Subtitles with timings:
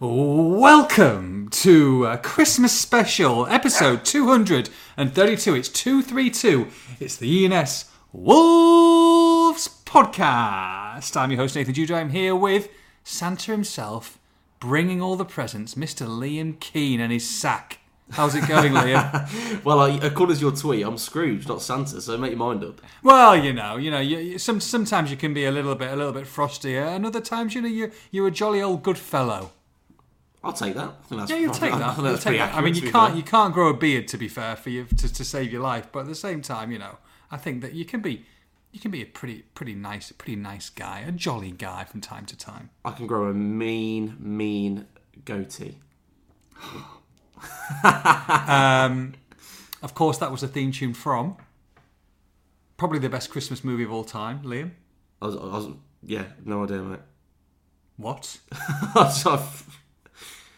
[0.00, 5.54] Welcome to a Christmas special, episode 232.
[5.56, 6.68] It's 232.
[7.00, 11.16] It's the ENS Wolves podcast.
[11.16, 11.96] I'm your host, Nathan Judah.
[11.96, 12.68] I'm here with
[13.02, 14.20] Santa himself,
[14.60, 16.06] bringing all the presents, Mr.
[16.06, 17.80] Liam Keen and his sack.
[18.12, 19.64] How's it going, Liam?
[19.64, 22.80] Well, I, according to your tweet, I'm Scrooge, not Santa, so make your mind up.
[23.02, 25.92] well, you know, you know, you, you, some, sometimes you can be a little bit,
[25.92, 28.96] a little bit frostier, and other times, you know, you're, you're a jolly old good
[28.96, 29.50] fellow.
[30.44, 30.84] I'll take that.
[30.88, 31.96] I think that's, Yeah, you'll I take think that.
[31.96, 32.54] that's You'll pretty take that.
[32.54, 33.16] I mean, you can't fair.
[33.16, 35.88] you can't grow a beard to be fair for you to, to save your life,
[35.92, 36.98] but at the same time, you know,
[37.30, 38.24] I think that you can be
[38.72, 42.24] you can be a pretty pretty nice pretty nice guy, a jolly guy from time
[42.26, 42.70] to time.
[42.84, 44.86] I can grow a mean, mean
[45.24, 45.78] goatee.
[47.84, 49.14] Um,
[49.82, 51.36] of course, that was a theme tune from
[52.76, 54.70] probably the best Christmas movie of all time, Liam.
[55.22, 55.68] I was, I was
[56.02, 57.00] yeah, no idea, mate.
[57.96, 58.38] What?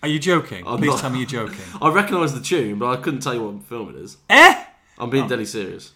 [0.03, 0.67] Are you joking?
[0.67, 1.61] I'm Please not- tell me you're joking.
[1.83, 4.17] I recognise the tune, but I couldn't tell you what film it is.
[4.31, 4.65] eh?
[4.99, 5.93] I'm being deadly serious.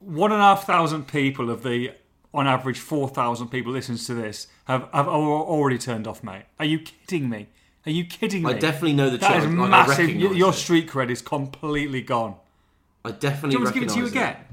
[0.00, 1.92] One and a half thousand people of the,
[2.32, 6.44] on average, four thousand people listens to this have have al- already turned off, mate.
[6.58, 7.48] Are you kidding me?
[7.86, 8.50] Are you kidding me?
[8.50, 9.58] I definitely know the That is tune.
[9.58, 9.98] Like, I massive.
[9.98, 10.54] recognise Your, your it.
[10.54, 12.36] street cred is completely gone.
[13.04, 14.44] I definitely Do you want me to give it to you recognise again?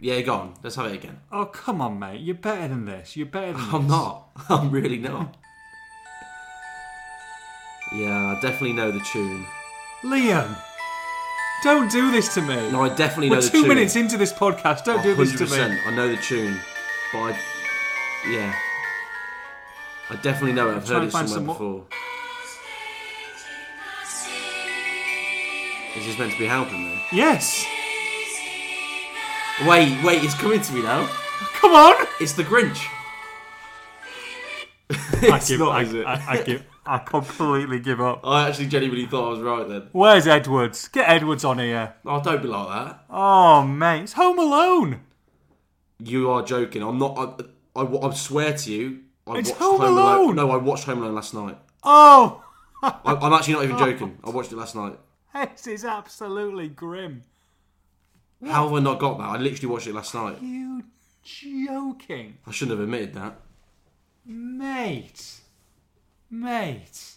[0.00, 0.54] Yeah, go on.
[0.62, 1.18] Let's have it again.
[1.32, 2.20] Oh, come on, mate.
[2.20, 3.16] You're better than this.
[3.16, 3.74] You're better than this.
[3.74, 4.28] I'm not.
[4.48, 5.36] I'm really not.
[7.92, 9.46] Yeah, I definitely know the tune.
[10.02, 10.56] Liam,
[11.64, 12.70] don't do this to me.
[12.70, 13.40] No, I definitely know the tune.
[13.40, 13.68] We're the two tune.
[13.68, 14.84] minutes into this podcast.
[14.84, 15.50] Don't do this to me.
[15.50, 15.86] 100%.
[15.86, 16.60] I know the tune,
[17.12, 17.38] but I,
[18.30, 18.54] yeah,
[20.10, 20.76] I definitely know it.
[20.76, 21.84] I've heard it find somewhere some before.
[25.96, 27.02] Is this meant to be helping me?
[27.12, 27.64] Yes.
[29.66, 31.08] Wait, wait, it's coming to me now.
[31.54, 32.06] Come on.
[32.20, 32.86] It's the Grinch.
[34.90, 35.82] I give, I?
[36.06, 36.64] I, I give.
[36.88, 38.20] I completely give up.
[38.24, 39.88] I actually genuinely thought I was right then.
[39.92, 40.88] Where's Edwards?
[40.88, 41.94] Get Edwards on here.
[42.06, 43.04] Oh, don't be like that.
[43.10, 44.04] Oh, mate.
[44.04, 45.00] It's Home Alone.
[45.98, 46.82] You are joking.
[46.82, 47.42] I'm not.
[47.76, 49.00] I, I, I swear to you.
[49.26, 50.36] I It's watched Home Alone.
[50.36, 51.58] No, I watched Home Alone last night.
[51.82, 52.42] Oh,
[52.82, 54.18] I, I'm actually not even joking.
[54.24, 54.98] I watched it last night.
[55.34, 57.22] this is absolutely grim.
[58.46, 59.24] How have I not got that?
[59.24, 60.40] I literally watched it last night.
[60.40, 60.84] You
[61.22, 62.38] joking?
[62.46, 63.40] I shouldn't have admitted that.
[64.24, 65.37] Mate.
[66.30, 67.14] Mate.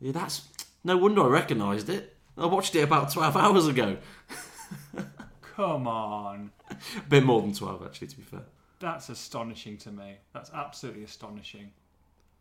[0.00, 0.48] Yeah, that's
[0.84, 2.16] no wonder I recognised it.
[2.36, 3.96] I watched it about twelve hours ago.
[5.56, 6.50] Come on.
[6.70, 8.42] A bit more than twelve, actually, to be fair.
[8.80, 10.16] That's astonishing to me.
[10.32, 11.70] That's absolutely astonishing.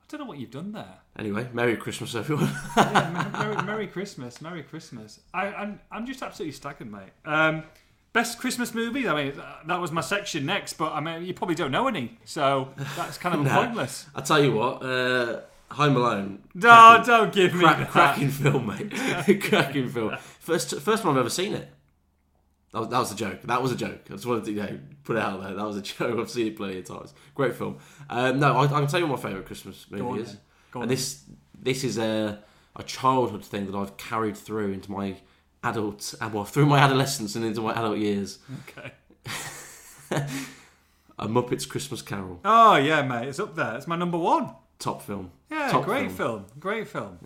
[0.02, 0.98] I don't know what you've done there.
[1.18, 2.50] Anyway, Merry Christmas, everyone.
[2.78, 5.20] Yeah, Merry, Merry Christmas, Merry Christmas.
[5.34, 7.12] I, I'm, I'm just absolutely staggered, mate.
[7.24, 7.64] Um,
[8.12, 9.08] best Christmas movie?
[9.08, 12.18] I mean, that was my section next, but I mean, you probably don't know any,
[12.26, 14.08] so that's kind of pointless.
[14.16, 16.44] I tell you what, uh, Home Alone.
[16.54, 17.90] No, cracking- don't give me crack- that.
[17.90, 19.42] cracking film, mate.
[19.44, 20.16] cracking film.
[20.40, 21.70] First, first time I've ever seen it.
[22.74, 23.42] That was, that was a joke.
[23.44, 24.02] That was a joke.
[24.10, 25.54] I just wanted to you know, put it out there.
[25.56, 26.20] That was a joke.
[26.20, 27.14] I've seen it plenty of times.
[27.36, 27.78] Great film.
[28.10, 30.38] Um, no, I, I can tell you what my favourite Christmas movie on is.
[30.72, 31.24] Go on and this
[31.62, 32.44] this is a
[32.78, 35.18] a childhood thing that I've carried through into my
[35.64, 38.40] adult, uh, well, through my adolescence and into my adult years.
[38.70, 38.92] Okay.
[41.20, 43.76] A Muppets Christmas Carol, Oh, yeah, mate, it's up there.
[43.76, 44.56] It's my number one.
[44.82, 45.32] Top film.
[45.50, 46.46] Yeah, Top great film.
[46.60, 47.18] Great film.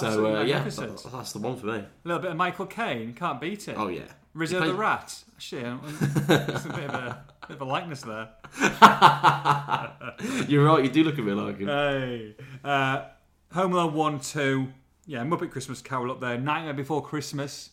[0.00, 1.72] So uh, yeah, that- that's the one for me.
[1.74, 3.76] A little bit of Michael Caine, can't beat it.
[3.78, 5.22] Oh yeah, Rizzo He the Rat.
[5.52, 5.80] Um,
[6.26, 8.28] there's a bit of a, bit of a likeness there.
[10.48, 10.84] You're right.
[10.84, 11.68] You do look a bit like him.
[11.68, 12.36] Hey.
[12.64, 13.04] Uh,
[13.52, 14.68] Home Alone 1, 2.
[15.06, 16.38] Yeah, Muppet Christmas Carol up there.
[16.38, 17.70] Nightmare Before Christmas.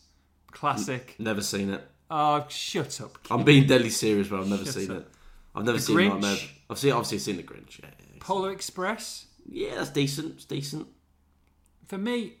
[0.50, 1.14] Classic.
[1.18, 1.82] Never seen it.
[2.10, 3.18] Oh, shut up.
[3.30, 4.96] I'm being deadly serious, but I've never Shut seen up.
[4.98, 5.08] it.
[5.54, 6.08] I've never The seen Grinch?
[6.10, 6.36] Nightmare.
[6.68, 7.78] I've seen obviously seen the Grinch.
[7.80, 9.26] Yeah, yeah, Polar Express.
[9.48, 10.34] Yeah, that's decent.
[10.34, 10.88] It's decent.
[11.86, 12.34] For me,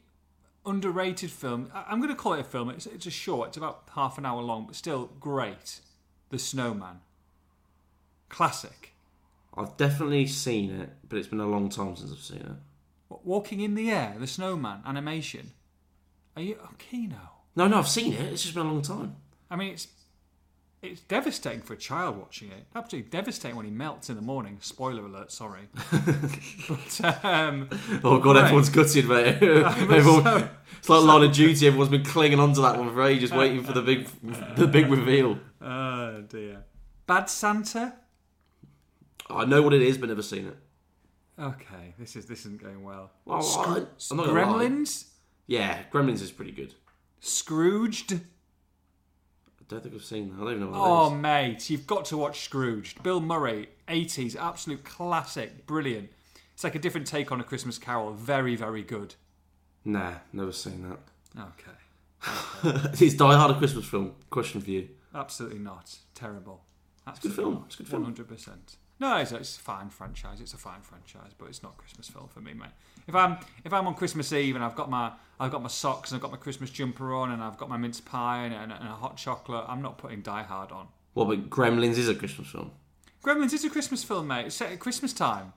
[0.64, 1.70] underrated film.
[1.74, 2.70] I- I'm going to call it a film.
[2.70, 3.48] It's, it's a short.
[3.48, 5.80] It's about half an hour long, but still great.
[6.30, 7.00] The Snowman.
[8.28, 8.92] Classic.
[9.56, 12.52] I've definitely seen it, but it's been a long time since I've seen it.
[13.08, 15.50] What, Walking in the Air, The Snowman, animation.
[16.36, 17.32] Are you oh, okay now?
[17.56, 18.20] No, no, I've seen it.
[18.32, 19.16] It's just been a long time.
[19.50, 19.88] I mean, it's
[20.82, 22.64] it's devastating for a child watching it.
[22.74, 24.58] Absolutely devastating when he melts in the morning.
[24.60, 25.68] Spoiler alert, sorry.
[26.68, 27.68] but um,
[28.02, 28.44] Oh god, Right.
[28.44, 29.42] everyone's gutted, mate.
[29.42, 30.48] Everyone,
[30.78, 31.66] it's like Line of Duty.
[31.66, 34.08] Everyone's been clinging onto that one for ages, waiting for the big,
[34.56, 35.38] the big reveal.
[35.60, 36.64] oh dear.
[37.06, 37.94] Bad Santa.
[39.28, 40.56] I know what it is, but never seen it.
[41.38, 43.10] Okay, this is this isn't going well.
[43.24, 43.76] Well, Scro- I,
[44.10, 44.64] I'm not gonna lie.
[44.66, 45.06] Gremlins.
[45.46, 46.74] Yeah, Gremlins is pretty good.
[47.20, 48.20] Scrooged.
[49.70, 50.36] I don't think I've seen that.
[50.36, 51.22] I don't even know what Oh it is.
[51.22, 53.02] mate, you've got to watch Scrooged.
[53.02, 56.10] Bill Murray, 80s, absolute classic, brilliant.
[56.54, 58.12] It's like a different take on a Christmas Carol.
[58.12, 59.14] Very, very good.
[59.84, 60.98] Nah, never seen that.
[62.62, 62.98] Okay.
[63.04, 64.14] Is Die Hard a Christmas film?
[64.28, 64.88] Question for you.
[65.14, 65.96] Absolutely not.
[66.14, 66.62] Terrible.
[67.06, 67.54] That's good film.
[67.54, 67.62] not.
[67.66, 68.14] It's a good film.
[68.14, 68.76] 100%.
[69.00, 70.42] No, it's, it's a fine franchise.
[70.42, 72.68] It's a fine franchise, but it's not a Christmas film for me, mate.
[73.08, 76.12] If I'm if I'm on Christmas Eve and I've got my I've got my socks
[76.12, 78.70] and I've got my Christmas jumper on and I've got my mince pie and, and,
[78.70, 80.88] and a hot chocolate, I'm not putting Die Hard on.
[81.14, 82.72] Well, but Gremlins is a Christmas film.
[83.24, 84.46] Gremlins is a Christmas film, mate.
[84.46, 85.54] It's set at Christmas time.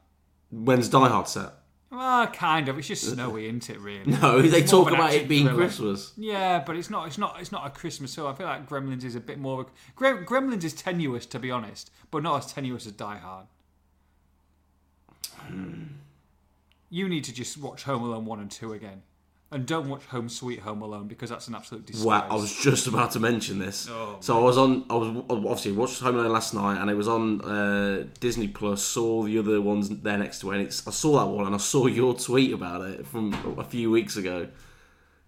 [0.50, 1.52] When's Die Hard set?
[1.94, 2.78] Well, kind of.
[2.80, 3.80] It's just snowy, isn't it?
[3.80, 4.12] Really.
[4.12, 5.62] No, they It's more talk about it being thriller.
[5.62, 6.12] Christmas.
[6.18, 7.08] Yeah, but it's not.
[7.08, 7.40] It's not.
[7.40, 8.28] It's not a Christmas film.
[8.28, 9.68] I feel like Gremlins is a bit more.
[9.96, 13.46] Grem, Gremlins is tenuous, to be honest, but not as tenuous as Die Hard.
[15.38, 15.84] Hmm.
[16.90, 19.02] You need to just watch Home Alone one and two again,
[19.54, 22.06] and don't watch Home Sweet Home Alone because that's an absolute disgrace.
[22.06, 23.88] Wow, I was just about to mention this.
[23.90, 24.86] Oh, so I was on.
[24.90, 28.84] I was obviously watched Home Alone last night, and it was on uh, Disney Plus.
[28.84, 30.58] Saw the other ones there next to it.
[30.58, 33.64] And it's, I saw that one, and I saw your tweet about it from a
[33.64, 34.48] few weeks ago.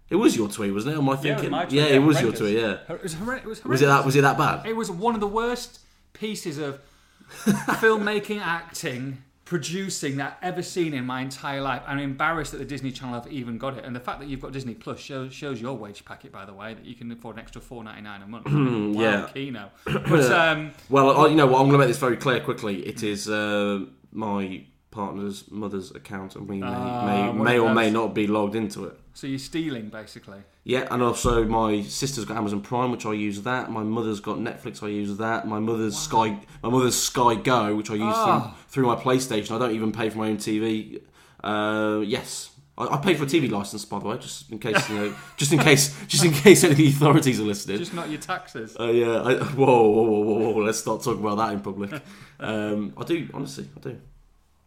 [0.08, 0.98] It was your tweet, wasn't it?
[0.98, 1.78] Am I Yeah, it was thinking?
[1.78, 2.58] yeah, it was your tweet.
[2.58, 2.76] Yeah.
[2.88, 4.04] It was, horrend- it was Was it that?
[4.04, 4.64] Was it that bad?
[4.66, 5.80] It was one of the worst
[6.12, 6.80] pieces of
[7.44, 11.80] filmmaking, acting, producing that I've ever seen in my entire life.
[11.86, 13.84] I'm embarrassed that the Disney Channel have even got it.
[13.84, 16.52] And the fact that you've got Disney Plus shows, shows your wage packet, by the
[16.52, 18.44] way, that you can afford an extra four ninety nine a month.
[18.96, 19.30] wow, yeah.
[19.32, 19.70] Kino.
[19.84, 21.60] But um, Well, you know what?
[21.60, 22.86] I'm going to make this very clear quickly.
[22.86, 24.64] It is uh, my
[24.96, 28.84] partner's mother's account, and we may, Ah, may, may or may not be logged into
[28.84, 28.94] it.
[29.14, 30.40] so you're stealing, basically.
[30.64, 33.70] Yeah, and also my sister's got Amazon Prime, which I use that.
[33.70, 35.46] My mother's got Netflix, I use that.
[35.46, 36.26] My mother's Sky,
[36.62, 38.56] my mother's Sky Go, which I use Ah.
[38.68, 39.50] through, through my PlayStation.
[39.54, 41.00] I don't even pay for my own TV.
[41.44, 44.88] Uh, yes, I, I pay for a TV license, by the way, just in case
[44.90, 47.78] you know, just in case, just in case any of the authorities are listening.
[47.78, 48.76] Just not your taxes.
[48.78, 51.90] Uh, yeah, I, whoa, whoa, whoa, whoa, whoa, let's start talking about that in public.
[52.38, 53.98] Um, I do, honestly, I do.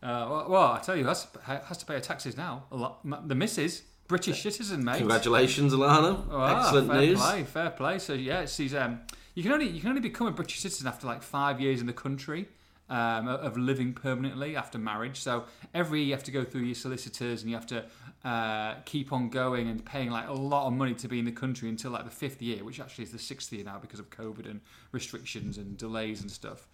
[0.02, 2.64] Uh, well, well, I tell you, has, has to pay her taxes now.
[2.72, 3.28] A lot.
[3.28, 4.98] The missus, British citizen, mate.
[4.98, 6.26] Congratulations, Alana.
[6.32, 7.20] Ah, Excellent fair news.
[7.20, 8.00] play, fair play.
[8.00, 9.02] So yeah, she's um,
[9.36, 11.88] you can only you can only become a British citizen after like five years in
[11.88, 12.48] the country
[12.90, 15.20] um, of living permanently after marriage.
[15.20, 15.44] So
[15.74, 17.86] every year you have to go through your solicitors and you have to
[18.26, 21.32] uh, keep on going and paying like a lot of money to be in the
[21.32, 24.10] country until like the fifth year, which actually is the sixth year now because of
[24.10, 24.62] COVID and
[24.92, 26.68] restrictions and delays and stuff.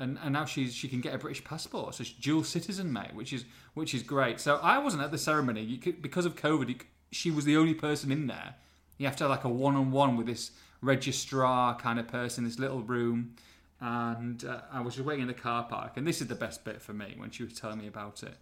[0.00, 3.14] And, and now she's she can get a British passport, so she's dual citizen, mate,
[3.14, 3.44] which is
[3.74, 4.40] which is great.
[4.40, 6.70] So I wasn't at the ceremony could, because of COVID.
[6.70, 6.76] You,
[7.12, 8.54] she was the only person in there.
[8.96, 12.44] You have to have like a one on one with this registrar kind of person,
[12.44, 13.34] this little room.
[13.80, 16.64] And uh, I was just waiting in the car park, and this is the best
[16.64, 18.34] bit for me when she was telling me about it.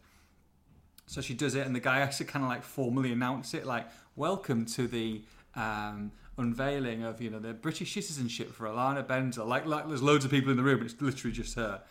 [1.07, 3.67] So she does it, and the guy has to kind of like formally announce it,
[3.67, 5.23] like "Welcome to the
[5.57, 10.25] um, unveiling of you know the British citizenship for Alana Benzer." Like, like there's loads
[10.25, 11.83] of people in the room, but it's literally just her,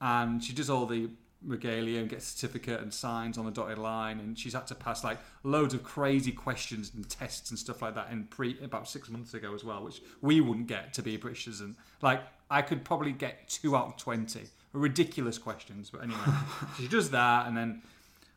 [0.00, 1.08] and she does all the
[1.46, 4.74] regalia and gets a certificate and signs on the dotted line, and she's had to
[4.74, 8.88] pass like loads of crazy questions and tests and stuff like that in pre about
[8.88, 11.76] six months ago as well, which we wouldn't get to be a British citizen.
[12.02, 16.20] Like, I could probably get two out of twenty ridiculous questions, but anyway,
[16.78, 17.82] she does that, and then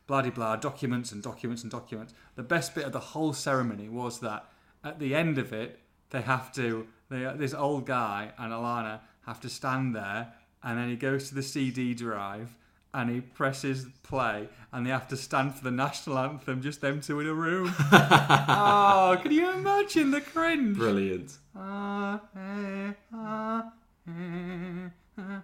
[0.06, 2.14] blah de blah, documents and documents and documents.
[2.36, 4.46] The best bit of the whole ceremony was that
[4.88, 5.78] at the end of it,
[6.10, 10.88] they have to, they, this old guy and Alana have to stand there, and then
[10.88, 12.54] he goes to the CD drive
[12.94, 17.00] and he presses play, and they have to stand for the national anthem, just them
[17.02, 17.72] two in a room.
[17.92, 20.76] oh, can you imagine the cringe?
[20.76, 21.36] Brilliant.
[21.54, 23.72] Ah, eh, ah,
[24.08, 24.88] eh,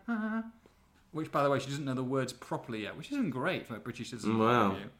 [0.08, 0.44] ah,
[1.12, 3.76] which, by the way, she doesn't know the words properly yet, which isn't great for
[3.76, 4.62] a British citizen Wow.
[4.70, 4.90] point of view.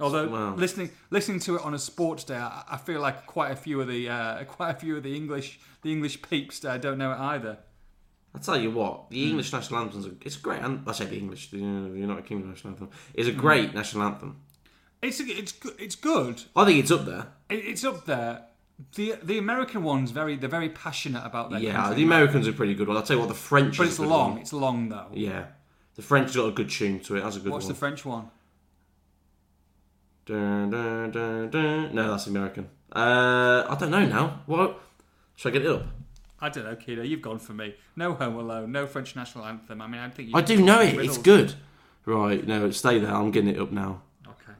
[0.00, 0.54] Although Wow.
[0.54, 3.80] listening listening to it on a sports day, I, I feel like quite a few
[3.80, 7.12] of the uh, quite a few of the English the English peeps uh, don't know
[7.12, 7.58] it either.
[8.34, 9.14] I tell you what, Hmm.
[9.14, 10.60] the English national anthem is it's a great.
[10.62, 13.36] I say the English, the United Kingdom national anthem is Hmm.
[13.38, 14.36] a great national anthem.
[15.02, 16.42] It's it's it's good.
[16.54, 17.26] I think it's up there.
[17.48, 18.44] It, it's up there.
[18.94, 22.52] The the American ones very they're very passionate about their Yeah, country, the Americans are
[22.52, 22.86] pretty good.
[22.88, 23.78] Well, I'll tell you what, the French.
[23.78, 24.32] but it's a long.
[24.34, 24.40] one.
[24.40, 25.06] It's long though.
[25.12, 25.46] Yeah,
[25.96, 27.22] the French got a good tune to it.
[27.22, 27.52] That's a good one.
[27.54, 27.72] What's one.
[27.72, 28.30] the French one?
[30.28, 31.94] Dun, dun, dun, dun.
[31.94, 32.68] No, that's American.
[32.94, 34.42] Uh, I don't know now.
[34.44, 34.78] What?
[35.36, 35.86] Should I get it up?
[36.38, 37.00] I don't know, Kiddo.
[37.02, 37.74] You've gone for me.
[37.96, 38.70] No Home Alone.
[38.70, 39.80] No French national anthem.
[39.80, 40.96] I mean, I think you I do know it.
[40.96, 41.16] riddles.
[41.16, 41.54] It's good.
[42.04, 43.10] Right, no, stay there.
[43.14, 44.02] I'm getting it up now.
[44.26, 44.52] Okay.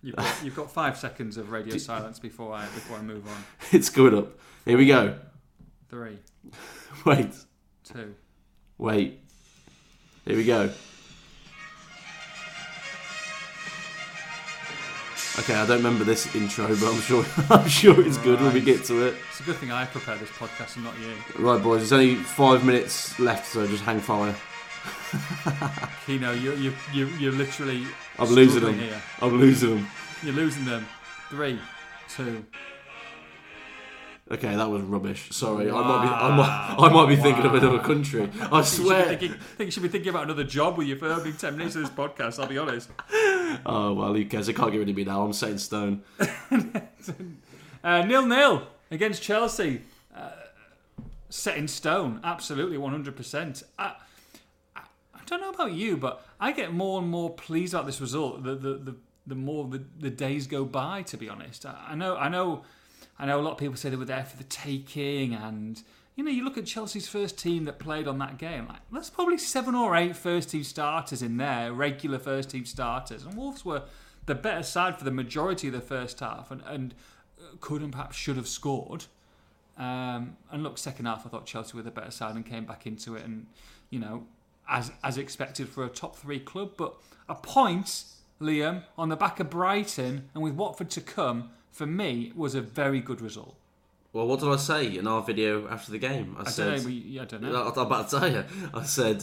[0.00, 3.44] You've got, you've got five seconds of radio silence before I before I move on.
[3.72, 4.38] It's going up.
[4.64, 5.18] Here we go.
[5.90, 6.18] Three,
[7.04, 7.32] Wait,
[7.82, 8.14] two.
[8.78, 9.20] wait.
[10.24, 10.70] Here we go.
[15.38, 18.60] Okay, I don't remember this intro, but I'm sure I'm sure it's good when we
[18.60, 19.14] get to it.
[19.28, 21.12] It's a good thing I prepared this podcast and not you.
[21.44, 24.34] Right, boys, there's only five minutes left, so just hang fire.
[26.06, 27.86] Kino, you you you you're literally.
[28.18, 28.78] I'm losing them.
[28.78, 29.02] Here.
[29.20, 29.86] I'm losing them.
[30.22, 30.86] You're losing them.
[31.28, 31.60] Three,
[32.08, 32.44] two.
[34.28, 35.28] Okay, that was rubbish.
[35.30, 36.08] Sorry, I might be.
[36.08, 38.28] I might, I might be thinking of another country.
[38.40, 39.04] I I you swear.
[39.04, 41.56] thinking, I think you should be thinking about another job with your for opening ten
[41.56, 42.40] minutes of this podcast.
[42.40, 42.90] I'll be honest.
[43.66, 44.46] Oh well, who cares?
[44.46, 45.24] They can't get rid of me now.
[45.24, 46.02] I'm set in stone.
[47.84, 49.80] Uh, nil nil against Chelsea.
[50.12, 50.30] Uh,
[51.28, 52.18] set in stone.
[52.24, 53.62] Absolutely, one hundred percent.
[53.78, 53.94] I
[54.74, 58.42] I don't know about you, but I get more and more pleased about this result.
[58.42, 58.96] The the the,
[59.28, 61.02] the more the, the days go by.
[61.02, 62.64] To be honest, I, I know I know
[63.18, 65.80] I know a lot of people say they were there for the taking, and
[66.16, 68.66] you know you look at Chelsea's first team that played on that game.
[68.66, 73.24] Like there's probably seven or eight first team starters in there, regular first team starters,
[73.24, 73.82] and Wolves were
[74.24, 76.94] the better side for the majority of the first half, and and
[77.38, 79.04] uh, could and perhaps should have scored.
[79.76, 82.86] Um, and look, second half, I thought Chelsea were the better side and came back
[82.86, 83.46] into it, and
[83.90, 84.26] you know,
[84.68, 86.72] as as expected for a top three club.
[86.78, 86.94] But
[87.28, 88.04] a point,
[88.40, 92.62] Liam, on the back of Brighton and with Watford to come, for me, was a
[92.62, 93.56] very good result.
[94.16, 96.36] Well, what did I say in our video after the game?
[96.38, 96.76] I, I said.
[96.76, 96.86] don't know.
[96.88, 97.64] we- I don't I know.
[97.64, 98.44] was about to tell you.
[98.72, 99.22] I said,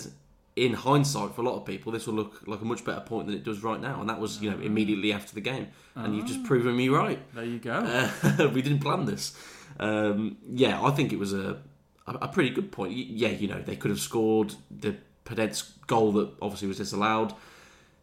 [0.56, 3.26] in hindsight, for a lot of people, this will look like a much better point
[3.26, 5.70] than it does right now, and that was, you know, immediately after the game.
[5.96, 7.20] And you've just proven me right.
[7.34, 7.74] There you go.
[7.74, 9.36] Uh, we didn't plan this.
[9.80, 11.58] Um, yeah, I think it was a
[12.06, 12.94] a, a pretty good point.
[12.94, 14.96] Yeah, you know, they could have scored the
[15.26, 17.34] Podence's goal that obviously was disallowed.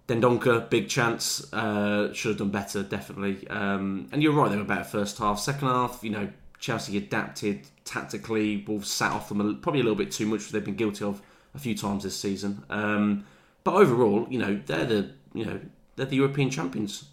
[0.09, 3.47] Dendoncker, big chance, uh, should have done better, definitely.
[3.49, 5.39] Um, and you're right, they were better first half.
[5.39, 6.29] Second half, you know,
[6.61, 8.63] Chelsea adapted tactically.
[8.69, 11.05] Wolves sat off them a, probably a little bit too much, which they've been guilty
[11.05, 11.21] of
[11.55, 12.63] a few times this season.
[12.71, 13.25] Um,
[13.65, 15.61] but overall, you know, they're the you know
[15.97, 17.05] they're the European champions.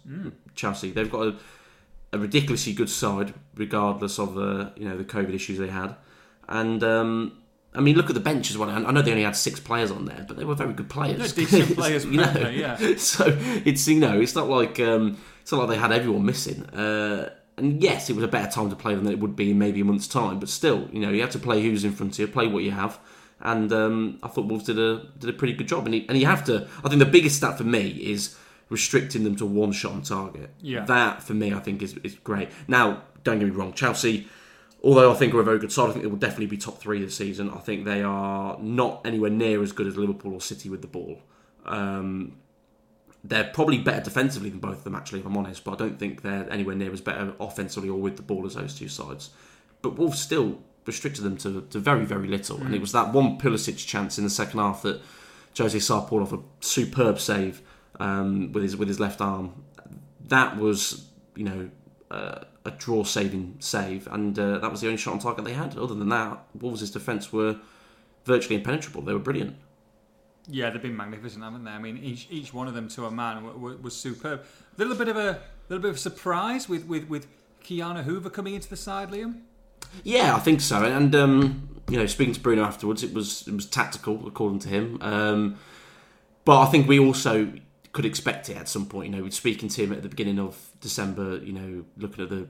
[0.54, 1.36] Chelsea, they've got a,
[2.12, 5.96] a ridiculously good side, regardless of the you know the COVID issues they had.
[6.46, 7.38] And um,
[7.74, 8.68] I mean, look at the bench as well.
[8.68, 10.90] I I know they only had six players on there, but they were very good
[10.90, 11.32] players.
[11.32, 12.48] They're decent players, you know.
[12.50, 12.76] Yeah.
[12.98, 16.64] So it's you know it's not like um, it's not like they had everyone missing.
[16.66, 19.50] Uh, and yes, it was a better time to play them than it would be
[19.50, 20.38] in maybe a month's time.
[20.38, 22.62] But still, you know, you have to play who's in front of you, play what
[22.62, 22.98] you have.
[23.40, 25.84] And um, I thought Wolves did a did a pretty good job.
[25.84, 26.66] And, he, and you have to.
[26.84, 28.36] I think the biggest stat for me is
[28.68, 30.50] restricting them to one shot on target.
[30.60, 30.84] Yeah.
[30.84, 32.48] That for me, I think is is great.
[32.66, 34.28] Now, don't get me wrong, Chelsea.
[34.82, 36.78] Although I think are a very good side, I think they will definitely be top
[36.78, 37.50] three this season.
[37.50, 40.86] I think they are not anywhere near as good as Liverpool or City with the
[40.86, 41.20] ball.
[41.66, 42.36] Um,
[43.24, 45.64] they're probably better defensively than both of them, actually, if I'm honest.
[45.64, 48.54] But I don't think they're anywhere near as better offensively or with the ball as
[48.54, 49.30] those two sides.
[49.82, 52.60] But Wolves still restricted them to, to very, very little.
[52.60, 55.00] And it was that one Pulisic chance in the second half that
[55.56, 57.62] Jose Sá pulled off a superb save
[58.00, 59.64] um, with his with his left arm.
[60.28, 61.70] That was, you know,
[62.10, 65.54] uh, a draw saving save, and uh, that was the only shot on target they
[65.54, 65.76] had.
[65.76, 67.58] Other than that, Wolves' defence were
[68.24, 69.02] virtually impenetrable.
[69.02, 69.56] They were brilliant.
[70.50, 71.70] Yeah, they've been magnificent, haven't they?
[71.70, 74.44] I mean, each each one of them to a man w- w- was superb.
[74.76, 77.26] A little bit of a little bit of surprise with with with
[77.62, 79.42] Ki-Jana Hoever coming into the side, Liam.
[80.04, 80.84] Yeah, I think so.
[80.84, 84.68] And um, you know, speaking to Bruno afterwards, it was it was tactical according to
[84.68, 84.98] him.
[85.02, 85.56] Um,
[86.46, 87.52] but I think we also
[87.92, 89.14] could expect it at some point.
[89.14, 91.38] You know, speaking to him at the beginning of December.
[91.38, 92.48] You know, looking at the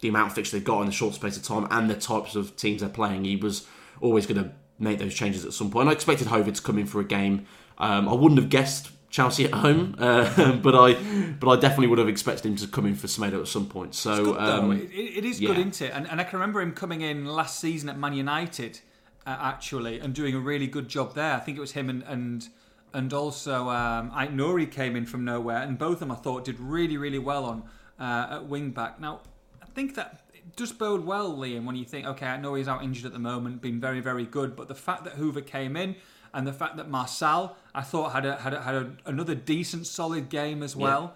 [0.00, 2.34] the amount of fixtures they've got in the short space of time and the types
[2.34, 3.66] of teams they're playing, he was
[4.00, 5.88] always going to make those changes at some point.
[5.88, 7.46] I expected Hoever to come in for a game.
[7.78, 10.94] Um, I wouldn't have guessed Chelsea at home, uh, but I
[11.38, 13.94] but I definitely would have expected him to come in for Semedo at some point.
[13.94, 15.48] So Good, um, It, it is yeah.
[15.48, 15.92] good, isn't it?
[15.94, 18.80] And, and I can remember him coming in last season at Man United,
[19.26, 21.34] uh, actually, and doing a really good job there.
[21.34, 22.48] I think it was him and and
[22.92, 26.44] and also um, Ait Nouri came in from nowhere, and both of them I thought
[26.44, 27.62] did really really well on
[28.00, 28.98] uh, at wing back.
[28.98, 29.20] Now
[29.62, 30.23] I think that
[30.56, 33.18] does bode well, Liam, when you think, okay, I know he's out injured at the
[33.18, 35.96] moment, been very very good, but the fact that Hoever came in.
[36.32, 39.86] And the fact that Marçal, I thought had a, had a, had a, another decent,
[39.86, 41.14] solid game as well.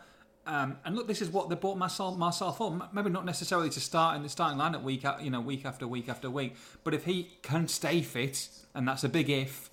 [0.49, 2.89] Um, and look, this is what they bought Marçal, Marçal for.
[2.93, 6.09] Maybe not necessarily to start in the starting lineup week, you know, week after week
[6.09, 6.55] after week.
[6.85, 9.71] But if he can stay fit, and that's a big if,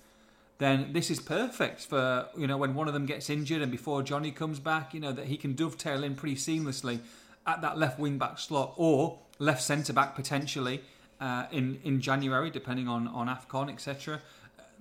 [0.58, 4.02] then this is perfect for you know when one of them gets injured and before
[4.02, 7.00] Jonny comes back, you know that he can dovetail in pretty seamlessly
[7.46, 10.82] at that left wing back slot or left centre back potentially
[11.20, 14.20] uh, in in January, depending on on Afcon etc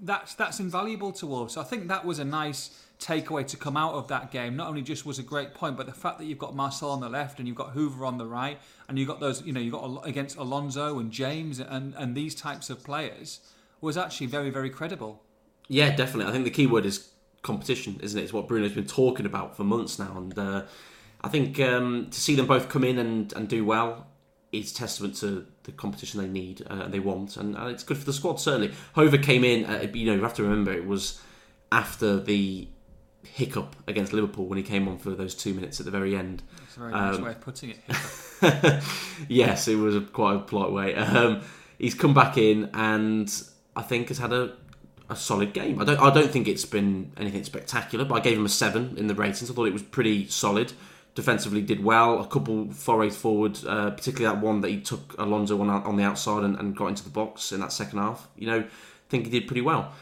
[0.01, 1.53] that's that's invaluable to Wolves.
[1.53, 4.55] So I think that was a nice takeaway to come out of that game.
[4.55, 7.01] Not only just was a great point, but the fact that you've got Marçal on
[7.01, 8.57] the left and you've got Hoever on the right,
[8.88, 12.35] and you've got those, you know, you've got against Alonso and James and and these
[12.35, 13.39] types of players
[13.81, 15.21] was actually very very credible.
[15.67, 16.29] Yeah, definitely.
[16.29, 17.09] I think the key word is
[17.41, 18.24] competition, isn't it?
[18.24, 20.63] It's what Bruno's been talking about for months now, and uh,
[21.21, 24.07] I think um, to see them both come in and, and do well
[24.59, 27.97] is testament to the competition they need uh, and they want, and uh, it's good
[27.97, 28.71] for the squad certainly.
[28.93, 31.21] Hoever came in, uh, you know, you have to remember it was
[31.71, 32.67] after the
[33.24, 36.43] hiccup against Liverpool when he came on for those two minutes at the very end.
[36.59, 38.83] That's a very nice way of putting it.
[39.27, 40.95] yes, it was a, quite a polite way.
[40.95, 41.41] Um,
[41.77, 43.31] he's come back in and
[43.75, 44.53] I think has had a,
[45.09, 45.81] a solid game.
[45.81, 48.97] I don't I don't think it's been anything spectacular, but I gave him a seven
[48.97, 49.50] in the ratings.
[49.50, 50.74] I thought it was pretty solid.
[51.15, 52.19] Defensively, did well.
[52.19, 56.03] A couple forays forward, uh, particularly that one that he took Alonso on on the
[56.03, 58.27] outside and, and got into the box in that second half.
[58.36, 58.65] You know, I
[59.10, 59.93] think he did pretty well.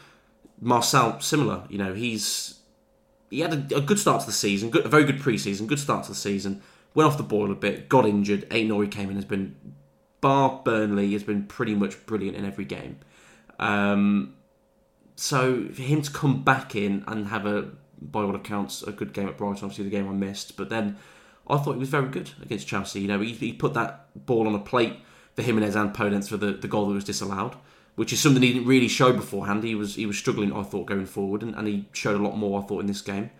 [0.62, 1.64] Marçal, similar.
[1.68, 2.58] You know, he's
[3.30, 5.78] he had a, a good start to the season, good, a very good pre-season, good
[5.78, 6.62] start to the season.
[6.94, 8.48] Went off the boil a bit, got injured.
[8.50, 9.56] Aït-Nouri came in, has been
[10.20, 12.98] bar Burnley has been pretty much brilliant in every game.
[13.58, 14.34] Um,
[15.16, 17.70] so for him to come back in and have a,
[18.10, 20.96] by all accounts, a good game at Brighton, obviously the game I missed, but then
[21.48, 23.00] I thought he was very good against Chelsea.
[23.00, 24.96] You know, he, he put that ball on a plate
[25.34, 27.54] for Jimenez and Podence for the, the goal that was disallowed,
[27.96, 29.64] which is something he didn't really show beforehand.
[29.64, 32.36] He was he was struggling, I thought, going forward, and, and he showed a lot
[32.36, 33.30] more, I thought, in this game.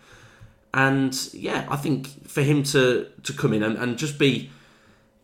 [0.72, 4.50] And yeah, I think for him to to come in and, and just be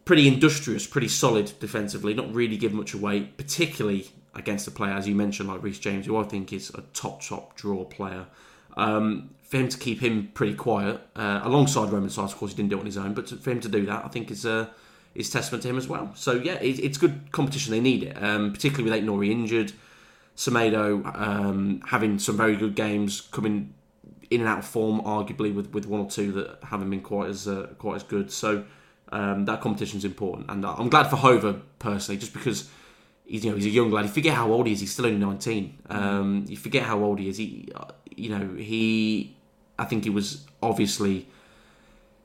[0.04, 5.06] pretty industrious, pretty solid defensively, not really give much away, particularly against a player, as
[5.06, 8.26] you mentioned, like Reece James, who I think is a top, top draw player.
[8.76, 12.56] Um, for him to keep him pretty quiet, uh, alongside Romain Saïss, of course, he
[12.56, 14.30] didn't do it on his own, but to, for him to do that, I think
[14.30, 14.68] is uh,
[15.14, 16.12] is testament to him as well.
[16.14, 17.72] So yeah, it, it's good competition.
[17.72, 19.72] They need it, um, particularly with Aït-Nouri injured,
[20.36, 23.74] Semedo um, having some very good games, coming
[24.30, 27.28] in and out of form, arguably with, with one or two that haven't been quite
[27.28, 28.30] as uh, quite as good.
[28.30, 28.64] So
[29.10, 32.70] um, that competition is important, and I'm glad for Hoever personally, just because
[33.26, 34.04] he's you know he's a young lad.
[34.04, 35.78] You forget how old he is; he's still only 19.
[35.90, 37.36] Um, you forget how old he is.
[37.36, 37.68] He,
[38.20, 39.36] you know, he.
[39.78, 41.26] I think he was obviously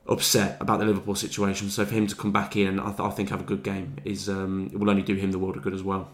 [0.08, 1.70] upset about the Liverpool situation.
[1.70, 3.62] So for him to come back in and I, th- I think have a good
[3.62, 6.10] game is um, it will only do him the world of good as well.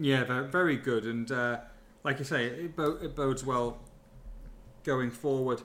[0.00, 1.58] Yeah, very, good, and uh,
[2.04, 3.80] like you say, it, bo- it bodes well
[4.84, 5.60] going forward.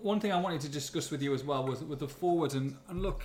[0.00, 2.76] One thing I wanted to discuss with you as well was with the forwards, and,
[2.88, 3.24] and look,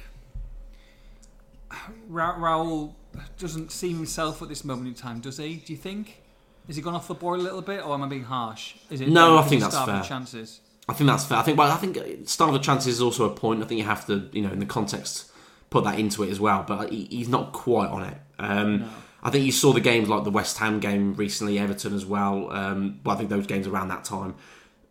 [2.10, 2.94] Ra- Raul
[3.38, 5.56] doesn't seem himself at this moment in time, does he?
[5.56, 6.23] Do you think?
[6.68, 8.76] Has he gone off the boil a little bit, or am I being harsh?
[8.90, 10.02] Is it No, I think that's fair.
[10.04, 10.62] Chances.
[10.88, 11.38] I think that's fair.
[11.38, 11.98] I think, well, I think
[12.28, 13.62] start of the chances is also a point.
[13.64, 15.32] I think you have to, you know, in the context,
[15.70, 16.64] put that into it as well.
[16.68, 18.18] But he, he's not quite on it.
[18.40, 18.90] Um, No.
[19.26, 22.52] I think you saw the games like the West Ham game recently, Everton as well.
[22.52, 24.36] Um, but I think those games around that time,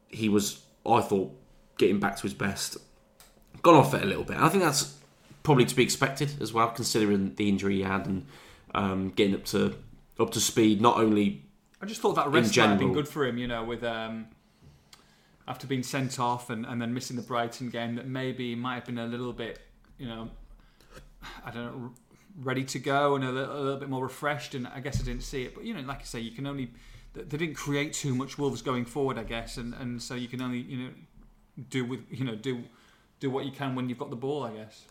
[0.09, 1.39] he was, I thought,
[1.77, 2.79] getting back to his best.
[3.63, 4.37] Gone off it a little bit.
[4.37, 4.97] And I think that's
[5.43, 8.27] probably to be expected as well, considering the injury he had and
[8.75, 9.75] um, getting up to
[10.19, 10.81] up to speed.
[10.81, 11.45] Not only
[11.83, 14.29] I just thought that rest might have been good for him, you know, with um,
[15.49, 18.77] after being sent off and, and then missing the Brighton game, that maybe he might
[18.77, 19.59] have been a little bit,
[19.99, 20.31] you know,
[21.45, 21.90] I don't know,
[22.40, 24.55] ready to go and a little, a little bit more refreshed.
[24.55, 26.47] And I guess I didn't see it, but you know, like I say, you can
[26.47, 26.71] only
[27.14, 30.29] they they didn't create too much Wolves going forward, I guess, and, and so you
[30.29, 30.90] can only you know
[31.68, 32.62] do with you know do
[33.18, 34.85] do what you can when you've got the ball, I guess.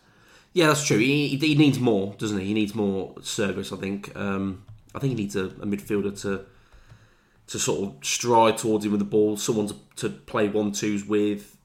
[0.51, 0.97] Yeah, that's true.
[0.97, 2.47] He, he needs more, doesn't he?
[2.47, 3.71] He needs more service.
[3.71, 4.13] I think.
[4.17, 6.45] Um, I think he needs a, a midfielder to
[7.47, 9.38] to sort of stride towards him with the ball.
[9.38, 11.58] Someone to, to play one twos with.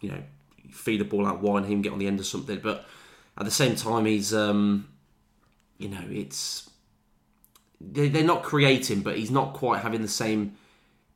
[0.00, 0.22] You know,
[0.70, 2.58] feed the ball out wide and him get on the end of something.
[2.60, 2.84] But
[3.38, 4.88] at the same time, he's um,
[5.78, 6.68] you know, it's
[7.80, 10.56] they, they're not creating, but he's not quite having the same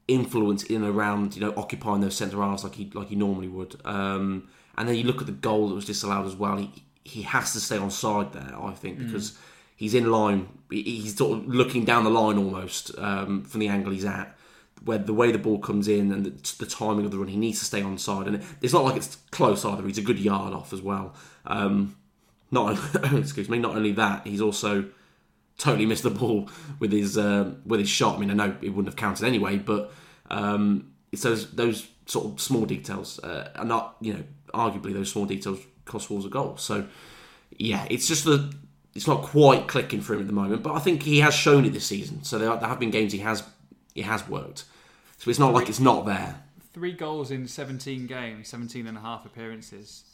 [0.08, 3.48] influence in and around, you know, occupying those centre halves like he like he normally
[3.48, 3.76] would.
[3.84, 6.56] Um, and then you look at the goal that was disallowed as well.
[6.56, 6.70] He
[7.04, 9.38] he has to stay on side there, I think, because
[9.76, 10.48] he's in line.
[10.70, 14.36] He's sort of looking down the line almost um, from the angle he's at.
[14.84, 17.36] Where the way the ball comes in and the, the timing of the run, he
[17.36, 19.86] needs to stay on side, and it's not like it's close either.
[19.86, 21.14] He's a good yard off as well.
[21.46, 21.96] Um,
[22.50, 22.78] not
[23.12, 23.58] excuse me.
[23.58, 24.86] Not only that, he's also
[25.58, 28.16] totally missed the ball with his uh, with his shot.
[28.16, 29.92] I mean, I know it wouldn't have counted anyway, but
[30.30, 35.10] um, it's those those sort of small details, uh, and not you know, arguably those
[35.10, 36.56] small details cost Wolves a goal.
[36.58, 36.86] So
[37.56, 38.52] yeah, it's just the
[38.96, 41.64] it's not quite clicking for him at the moment, but I think he has shown
[41.64, 42.24] it this season.
[42.24, 43.42] So there, there have been games he has
[43.94, 44.64] he has worked.
[45.18, 46.42] So it's not like it's not there.
[46.72, 50.04] three goals in 17 games, 17 and a half appearances,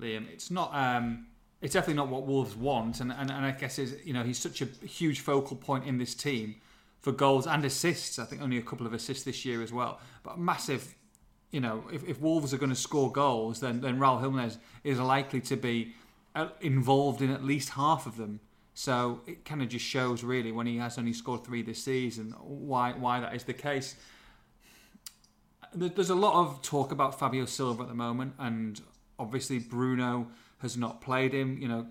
[0.00, 0.28] Liam.
[0.32, 0.74] It's not.
[0.74, 1.26] Um,
[1.60, 4.38] it's definitely not what Wolves want, and, and, and I guess is you know he's
[4.38, 6.56] such a huge focal point in this team
[7.00, 8.18] for goals and assists.
[8.18, 10.94] I think only a couple of assists this year as well, but massive.
[11.50, 15.00] You know, if, if Wolves are going to score goals, then then Raul Jimenez is
[15.00, 15.94] likely to be
[16.38, 18.38] Uh, involved in at least half of them.
[18.72, 22.32] So it kind of just shows really when he has only scored three this season
[22.38, 23.96] why why that is the case.
[25.74, 28.80] There's a lot of talk about Fabio Silva at the moment, and
[29.18, 31.58] obviously Bruno has not played him.
[31.58, 31.86] You know,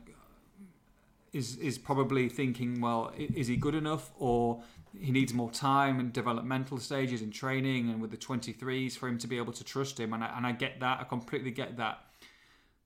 [1.34, 4.64] is is probably thinking, well, is he good enough, or
[4.98, 9.18] he needs more time and developmental stages and training, and with the 23s for him
[9.18, 10.14] to be able to trust him.
[10.14, 11.02] And I, and I get that.
[11.02, 12.07] I completely get that.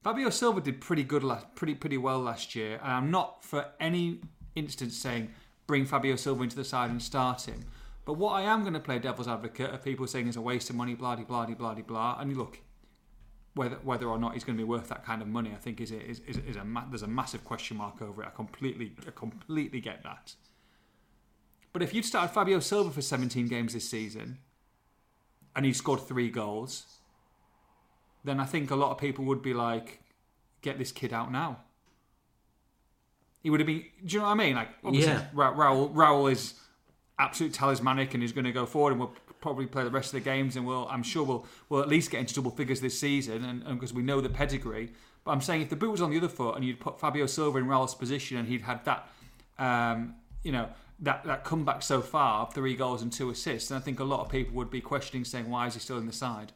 [0.03, 3.65] Fabio Silva did pretty good, last, pretty pretty well last year, and I'm not for
[3.79, 4.21] any
[4.55, 5.31] instance saying
[5.67, 7.65] bring Fabio Silva into the side and start him.
[8.03, 10.69] But what I am going to play devil's advocate of people saying it's a waste
[10.71, 12.17] of money, blah blah blah blah blah.
[12.19, 12.59] And look,
[13.53, 15.79] whether whether or not he's going to be worth that kind of money, I think
[15.79, 18.27] is a, is, is, is a there's a massive question mark over it.
[18.27, 20.33] I completely I completely get that.
[21.73, 24.39] But if you'd started Fabio Silva for 17 games this season,
[25.55, 26.85] and he scored three goals,
[28.23, 30.01] then I think a lot of people would be like,
[30.61, 31.59] "Get this kid out now."
[33.41, 33.83] He would have been.
[34.05, 34.55] Do you know what I mean?
[34.55, 35.25] Like, obviously, Yeah.
[35.33, 36.53] Ra- Raul, Raul is
[37.17, 40.13] absolute talismanic and he's going to go forward and we'll probably play the rest of
[40.13, 42.99] the games and we'll I'm sure we'll we'll at least get into double figures this
[42.99, 44.91] season and because we know the pedigree.
[45.23, 47.25] But I'm saying if the boot was on the other foot and you'd put Fabio
[47.27, 49.07] Silva in Raul's position and he'd had that
[49.59, 53.81] um, you know that that comeback so far, three goals and two assists, then I
[53.81, 56.13] think a lot of people would be questioning saying why is he still in the
[56.13, 56.53] side?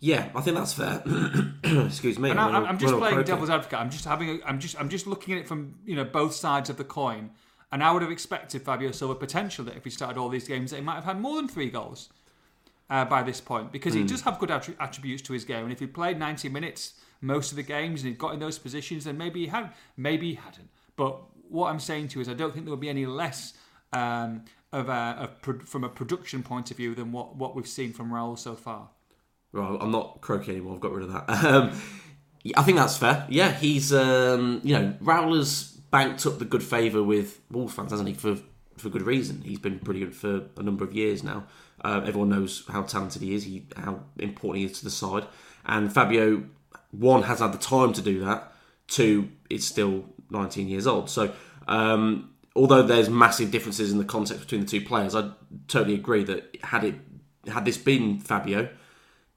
[0.00, 1.02] Yeah, I think that's fair.
[1.64, 2.30] Excuse me.
[2.30, 3.78] And I'm I, gonna I'm just playing devil's advocate.
[3.78, 4.28] I'm just having.
[4.28, 4.78] A, I'm just.
[4.78, 7.30] I'm just looking at it from you know both sides of the coin.
[7.72, 10.70] And I would have expected Fabio Silva potential that if he started all these games,
[10.70, 12.10] that he might have had more than three goals
[12.88, 15.64] uh, by this point because he does have good attri- attributes to his game.
[15.64, 18.58] And if he played 90 minutes most of the games and he got in those
[18.58, 19.72] positions, then maybe he had.
[19.96, 20.68] Maybe he hadn't.
[20.94, 23.54] But what I'm saying to you is, I don't think there will be any less
[23.92, 27.66] um, of, a, of pro- from a production point of view than what, what we've
[27.66, 28.90] seen from Raul so far.
[29.52, 30.74] Right, I'm not croaky anymore.
[30.74, 31.24] I've got rid of that.
[31.46, 31.80] Um,
[32.56, 33.26] I think that's fair.
[33.28, 38.08] Yeah, he's um, you know has banked up the good favour with Wolves fans, hasn't
[38.08, 38.14] he?
[38.14, 38.38] For
[38.76, 39.42] for good reason.
[39.42, 41.46] He's been pretty good for a number of years now.
[41.84, 45.26] Uh, everyone knows how talented he is, he, how important he is to the side.
[45.64, 46.44] And Fabio,
[46.92, 48.52] one has had the time to do that.
[48.86, 51.10] Two, is still 19 years old.
[51.10, 51.32] So.
[51.66, 55.30] Um, Although there's massive differences in the context between the two players, I
[55.68, 56.94] totally agree that had it
[57.46, 58.70] had this been Fabio,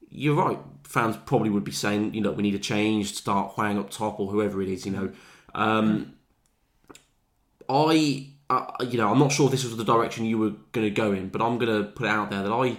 [0.09, 0.59] you're right.
[0.83, 4.19] Fans probably would be saying, you know, we need a change, start Hwang up top
[4.19, 5.11] or whoever it is, you know.
[5.53, 6.13] Um,
[7.69, 10.91] I, uh, you know, I'm not sure this was the direction you were going to
[10.91, 12.77] go in, but I'm going to put it out there that I,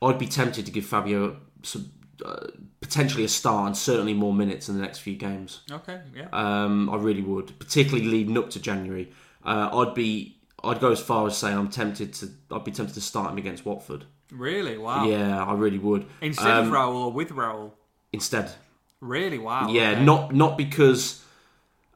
[0.00, 1.90] I'd be tempted to give Fabio some,
[2.24, 2.46] uh,
[2.80, 5.62] potentially a start and certainly more minutes in the next few games.
[5.70, 6.28] Okay, yeah.
[6.32, 9.12] Um, I really would, particularly leading up to January.
[9.44, 12.94] Uh, I'd be, I'd go as far as saying I'm tempted to, I'd be tempted
[12.94, 14.04] to start him against Watford.
[14.30, 14.78] Really?
[14.78, 15.06] Wow.
[15.06, 16.06] Yeah, I really would.
[16.20, 17.72] Instead Um, of Raul or with Raul?
[18.12, 18.52] Instead,
[19.00, 19.38] Really?
[19.38, 19.68] Wow.
[19.70, 20.04] Yeah, okay.
[20.04, 21.22] not not because.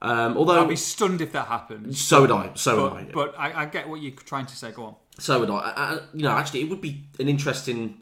[0.02, 1.96] Um, although I'd be stunned if that happened.
[1.96, 2.50] so would I.
[2.54, 3.04] So would I.
[3.04, 4.70] But, but I, I get what you're trying to say.
[4.70, 4.94] Go on.
[5.18, 5.54] So would I.
[5.56, 5.98] I, I.
[6.14, 8.00] You know, actually, it would be an interesting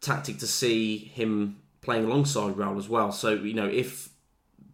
[0.00, 3.12] tactic to see him playing alongside Raul as well.
[3.12, 4.10] So you know, if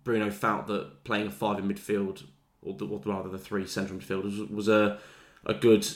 [0.04, 2.24] Bruno felt that playing a five in midfield,
[2.62, 4.98] or, the, or rather the three central midfielders, was a
[5.44, 5.86] a good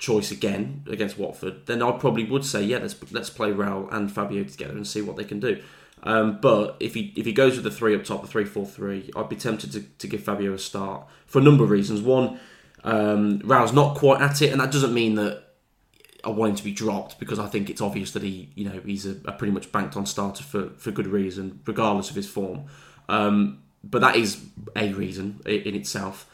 [0.00, 4.10] choice again against Watford, then I probably would say, yeah, let's let's play Raul and
[4.10, 5.62] Fabio together and see what they can do.
[6.02, 8.66] Um, but if he if he goes with the three up top, the three four
[8.66, 12.00] three, I'd be tempted to, to give Fabio a start for a number of reasons.
[12.00, 12.40] One,
[12.82, 15.44] um, Raul's not quite at it, and that doesn't mean that
[16.24, 18.80] I want him to be dropped because I think it's obvious that he, you know,
[18.84, 22.28] he's a, a pretty much banked on starter for, for good reason, regardless of his
[22.28, 22.64] form.
[23.08, 24.42] Um, but that is
[24.76, 26.26] a reason in itself.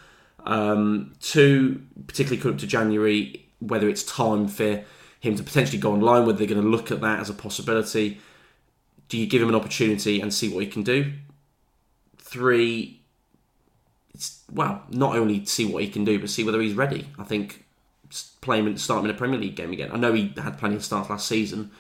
[0.45, 4.85] Um, two, particularly coming up to January, whether it's time for
[5.21, 8.21] him to potentially go online, whether they're going to look at that as a possibility.
[9.09, 11.13] Do you give him an opportunity and see what he can do?
[12.19, 13.01] Three,
[14.15, 17.09] it's well, not only see what he can do, but see whether he's ready.
[17.19, 17.65] I think
[18.41, 19.91] playing him, start him in a Premier League game again.
[19.93, 21.71] I know he had plenty of starts last season,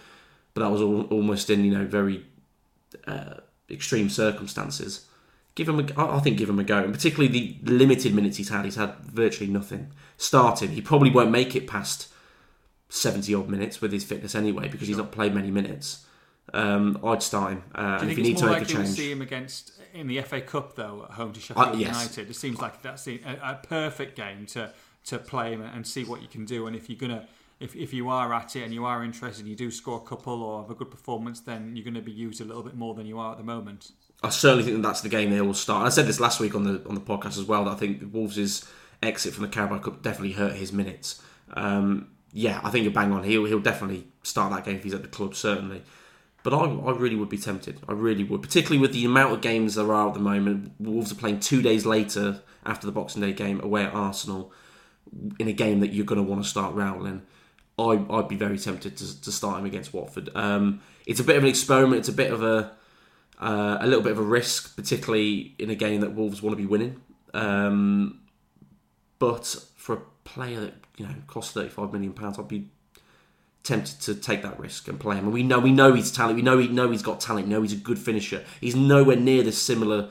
[0.54, 2.24] but that was all, almost in you know very
[3.06, 3.34] uh,
[3.70, 5.06] extreme circumstances.
[5.56, 8.36] Give him, a, I I think, give him a go, and particularly the limited minutes
[8.36, 8.64] he's had.
[8.64, 9.90] He's had virtually nothing.
[10.18, 10.70] starting.
[10.70, 12.08] He probably won't make it past
[12.88, 16.04] seventy odd minutes with his fitness anyway, because he's not played many minutes.
[16.54, 18.54] Um, I'd start him, uh, Do and you if think you need it's to more
[18.54, 21.32] make a likely we change, see him against in the FA Cup though at home
[21.32, 21.88] to Sheffield Uh, yes.
[21.96, 22.30] United?
[22.30, 24.72] It seems like that's a, a perfect game to
[25.06, 26.66] to play him and see what you can do.
[26.66, 27.26] And if you're gonna
[27.58, 30.06] if, if you are at it and you are interested, and you do score a
[30.08, 32.74] couple or have a good performance, then you're going to be used a little bit
[32.74, 33.92] more than you are at the moment.
[34.22, 35.86] I certainly think that that's the game they will start.
[35.86, 37.64] I said this last week on the on the podcast as well.
[37.64, 38.66] That I think Wolves'
[39.02, 41.22] exit from the Carabao Cup definitely hurt his minutes.
[41.52, 43.24] Um, yeah, I think you're bang on.
[43.24, 45.82] He'll he'll definitely start that game if he's at the club, certainly.
[46.42, 47.80] But I, I really would be tempted.
[47.88, 50.72] I really would, particularly with the amount of games there are at the moment.
[50.78, 54.52] Wolves are playing two days later after the Boxing Day game away at Arsenal
[55.38, 57.22] in a game that you're going to want to start Raul in.
[57.78, 60.30] I, I'd be very tempted to, to start him against Watford.
[60.34, 62.00] Um, it's a bit of an experiment.
[62.00, 62.76] It's a bit of a
[63.38, 66.60] uh, a little bit of a risk, particularly in a game that Wolves want to
[66.60, 67.00] be winning.
[67.34, 68.20] Um,
[69.18, 69.46] but
[69.76, 72.70] for a player that you know costs thirty five million pounds, I'd be
[73.62, 75.24] tempted to take that risk and play him.
[75.24, 76.36] And we know we know he's talent.
[76.36, 77.46] We know he know he's got talent.
[77.46, 78.44] We know he's a good finisher.
[78.60, 80.10] He's nowhere near the similar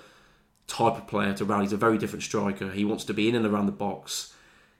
[0.67, 1.61] type of player to Raul.
[1.61, 2.71] He's a very different striker.
[2.71, 4.33] He wants to be in and around the box.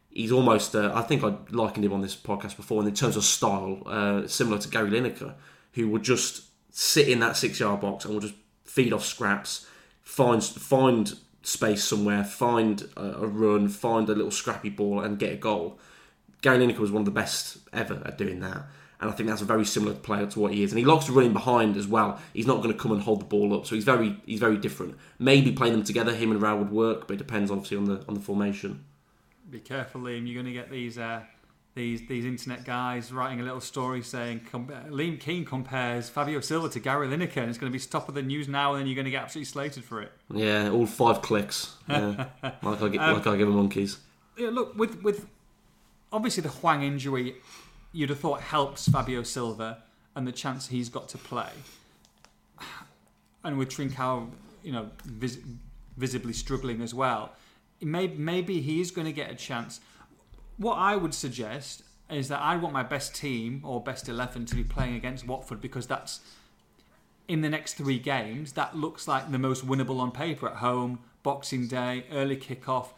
[0.10, 0.76] He's almost.
[0.76, 3.82] Uh, I think I likened him on this podcast before, and in terms of style,
[3.86, 5.34] uh, similar to Gary Lineker,
[5.74, 6.44] who would just
[6.78, 8.36] sit in that six yard box and we'll just
[8.66, 9.66] feed off scraps,
[10.02, 15.32] find find space somewhere, find a, a run, find a little scrappy ball, and get
[15.32, 15.80] a goal.
[16.42, 18.64] Gary Lineker was one of the best ever at doing that.
[19.00, 20.72] And I think that's a very similar player to what he is.
[20.72, 22.20] And he likes to run behind as well.
[22.34, 23.66] He's not going to come and hold the ball up.
[23.66, 24.98] So he's very he's very different.
[25.18, 28.04] Maybe playing them together, him and Raul would work, but it depends obviously on the
[28.10, 28.84] on the formation.
[29.50, 30.26] Be careful, Liam.
[30.26, 31.22] You're going to get these uh,
[31.76, 36.70] these these internet guys writing a little story saying com- Liam Keen compares Fabio Silva
[36.70, 38.88] to Gary Lineker, and it's going to be top of the news now, and then
[38.88, 40.12] you're going to get absolutely slated for it.
[40.34, 41.76] Yeah, all five clicks.
[41.90, 42.28] Yeah.
[42.64, 43.98] like I get, um, like I give them monkeys.
[44.38, 45.28] Yeah, look with with
[46.14, 47.36] obviously the Hwang injury,
[47.92, 49.84] you'd have thought helps Fabio Silva
[50.16, 51.50] and the chance he's got to play.
[53.44, 54.30] And with Trincao,
[54.64, 55.40] you know, vis-
[55.98, 57.34] visibly struggling as well,
[57.82, 59.82] maybe maybe he's going to get a chance.
[60.58, 64.56] What I would suggest is that I want my best team or best eleven to
[64.56, 66.22] be playing against Watford because that's
[67.28, 68.54] in the next three games.
[68.54, 72.90] That looks like the most winnable on paper at home, Boxing Day, early kickoff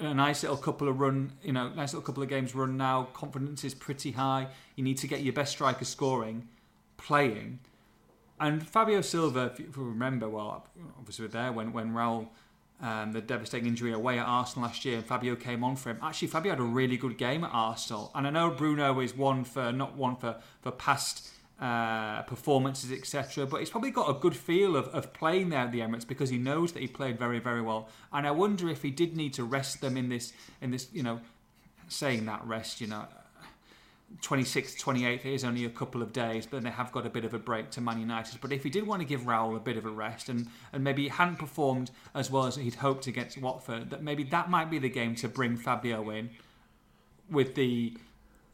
[0.00, 3.08] a nice little couple of run, you know, nice little couple of games run now.
[3.14, 4.48] Confidence is pretty high.
[4.76, 6.48] You need to get your best striker scoring,
[6.96, 7.60] playing.
[8.40, 12.28] And Fabio Silva, if you remember, well, obviously we're there when when Raul,
[12.80, 15.98] um, the devastating injury away at Arsenal last year, and Fabio came on for him.
[16.02, 19.44] Actually, Fabio had a really good game at Arsenal, and I know Bruno is one
[19.44, 21.28] for not one for for past
[21.60, 23.46] uh, performances, etc.
[23.46, 26.30] But he's probably got a good feel of, of playing there at the Emirates because
[26.30, 27.88] he knows that he played very, very well.
[28.12, 31.02] And I wonder if he did need to rest them in this, in this, you
[31.02, 31.20] know,
[31.88, 33.06] saying that rest, you know,
[34.22, 37.34] 26th, 28th is only a couple of days, but they have got a bit of
[37.34, 38.40] a break to Man United.
[38.40, 40.82] But if he did want to give Raul a bit of a rest and, and
[40.82, 44.70] maybe he hadn't performed as well as he'd hoped against Watford, that maybe that might
[44.70, 46.30] be the game to bring Fabio in
[47.30, 47.96] with the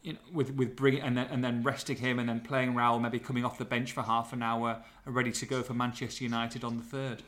[0.03, 3.01] you know, with with bringing and then and then resting him and then playing Raul,
[3.01, 6.23] maybe coming off the bench for half an hour, and ready to go for Manchester
[6.23, 7.23] United on the third.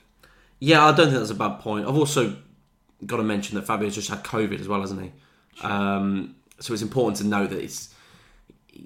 [0.60, 1.88] Yeah, I don't think that's a bad point.
[1.88, 2.38] I've also
[3.06, 5.12] got to mention that Fabio's just had COVID as well, hasn't he?
[5.56, 5.72] Sure.
[5.72, 7.97] Um, so it's important to know that it's it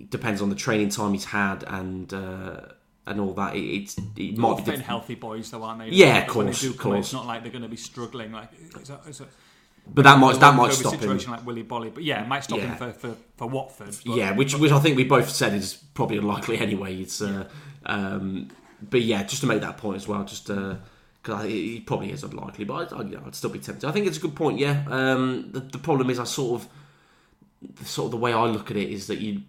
[0.10, 2.14] depends on the training time he's had and.
[2.14, 2.62] Uh,
[3.08, 3.56] and all that.
[3.56, 5.90] It, it's it might be fit diff- healthy boys, though, aren't they?
[5.90, 6.64] Yeah, of course.
[6.64, 7.08] Of course.
[7.08, 8.32] It's not like they're going to be struggling.
[8.32, 9.26] Like it's a, it's a,
[9.88, 11.38] but that might that might stop situation him.
[11.38, 12.76] like Willy Boly, but yeah, it might stop yeah.
[12.76, 13.96] him for, for, for Watford.
[14.06, 16.96] But, yeah, which which I think we both said is probably unlikely anyway.
[17.02, 17.48] It's uh,
[17.86, 18.50] um,
[18.82, 20.86] but yeah, just to make that point as well, just because
[21.28, 23.88] uh, he probably is unlikely, but I, would still be tempted.
[23.88, 24.60] I think it's a good point.
[24.60, 28.72] Yeah, um, the, the problem is I sort of sort of the way I look
[28.72, 29.42] at it is that you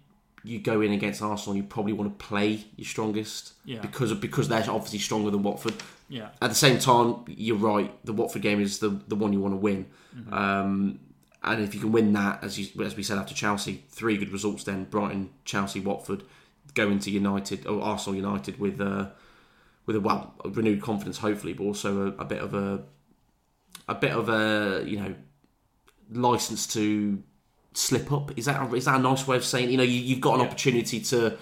[0.43, 3.79] you go in against Arsenal, you probably want to play your strongest yeah.
[3.81, 5.73] because of, because they're obviously stronger than Watford.
[6.09, 6.29] Yeah.
[6.41, 7.93] At the same time, you're right.
[8.05, 10.33] The Watford game is the the one you want to win, mm-hmm.
[10.33, 10.99] um,
[11.43, 14.31] and if you can win that, as you as we said after Chelsea, three good
[14.31, 14.63] results.
[14.63, 16.23] Then Brighton, Chelsea, Watford,
[16.73, 19.07] go into United or Arsenal United with uh,
[19.85, 22.83] with a well a renewed confidence, hopefully, but also a, a bit of a
[23.87, 25.15] a bit of a you know
[26.11, 27.23] license to
[27.73, 28.37] slip up.
[28.37, 29.69] Is that is that a nice way of saying?
[29.69, 30.47] You know, you, have got an yeah.
[30.47, 31.37] opportunity to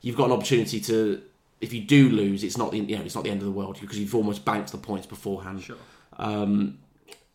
[0.00, 1.22] you've got an opportunity to
[1.60, 3.52] if you do lose, it's not the you know, it's not the end of the
[3.52, 5.62] world because you've almost banked the points beforehand.
[5.62, 5.76] Sure.
[6.18, 6.78] Um,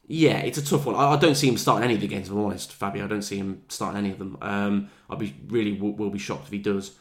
[0.07, 0.95] yeah, it's a tough one.
[0.95, 2.27] I, I, don't see him starting any of the games.
[2.27, 4.37] If I'm honest, Fabio, I don't see him starting any of them.
[4.41, 6.95] Um, I'd be really will, will, be shocked if he does.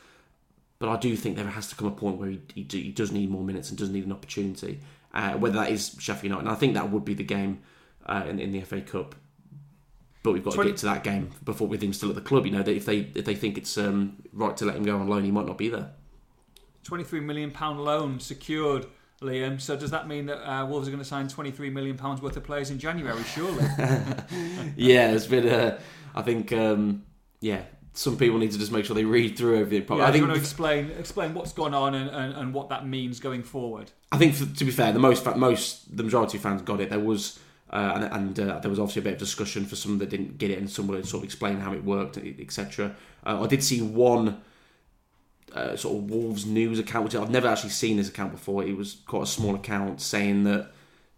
[0.79, 3.11] But I do think there has to come a point where he, he, he does
[3.11, 4.81] need more minutes and does need an opportunity.
[5.14, 7.61] Uh, whether that is Sheffield United, and I think that would be the game
[8.05, 9.14] uh, in, in the FA Cup
[10.22, 10.68] but we've got 20...
[10.68, 12.46] to get to that game before with him still at the club.
[12.46, 14.96] You know that if they if they think it's um, right to let him go
[14.96, 15.90] on loan, he might not be there.
[16.85, 18.87] Twenty-three million pound loan secured,
[19.20, 19.61] Liam.
[19.61, 22.37] So does that mean that uh, Wolves are going to sign twenty-three million pounds worth
[22.37, 23.22] of players in January?
[23.24, 23.64] Surely.
[24.76, 25.48] yeah, it's been.
[25.48, 25.78] Uh,
[26.14, 26.52] I think.
[26.52, 27.04] Um,
[27.40, 27.62] yeah,
[27.98, 29.87] some people need to just make sure they read through everything.
[29.87, 30.04] Probably.
[30.04, 32.87] Yeah, I think want to explain explain what's gone on and, and, and what that
[32.87, 33.90] means going forward.
[34.12, 36.90] I think, for, to be fair, the most most the majority of fans got it.
[36.90, 37.38] There was
[37.70, 38.04] uh, and,
[38.38, 40.59] and uh, there was obviously a bit of discussion for some that didn't get it,
[40.59, 42.94] and someone would sort of explain how it worked, etc.
[43.26, 44.40] Uh, I did see one
[45.54, 48.64] uh, sort of Wolves news account, which I've never actually seen this account before.
[48.64, 50.70] It was quite a small account saying that,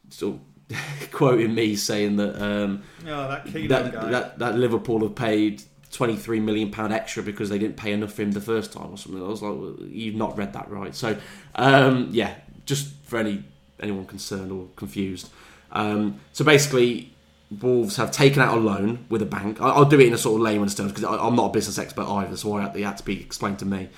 [0.08, 0.40] sort of
[1.12, 6.70] quoting me saying that um, oh, that, that, that, that Liverpool have paid 23 million
[6.70, 9.22] pound extra because they didn't pay enough for him the first time or something.
[9.22, 10.94] I was like, well, you've not read that right.
[10.94, 11.16] So
[11.56, 12.34] um, yeah,
[12.66, 13.42] just for any
[13.80, 15.30] anyone concerned or confused.
[15.72, 17.12] Um, so basically,
[17.60, 19.60] Wolves have taken out a loan with a bank.
[19.60, 21.78] I- I'll do it in a sort of layman's terms because I'm not a business
[21.78, 23.88] expert either, so I it had to be explained to me.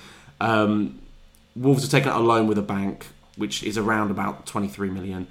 [0.41, 0.99] Um,
[1.55, 3.07] Wolves have taken out a loan with a bank,
[3.37, 5.27] which is around about 23 million,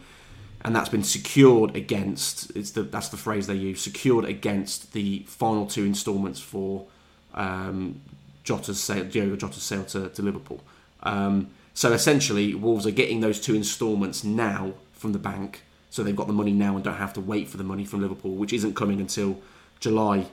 [0.64, 2.54] and that's been secured against.
[2.56, 3.80] It's the that's the phrase they use.
[3.80, 6.86] Secured against the final two instalments for
[7.34, 8.00] um,
[8.44, 10.62] Jota's sale, Diogo Jota's sale to, to Liverpool.
[11.02, 16.16] Um, so essentially, Wolves are getting those two instalments now from the bank, so they've
[16.16, 18.54] got the money now and don't have to wait for the money from Liverpool, which
[18.54, 19.38] isn't coming until
[19.78, 20.24] July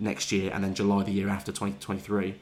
[0.00, 2.34] next year and then July the year after 2023.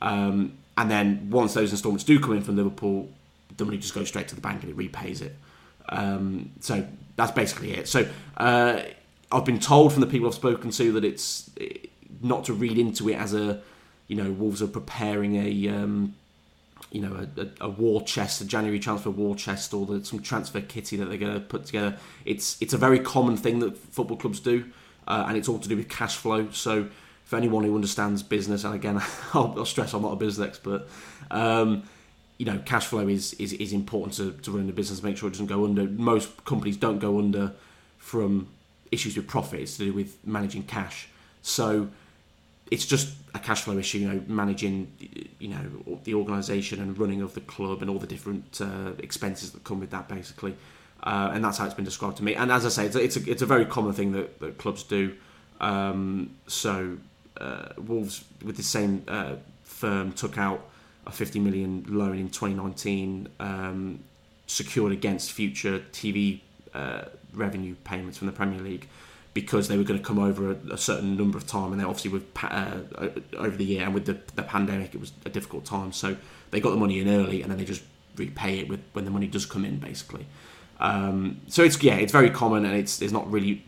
[0.00, 3.10] Um, and then once those instalments do come in from Liverpool,
[3.56, 5.34] the money just goes straight to the bank and it repays it.
[5.88, 7.88] Um, so that's basically it.
[7.88, 8.82] So uh,
[9.32, 11.50] I've been told from the people I've spoken to that it's
[12.20, 13.60] not to read into it as a,
[14.06, 16.14] you know, Wolves are preparing a, um,
[16.90, 20.60] you know, a, a, war chest, a January transfer war chest, or the, some transfer
[20.60, 21.96] kitty that they're going to put together.
[22.24, 24.70] It's it's a very common thing that football clubs do,
[25.06, 26.50] uh, and it's all to do with cash flow.
[26.50, 26.88] So
[27.24, 29.00] for anyone who understands business, and again,
[29.34, 30.86] I'll, I'll stress I'm not a business expert.
[31.30, 31.84] Um,
[32.38, 35.28] you know, cash flow is, is, is important to, to run a business, make sure
[35.28, 35.84] it doesn't go under.
[35.84, 37.54] Most companies don't go under
[37.98, 38.48] from
[38.90, 41.08] issues with profit, it's to do with managing cash.
[41.40, 41.88] So
[42.72, 44.90] it's just a cash flow issue, you know, managing,
[45.38, 49.50] you know, the organisation and running of the club and all the different uh, expenses
[49.52, 50.56] that come with that, basically.
[51.02, 52.34] Uh, and that's how it's been described to me.
[52.34, 54.56] And as I say, it's a, it's a, it's a very common thing that, that
[54.56, 55.14] clubs do.
[55.60, 56.96] Um, so
[57.38, 60.66] uh, Wolves, with the same uh, firm, took out
[61.06, 63.98] a 50 million loan in 2019, um,
[64.46, 66.40] secured against future TV
[66.72, 67.02] uh,
[67.34, 68.88] revenue payments from the Premier League
[69.34, 71.86] because they were going to come over a, a certain number of time, and then
[71.86, 72.48] obviously with pa-
[72.98, 75.92] uh, over the year and with the, the pandemic, it was a difficult time.
[75.92, 76.16] So
[76.50, 77.82] they got the money in early, and then they just
[78.16, 80.26] repay it with when the money does come in, basically.
[80.80, 83.64] Um, so it's yeah, it's very common, and it's there's not really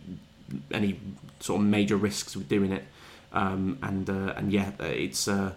[0.70, 1.00] any
[1.40, 2.84] sort of major risks with doing it.
[3.32, 5.52] Um, and uh, and yeah, it's uh,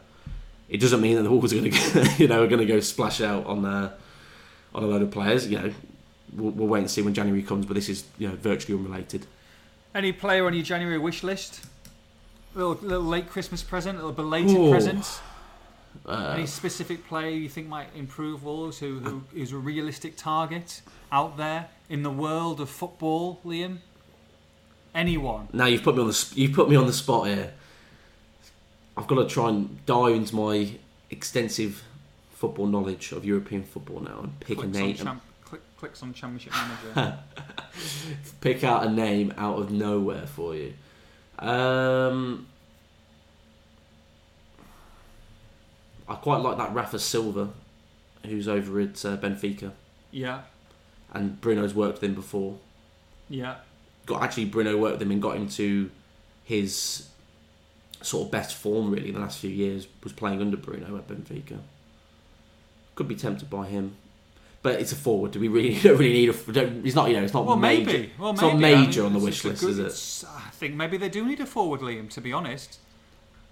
[0.70, 2.80] it doesn't mean that the Wolves are going to you know are going to go
[2.80, 3.91] splash out on uh,
[4.74, 5.48] on a load of players.
[5.48, 5.74] You know,
[6.34, 7.65] we'll, we'll wait and see when January comes.
[7.65, 9.26] But this is you know virtually unrelated.
[9.98, 11.66] Any player on your January wish list?
[12.54, 14.70] Little, little late Christmas present, a little belated Ooh.
[14.70, 15.20] present.
[16.06, 18.78] Uh, Any specific player you think might improve Wolves?
[18.78, 23.80] Who, who is a realistic target out there in the world of football, Liam?
[24.94, 25.48] Anyone?
[25.52, 27.54] now you've put me on the you've put me on the spot here.
[28.96, 30.74] I've got to try and dive into my
[31.10, 31.84] extensive
[32.34, 34.96] football knowledge of European football now and pick Clicks a name.
[34.96, 35.22] champ,
[35.78, 37.18] clicks on Championship Manager.
[38.42, 40.74] pick out a name out of nowhere for you.
[41.40, 42.48] Um,
[46.10, 47.50] I quite like that Rafa Silva,
[48.26, 49.72] who's over at uh, Benfica,
[50.12, 50.42] yeah,
[51.13, 52.58] and Bruno's worked with him before.
[53.30, 53.58] yeah.
[54.06, 55.92] Got actually Bruno worked with him and got him to
[56.46, 57.10] his
[58.02, 59.86] sort of best form really in the last few years.
[60.02, 61.60] Was playing under Bruno at Benfica.
[62.96, 63.98] Could be tempted by him.
[64.63, 65.32] But it's a forward.
[65.32, 66.34] Do we really don't really need a?
[66.52, 67.10] Don't, he's not.
[67.10, 67.86] You know, it's not Well, major.
[67.86, 68.12] maybe.
[68.20, 68.36] Well, maybe.
[68.36, 70.28] it's not I mean, major on the wish list, good- is it?
[70.36, 72.10] I think maybe they do need a forward, Liam.
[72.12, 72.80] To be honest,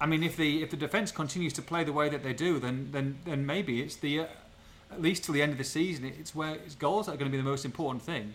[0.01, 2.59] I mean, if the if the defence continues to play the way that they do,
[2.59, 4.25] then then then maybe it's the uh,
[4.91, 7.31] at least till the end of the season, it's where it's goals that are going
[7.31, 8.33] to be the most important thing.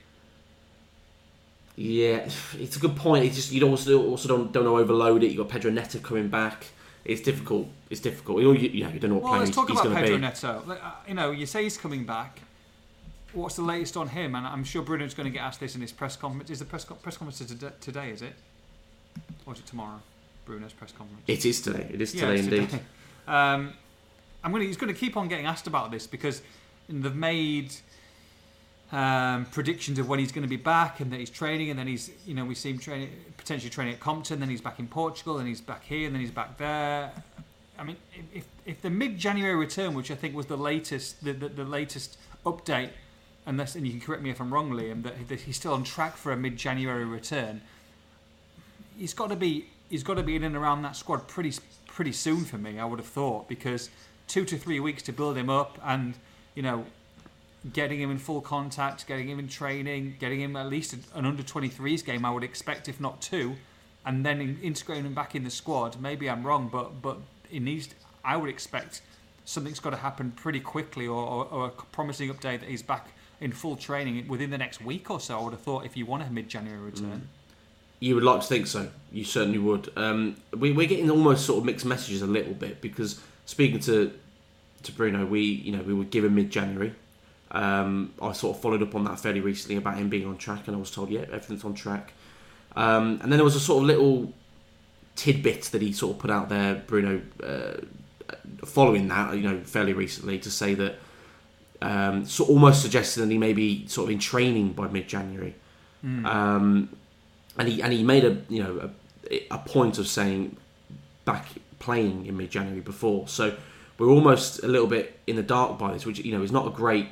[1.77, 2.29] Yeah,
[2.59, 3.25] it's a good point.
[3.25, 5.33] It's just you also also don't don't overload it.
[5.33, 6.67] You have got Pedro Neto coming back.
[7.05, 7.67] It's difficult.
[7.89, 8.43] It's difficult.
[8.43, 10.03] You, you know, you don't know what Well, let's he's, talk he's about going to
[10.03, 10.23] Pedro be.
[10.23, 10.73] Neto.
[10.83, 12.41] Uh, You know, you say he's coming back.
[13.33, 14.35] What's the latest on him?
[14.35, 16.51] And I'm sure Bruno's going to get asked this in his press conference.
[16.51, 18.11] Is the press, co- press conference today, today?
[18.11, 18.33] Is it,
[19.47, 20.01] or is it tomorrow?
[20.45, 21.23] Bruno's press conference.
[21.27, 21.89] It is today.
[21.93, 22.71] It is today it's indeed.
[22.71, 22.83] today.
[23.29, 23.75] Um,
[24.43, 26.43] I'm going to, he's going to keep on getting asked about this because
[26.89, 27.73] they've made
[28.91, 31.87] um, predictions of when he's going to be back and that he's training, and then
[31.87, 34.89] he's, you know, we see him training, potentially training at Compton, then he's back in
[34.89, 37.13] Portugal, and he's back here, and then he's back there.
[37.79, 37.97] I mean,
[38.35, 42.19] if, if the mid-January return, which I think was the latest, the, the, the latest
[42.45, 42.91] update,
[43.47, 46.17] unless, and you can correct me if I'm wrong, Liam, that, he's still on track
[46.17, 47.61] for a mid-January return.
[48.99, 51.55] He's got to be, he's got to be in and around that squad pretty,
[51.87, 52.79] pretty soon for me.
[52.79, 53.91] I would have thought because
[54.27, 56.15] two to three weeks to build him up, and
[56.55, 56.85] you know,
[57.73, 61.43] getting him in full contact, getting him in training, getting him at least an under
[61.43, 63.57] 23s game, I would expect, if not two,
[64.05, 66.01] and then integrating him back in the squad.
[66.01, 67.19] Maybe I'm wrong, but but
[67.51, 67.89] it needs.
[68.25, 69.03] I would expect
[69.45, 73.09] something's got to happen pretty quickly, or, or, or a promising update that he's back
[73.41, 75.39] in full training within the next week or so.
[75.39, 77.29] I would have thought if you want a mid-January return.
[77.99, 78.89] You would like to think so.
[79.13, 79.91] You certainly would.
[79.97, 84.13] Um, we, we're getting almost sort of mixed messages a little bit because speaking to
[84.83, 86.95] to Bruno, we you know we were given mid January,
[87.51, 90.67] Um, I sort of followed up on that fairly recently about him being on track,
[90.67, 92.13] and I was told, yeah, everything's on track.
[92.77, 94.33] Um, and then there was a sort of little
[95.17, 97.79] tidbit that he sort of put out there, Bruno, uh,
[98.65, 100.99] following that, you know, fairly recently, to say that
[101.83, 105.55] um, so almost suggested that he may be sort of in training by mid-January.
[106.03, 106.27] Hmm.
[106.27, 106.97] Um,
[107.59, 108.91] and he and he made a you know
[109.31, 110.57] a, a point of saying
[111.25, 113.29] back playing in mid-January before.
[113.29, 113.57] So
[113.99, 116.67] we're almost a little bit in the dark by this, which you know is not
[116.67, 117.09] a great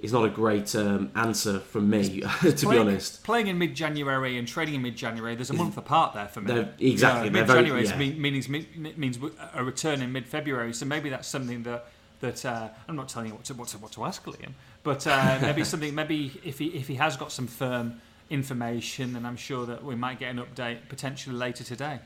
[0.00, 3.22] is not a great um, answer from me, to be honest.
[3.22, 6.40] Playing in mid January and trading in mid January, there's a month apart there for
[6.40, 6.54] me.
[6.54, 7.98] They're- exactly, they're mid January yeah.
[7.98, 9.18] means, means means
[9.54, 10.72] a return in mid February.
[10.72, 11.86] So maybe that's something that
[12.20, 14.52] that uh, I'm not telling you what to what to, what to ask Liam,
[14.82, 18.00] but uh, maybe something maybe if he if he has got some firm
[18.30, 21.98] information, then I'm sure that we might get an update potentially later today.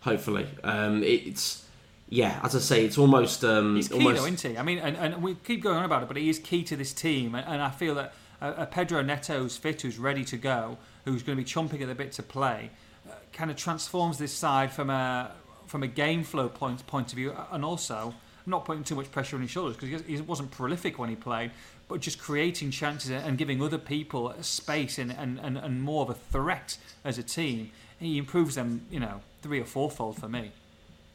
[0.00, 1.64] Hopefully, um, it's
[2.08, 2.38] yeah.
[2.42, 4.58] As I say, it's almost um, He's key almost though, isn't he?
[4.58, 6.76] I mean, and, and we keep going on about it, but he is key to
[6.76, 10.76] this team, and, and I feel that uh, Pedro Neto's fit, who's ready to go,
[11.04, 12.70] who's going to be chomping at the bit to play,
[13.08, 15.32] uh, kind of transforms this side from a
[15.66, 18.14] from a game flow point point of view, and also
[18.46, 21.50] not putting too much pressure on his shoulders because he, wasn't prolific when he played,
[21.88, 26.10] but just creating chances and giving other people space and, and, and, and more of
[26.10, 27.70] a threat as a team.
[27.98, 30.52] He improves them, you know, three or fourfold for me.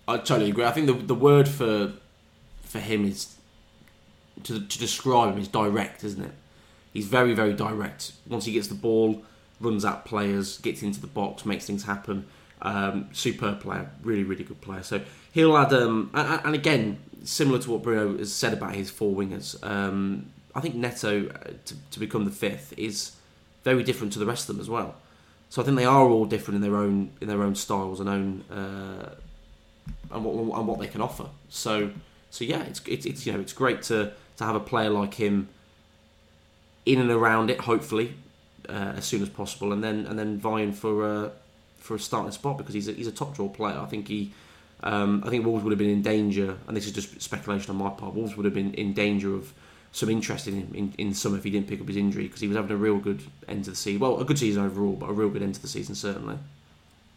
[0.10, 0.66] I totally agree.
[0.66, 1.94] I think the the word for
[2.64, 3.36] for him is
[4.44, 6.32] to to describe him is direct, isn't it?
[6.92, 8.14] He's very very direct.
[8.28, 9.24] Once he gets the ball,
[9.60, 12.26] runs at players, gets into the box, makes things happen.
[12.62, 14.82] Um, superb player, really really good player.
[14.82, 15.02] So
[15.32, 15.74] he'll add.
[15.74, 20.32] Um, and, and again, similar to what Bruno has said about his four wingers, um,
[20.56, 23.14] I think Neto uh, to, to become the fifth is
[23.64, 24.96] very different to the rest of them as well.
[25.50, 28.08] So I think they are all different in their own in their own styles and
[28.08, 29.16] own uh,
[30.12, 31.26] and what and what they can offer.
[31.50, 31.92] So
[32.30, 35.16] so yeah, it's it's, it's you know it's great to to have a player like
[35.16, 35.50] him
[36.86, 37.62] in and around it.
[37.62, 38.16] Hopefully,
[38.68, 41.32] uh, as soon as possible, and then and then vying for a
[41.78, 43.78] for a starting spot because he's a, he's a top draw player.
[43.78, 44.34] I think he.
[44.82, 47.78] Um, I think Wolves would have been in danger, and this is just speculation on
[47.78, 48.14] my part.
[48.14, 49.54] Wolves would have been in danger of
[49.92, 52.42] some interest in him in, in some if he didn't pick up his injury because
[52.42, 54.00] he was having a real good end to the season.
[54.00, 56.38] Well, a good season overall, but a real good end to the season certainly.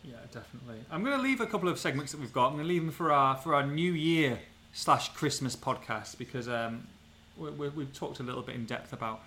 [0.03, 0.79] Yeah, definitely.
[0.91, 2.49] I'm going to leave a couple of segments that we've got.
[2.49, 4.39] I'm going to leave them for our for our New Year
[4.73, 6.87] slash Christmas podcast because um,
[7.37, 9.21] we, we, we've talked a little bit in depth about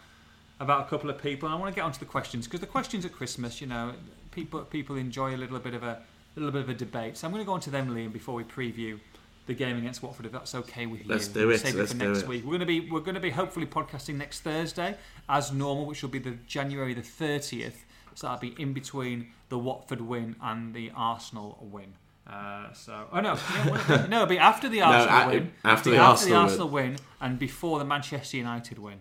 [0.59, 2.67] about a couple of people, and I want to get onto the questions because the
[2.67, 3.93] questions at Christmas, you know,
[4.31, 6.01] people people enjoy a little bit of a
[6.39, 7.17] little bit of a debate.
[7.17, 8.99] So I'm going to go on to them, Liam, before we preview
[9.47, 11.07] the game against Watford, if that's okay with you.
[11.07, 12.27] Let's do it, Save let's it for do next it.
[12.27, 12.43] week.
[12.43, 14.97] We're going to be we're going to be hopefully podcasting next Thursday
[15.29, 17.75] as normal, which will be the January the 30th.
[18.15, 21.93] So that'll be in between the Watford win and the Arsenal win.
[22.25, 26.15] Uh, so, oh no, yeah, no, it'll be after the Arsenal a- win, after It'll
[26.15, 26.91] the Arsenal win.
[26.91, 28.99] Win, and before the Manchester United win.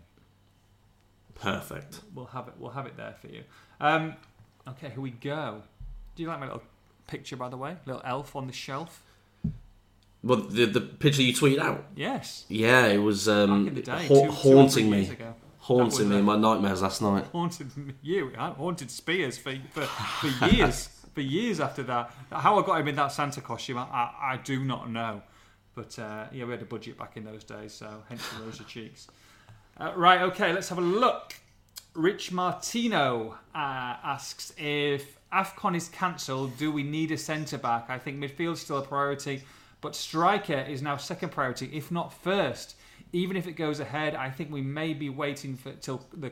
[1.35, 2.01] Perfect.
[2.15, 2.55] We'll have it.
[2.59, 3.43] We'll have it there for you.
[3.81, 4.15] Um,
[4.69, 5.63] okay, here we go.
[6.15, 6.63] Do you like my little
[7.07, 7.77] picture, by the way?
[7.87, 9.03] Little elf on the shelf.
[10.23, 12.47] Well, the the picture you tweeted out, Yes.
[12.49, 15.17] yeah, it was um, Back in the day, ha- two- two haunting years me,
[15.59, 17.27] haunting me in my nightmares last night.
[17.33, 17.71] haunted
[18.03, 22.11] you, haunted Spears for for, for years, for years after that.
[22.33, 25.21] How I got him in that Santa costume, I, I, I do not know.
[25.75, 28.65] But uh, yeah, we had a budget back in those days, so hence the rosy
[28.65, 29.09] cheeks.
[29.79, 31.35] Uh, right, okay, let's have a look.
[31.95, 33.59] Rich Martino uh,
[34.05, 37.87] asks if AFCON is cancelled, do we need a centre back?
[37.89, 39.43] I think midfield's still a priority,
[39.81, 42.77] but striker is now second priority, if not first.
[43.13, 46.31] Even if it goes ahead, I think we may be waiting for till the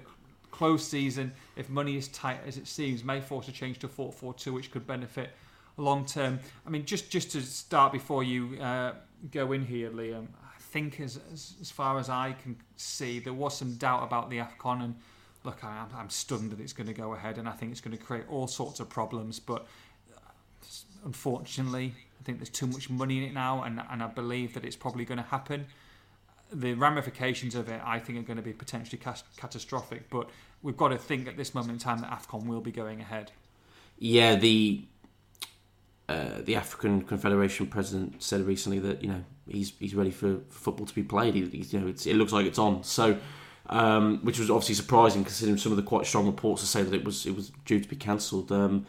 [0.53, 1.33] close season.
[1.57, 4.87] If money is tight as it seems, may force a change to 4-4-2, which could
[4.87, 5.31] benefit
[5.77, 6.39] long term.
[6.67, 8.95] I mean, just just to start before you uh,
[9.31, 10.27] go in here, Liam.
[10.45, 14.31] I think as, as as far as I can see, there was some doubt about
[14.31, 14.95] the Afcon, and
[15.45, 17.81] look, I, am I'm stunned that it's going to go ahead, and I think it's
[17.81, 19.41] going to create all sorts of problems.
[19.41, 19.67] But
[20.15, 20.19] uh,
[21.05, 24.65] unfortunately, I think there's too much money in it now, and and I believe that
[24.65, 25.67] it's probably going to happen.
[26.53, 30.11] The ramifications of it, I think, are going to be potentially cas- catastrophic.
[30.11, 30.29] But
[30.63, 33.33] we've got to think at this moment in time that Afcon will be going ahead.
[33.99, 34.85] Yeah, the
[36.09, 40.87] uh, the African Confederation president said recently that you know he's he's ready for football
[40.87, 41.35] to be played.
[41.35, 42.85] He, you know, it looks like it's on.
[42.85, 43.19] So,
[43.67, 46.95] um, which was obviously surprising considering some of the quite strong reports to say that
[46.95, 48.51] it was it was due to be cancelled.
[48.53, 48.87] Um,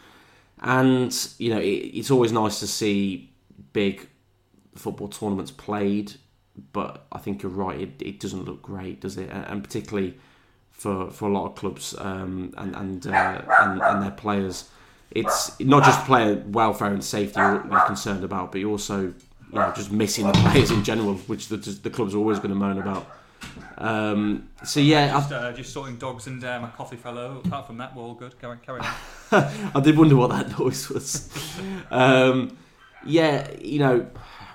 [0.61, 3.31] and you know, it, it's always nice to see
[3.73, 4.07] big
[4.75, 6.13] football tournaments played,
[6.71, 7.79] but I think you're right.
[7.79, 9.29] It, it doesn't look great, does it?
[9.29, 10.17] And, particularly
[10.71, 14.69] for, for a lot of clubs um, and and, uh, and and their players
[15.15, 19.13] it's not just player welfare and safety you're, you're concerned about, but you're also you
[19.59, 22.55] know just missing the players in general, which the, the clubs are always going to
[22.55, 23.07] moan about.
[23.77, 27.41] Um, so yeah, Just, uh, just sorting dogs and uh, my coffee fellow.
[27.43, 28.39] Apart from that, we're all good.
[28.39, 28.87] Carry, carry on.
[29.75, 31.29] I, did wonder what that noise was.
[31.91, 32.57] um,
[33.05, 34.07] yeah, you know,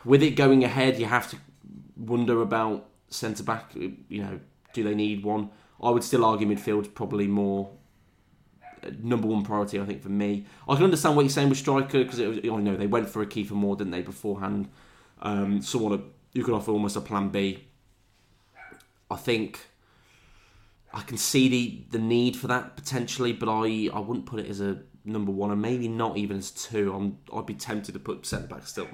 [0.05, 1.37] with it going ahead, you have to
[1.97, 3.73] wonder about centre back.
[3.75, 4.41] You know,
[4.73, 5.51] do they need one?
[5.83, 7.71] I would still argue midfield's probably more
[8.83, 9.81] uh, number one priority.
[9.81, 12.77] I think for me, I can understand what you're saying with striker because you know,
[12.77, 14.69] they went for a Kiefer Moore, didn't they, beforehand?
[15.21, 17.68] Um, someone you could offer almost a plan B.
[19.11, 19.61] I think
[20.93, 24.47] I can see the, the need for that potentially, but I, I wouldn't put it
[24.47, 26.95] as a number one, and maybe not even as two.
[26.95, 28.89] I'm, I'd be tempted to put centre back still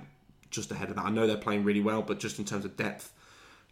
[0.50, 1.04] just ahead of that.
[1.04, 3.12] I know they're playing really well, but just in terms of depth,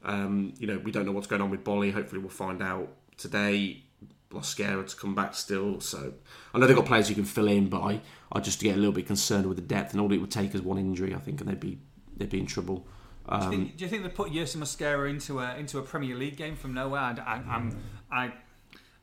[0.05, 1.93] um, you know, we don't know what's going on with Boly.
[1.93, 3.85] Hopefully, we'll find out today.
[4.33, 6.15] Mosquera to come back still, so
[6.55, 8.01] I know they've got players who can fill in, but I,
[8.33, 10.55] I just get a little bit concerned with the depth, and all it would take
[10.55, 11.79] is one injury, I think, and they'd be
[12.17, 12.87] they'd be in trouble.
[13.29, 15.83] Do you, Um, think, do you think they put Yerson Mosquera into a into a
[15.83, 17.01] Premier League game from nowhere?
[17.01, 17.79] I, I, I'm
[18.11, 18.33] I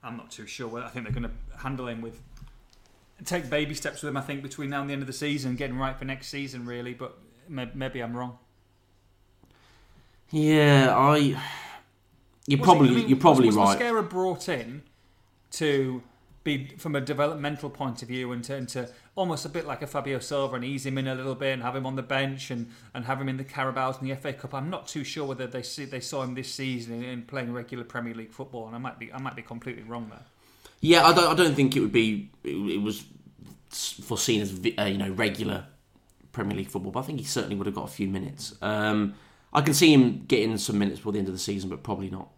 [0.04, 0.68] I'm not too sure.
[0.68, 2.22] Whether I think they're going to handle him with
[3.26, 4.18] take baby steps with him.
[4.18, 6.66] I think between now and the end of the season, getting right for next season,
[6.66, 6.94] really.
[6.94, 7.18] But
[7.48, 8.38] may, maybe I'm wrong.
[10.32, 11.38] yeah, I.
[12.48, 13.80] You're Was probably he- I mean, you're probably was, was right.
[13.80, 14.84] Mosquera brought in
[15.52, 16.02] to
[16.44, 18.90] be from a developmental point of view and to, and to
[19.20, 21.62] almost a bit like a Fabio Silva and ease him in a little bit and
[21.62, 24.32] have him on the bench and, and have him in the Carabaos and the FA
[24.32, 24.54] Cup.
[24.54, 27.52] I'm not too sure whether they see, they saw him this season in, in playing
[27.52, 30.24] regular Premier League football, and I might be I might be completely wrong there.
[30.80, 31.30] Yeah, I don't.
[31.30, 32.32] I don't think it would be.
[32.46, 33.04] It, it was
[33.72, 35.66] foreseen as uh, you know regular
[36.32, 38.56] Premier League football, but I think he certainly would have got a few minutes.
[38.62, 39.16] Um,
[39.52, 42.10] I can see him getting some minutes before the end of the season, but probably
[42.10, 42.30] not.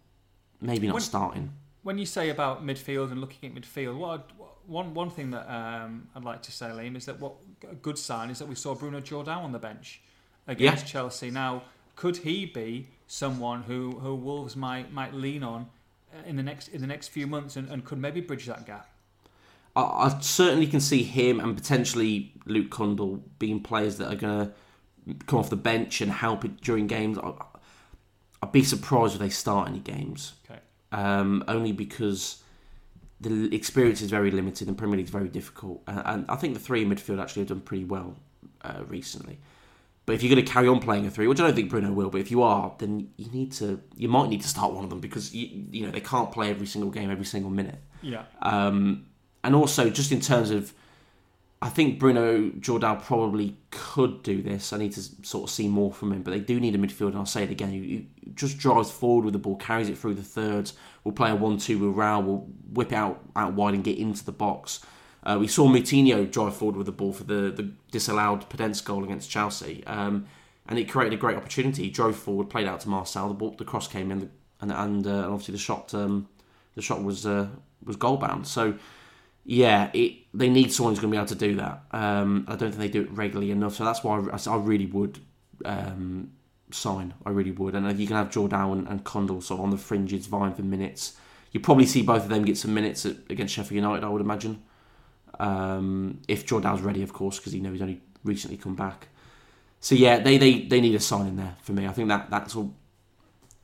[0.60, 1.52] Maybe not When- starting.
[1.84, 4.30] When you say about midfield and looking at midfield, what
[4.66, 7.34] one one thing that um, I'd like to say, Liam, is that what
[7.70, 10.00] a good sign is that we saw Bruno Jordão on the bench
[10.46, 11.30] against Chelsea.
[11.30, 11.62] Now,
[11.96, 15.68] could he be someone who, who Wolves might might lean on
[16.12, 18.66] uh, in the next in the next few months and, and could maybe bridge that
[18.66, 18.88] gap?
[19.74, 24.46] I, I certainly can see him and potentially Luke Cundle being players that are going
[24.46, 24.52] to
[25.26, 27.18] come off the bench and help it during games.
[27.18, 27.32] I,
[28.42, 30.34] I'd be surprised if they start any games.
[30.50, 30.60] Okay.
[30.92, 32.41] um, only because
[33.22, 35.82] the experience is very limited and Premier League is very difficult.
[35.86, 38.16] Uh, and I think the three in midfield actually have done pretty well
[38.62, 39.38] uh, recently.
[40.04, 41.92] But if you're going to carry on playing a three, which I don't think Bruno
[41.92, 44.82] will, but if you are, then you need to, you might need to start one
[44.82, 47.78] of them because you, you know they can't play every single game, every single minute.
[48.02, 48.24] Yeah.
[48.40, 49.06] Um,
[49.44, 50.74] and also, just in terms of,
[51.62, 54.72] I think Bruno Jordão probably could do this.
[54.72, 57.14] I need to sort of see more from him, but they do need a midfielder.
[57.14, 60.24] I'll say it again: he, just drives forward with the ball, carries it through the
[60.24, 60.74] thirds.
[61.04, 62.24] We'll play a one-two with Raul.
[62.24, 64.80] We'll whip it out out wide and get into the box.
[65.22, 69.04] Uh, we saw Moutinho drive forward with the ball for the, the disallowed Podence goal
[69.04, 70.26] against Chelsea, um,
[70.66, 71.84] and it created a great opportunity.
[71.84, 73.28] He drove forward, played out to Marçal.
[73.28, 76.28] The ball, the cross came in, and and uh, obviously the shot um,
[76.74, 77.46] the shot was uh,
[77.84, 78.48] was goal bound.
[78.48, 78.74] So
[79.44, 81.82] yeah, it they need someone who's going to be able to do that.
[81.90, 84.86] Um, I don't think they do it regularly enough, so that's why I, I really
[84.86, 85.18] would
[85.64, 86.32] um,
[86.70, 87.14] sign.
[87.26, 89.78] I really would, and you can have Jordão and, and Cundle sort of on the
[89.78, 91.16] fringes, vying for minutes.
[91.50, 94.04] You probably see both of them get some minutes at, against Sheffield United.
[94.04, 94.62] I would imagine,
[95.38, 99.08] um, if Jordão's ready, of course, because you know he's only recently come back.
[99.80, 101.88] So yeah, they, they, they need a sign in there for me.
[101.88, 102.72] I think that that's all,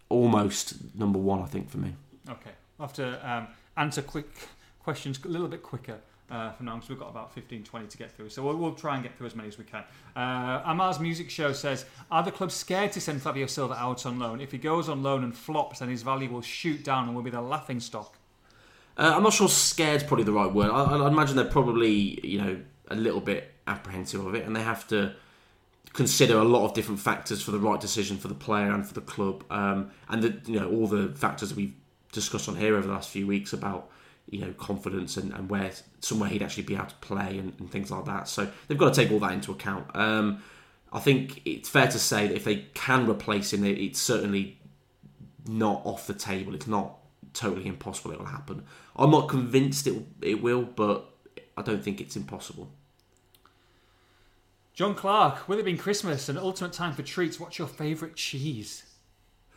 [0.09, 1.41] almost number one.
[1.41, 1.95] I think for me.
[2.29, 2.51] Okay.
[2.81, 4.49] I'll have to answer quick
[4.83, 5.99] questions a little bit quicker
[6.31, 8.29] uh, from now because we've got about 15, 20 to get through.
[8.29, 9.85] So we'll, we'll try and get through as many as we can.
[10.15, 14.19] Uh, Amar's Music Show says Are the clubs scared to send Fabio Silva out on
[14.19, 14.41] loan?
[14.41, 17.23] If he goes on loan and flops, then his value will shoot down and will
[17.23, 18.19] be the laughing stock.
[18.97, 20.71] Uh, I'm not sure scared's probably the right word.
[20.71, 24.63] I, I, imagine they're probably, you know, a little bit apprehensive of it, and they
[24.63, 25.15] have to
[25.93, 28.95] consider a lot of different factors for the right decision for the player and for
[28.95, 31.75] the club, um, and the, you know all the factors that we've
[32.13, 33.91] discussed on here over the last few weeks about
[34.31, 35.71] you know confidence and, and where
[36.01, 38.29] somewhere he'd actually be able to play and, and things like that.
[38.29, 39.95] So they've got to take all that into account.
[39.95, 40.43] Um,
[40.93, 44.59] I think it's fair to say that if they can replace him, it's certainly
[45.47, 46.55] not off the table.
[46.55, 46.97] It's not
[47.35, 48.65] totally impossible it will happen.
[48.97, 51.11] I'm not convinced it it will, but
[51.57, 52.71] I don't think it's impossible.
[54.75, 58.85] John Clark, with it being Christmas and ultimate time for treats, what's your favourite cheese?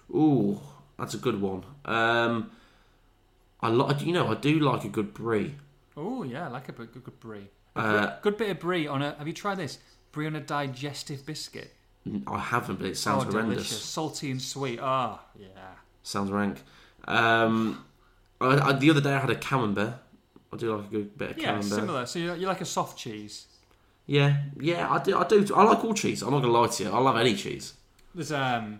[0.09, 0.59] Ooh,
[0.97, 1.63] that's a good one.
[1.85, 2.49] Um,
[3.61, 5.55] I like, you know, I do like a good brie.
[5.95, 7.47] Oh, yeah, I like a good, good, brie.
[7.75, 9.13] A Uh, brie- good bit of brie on a.
[9.15, 9.77] Have you tried this?
[10.11, 11.73] Brie on a digestive biscuit.
[12.27, 13.55] I haven't, but it sounds oh, horrendous.
[13.57, 13.81] delicious.
[13.83, 14.79] Salty and sweet.
[14.81, 15.47] Ah, yeah.
[16.03, 16.63] Sounds rank.
[17.07, 17.85] Um,
[18.39, 19.93] I, I, the other day I had a camembert.
[20.51, 21.63] I do like a good bit of Yeah, camembert.
[21.79, 22.05] similar.
[22.07, 23.45] So you, you like a soft cheese.
[24.07, 25.17] Yeah, yeah, I do.
[25.17, 25.45] I do.
[25.55, 26.23] I like all cheese.
[26.23, 26.89] I'm not gonna lie to you.
[26.89, 27.75] I love any cheese.
[28.15, 28.79] There's um,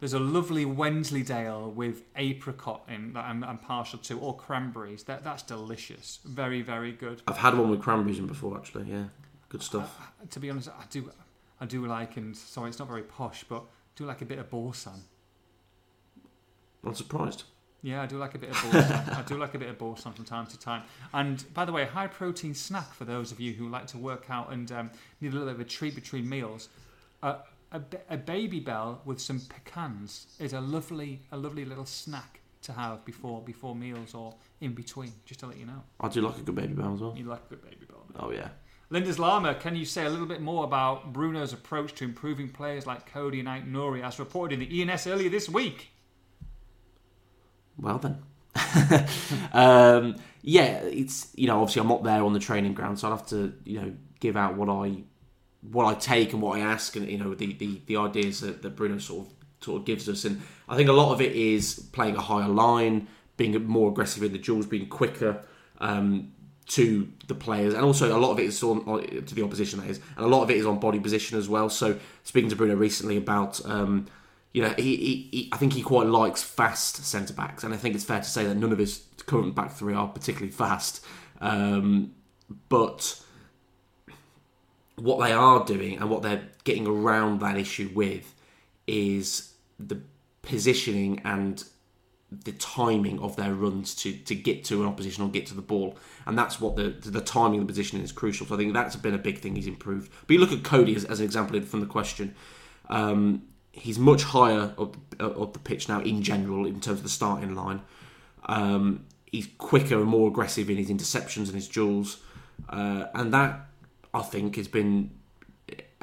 [0.00, 5.04] There's a lovely Wensleydale with apricot in that I'm, I'm partial to, or cranberries.
[5.04, 6.18] That that's delicious.
[6.24, 7.22] Very very good.
[7.26, 8.90] I've had one with cranberries in before, actually.
[8.90, 9.04] Yeah,
[9.48, 9.98] good stuff.
[10.28, 11.10] To be honest, I do
[11.60, 14.38] I do like, and sorry, it's not very posh, but I do like a bit
[14.38, 15.04] of boursin.
[16.84, 17.44] I'm surprised.
[17.82, 18.92] Yeah, I do like a bit of boursin.
[19.14, 20.82] I do like a bit of boursin from time to time.
[21.12, 23.98] And by the way, a high protein snack for those of you who like to
[23.98, 24.90] work out and um,
[25.20, 26.68] need a little bit of a treat between meals.
[27.22, 27.36] Uh,
[27.74, 33.04] a, a Babybel with some pecans is a lovely, a lovely little snack to have
[33.04, 35.12] before before meals or in between.
[35.26, 37.14] Just to let you know, I do like a good Babybel as well.
[37.16, 38.00] you like a good Babybel.
[38.18, 38.48] Oh yeah.
[38.90, 42.86] Linda's Lama, can you say a little bit more about Bruno's approach to improving players
[42.86, 45.90] like Coady and Aït-Nouri, as reported in the ENS earlier this week?
[47.76, 48.22] Well then.
[49.52, 53.16] um, yeah, it's you know obviously I'm not there on the training ground, so I'll
[53.16, 55.02] have to you know give out what I
[55.70, 58.62] what I take and what I ask, and you know the the, the ideas that,
[58.62, 61.32] that Bruno sort of sort of gives us, and I think a lot of it
[61.32, 65.42] is playing a higher line, being more aggressive in the duels, being quicker.
[65.78, 66.30] Um,
[66.66, 69.80] to the players, and also a lot of it is on, on to the opposition.
[69.80, 71.68] That is, and a lot of it is on body position as well.
[71.68, 74.06] So speaking to Bruno recently about um,
[74.54, 77.76] you know, he, he, he, I think he quite likes fast centre backs, and I
[77.76, 81.04] think it's fair to say that none of his current back three are particularly fast.
[81.40, 82.14] Um,
[82.68, 83.20] but
[84.96, 88.34] what they are doing and what they're getting around that issue with
[88.86, 90.00] is the
[90.42, 91.64] positioning and
[92.44, 95.62] the timing of their runs to, to get to an opposition or get to the
[95.62, 98.46] ball, and that's what the the timing of the positioning is crucial.
[98.46, 100.10] So I think that's been a big thing he's improved.
[100.26, 102.34] But you look at Coady as, as an example from the question.
[102.88, 103.42] Um,
[103.72, 107.54] he's much higher up, up the pitch now in general in terms of the starting
[107.54, 107.82] line.
[108.46, 112.18] Um, he's quicker and more aggressive in his interceptions and his duels,
[112.68, 113.68] uh, and that
[114.14, 115.10] I think has been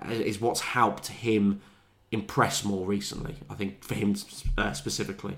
[0.10, 1.62] is what's helped him
[2.12, 3.36] impress more recently.
[3.50, 4.16] I think for him
[4.58, 5.38] uh, specifically,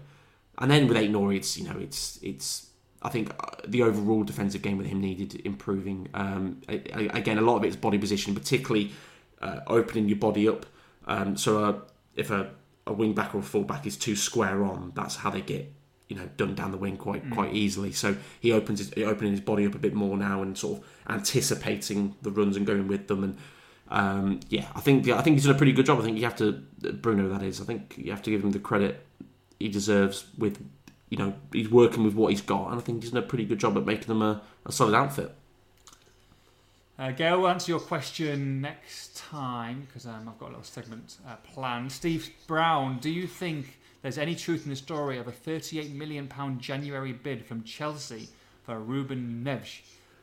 [0.57, 2.67] and then with Aït-Nouri, it's you know it's it's
[3.01, 6.07] I think uh, the overall defensive game with him needed improving.
[6.13, 8.91] Um, again, a lot of it is body position, particularly
[9.41, 10.65] uh, opening your body up.
[11.05, 11.79] Um, so uh,
[12.15, 12.51] if a,
[12.87, 15.71] a wing back or a full back is too square on, that's how they get
[16.13, 17.33] you know done down the wing quite Mm.
[17.33, 17.91] quite easily.
[17.91, 20.85] So he opens his, opening his body up a bit more now and sort of
[21.09, 23.23] anticipating the runs and going with them.
[23.23, 23.37] And
[23.89, 25.99] um, yeah, I think I think he's done a pretty good job.
[25.99, 26.51] I think you have to
[27.03, 27.59] Bruno that is.
[27.61, 29.05] I think you have to give him the credit
[29.59, 30.57] he deserves with
[31.09, 33.45] you know he's working with what he's got, and I think he's done a pretty
[33.45, 35.31] good job at making them a, a solid outfit.
[36.97, 41.17] Uh, Gail will answer your question next time because um, I've got a little segment
[41.27, 41.91] uh, planned.
[41.91, 46.27] Steve Brown, do you think there's any truth in the story of a 38 million
[46.27, 48.29] pound January bid from Chelsea
[48.63, 49.79] for Ruben Neves?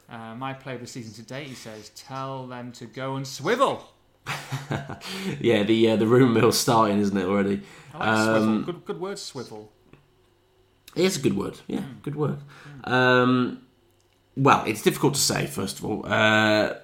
[0.08, 3.26] Uh, my play of the season to date, he says, tell them to go and
[3.26, 3.88] swivel.
[5.40, 7.62] yeah, the uh, the rumor mill's starting, isn't it already?
[7.94, 8.42] I like swivel.
[8.42, 9.72] Um, Good, good word, swivel.
[10.94, 11.58] It's a good word.
[11.66, 12.38] Yeah, good word.
[12.84, 13.62] Um,
[14.36, 16.74] well, it's difficult to say first of all uh,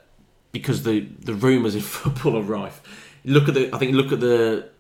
[0.51, 2.80] because the the rumours in football are rife.
[3.24, 3.74] Look at the.
[3.74, 4.70] I think look at the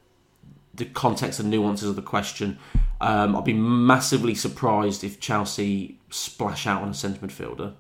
[0.76, 2.58] the context and nuances of the question.
[3.00, 7.74] Um, I'd be massively surprised if Chelsea splash out on a centre midfielder.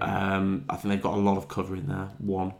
[0.00, 2.10] Um, I think they've got a lot of cover in there.
[2.18, 2.54] One,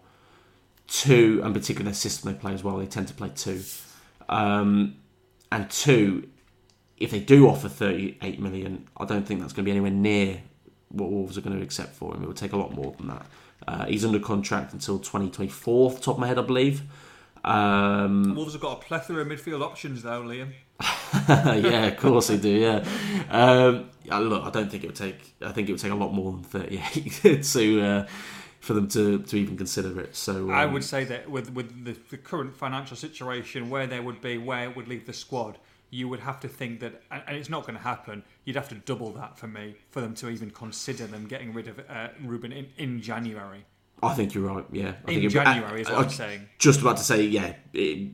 [0.86, 2.76] two, and particularly their system they play as well.
[2.76, 3.62] They tend to play two,
[4.28, 4.96] um,
[5.50, 6.28] and two.
[6.96, 10.42] If they do offer 38 million, I don't think that's going to be anywhere near
[10.90, 12.22] what Wolves are going to accept for him.
[12.22, 13.26] It would take a lot more than that.
[13.66, 16.82] Uh, he's under contract until 2024, top of my head, I believe.
[17.44, 20.52] Um, Wolves have got a plethora of midfield options, though, Liam.
[21.28, 22.50] yeah, of course they do.
[22.50, 22.84] Yeah.
[23.30, 23.90] Um,
[24.28, 25.34] look, I don't think it would take.
[25.42, 28.06] I think it would take a lot more than 38 to uh,
[28.60, 30.16] for them to, to even consider it.
[30.16, 34.00] So um, I would say that with with the, the current financial situation, where they
[34.00, 35.58] would be, where it would leave the squad,
[35.90, 38.24] you would have to think that, and and it's not going to happen.
[38.44, 41.68] You'd have to double that for me for them to even consider them getting rid
[41.68, 43.64] of uh, Ruben in, in January.
[44.02, 44.64] I think you're right.
[44.70, 46.48] Yeah, I In think it- January is what I- I'm saying.
[46.58, 48.12] Just about to say, yeah, it,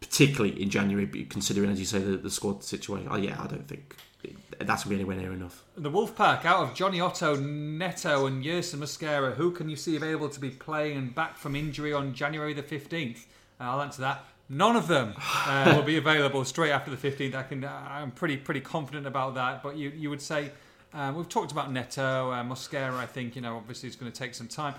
[0.00, 3.08] particularly in January, but considering as you say the, the squad situation.
[3.10, 5.62] Oh, yeah, I don't think it, that's be anywhere near enough.
[5.76, 10.28] The Wolfpack, out of Jonny Otto, Neto, and Yerson Mosquera, who can you see available
[10.30, 13.26] to be playing and back from injury on January the 15th?
[13.60, 14.24] Uh, I'll answer that.
[14.48, 17.34] None of them uh, will be available straight after the 15th.
[17.34, 19.62] I can, I'm pretty pretty confident about that.
[19.62, 20.52] But you, you would say,
[20.94, 24.16] uh, we've talked about Neto, uh, Mosquera, I think, you know, obviously it's going to
[24.16, 24.74] take some time.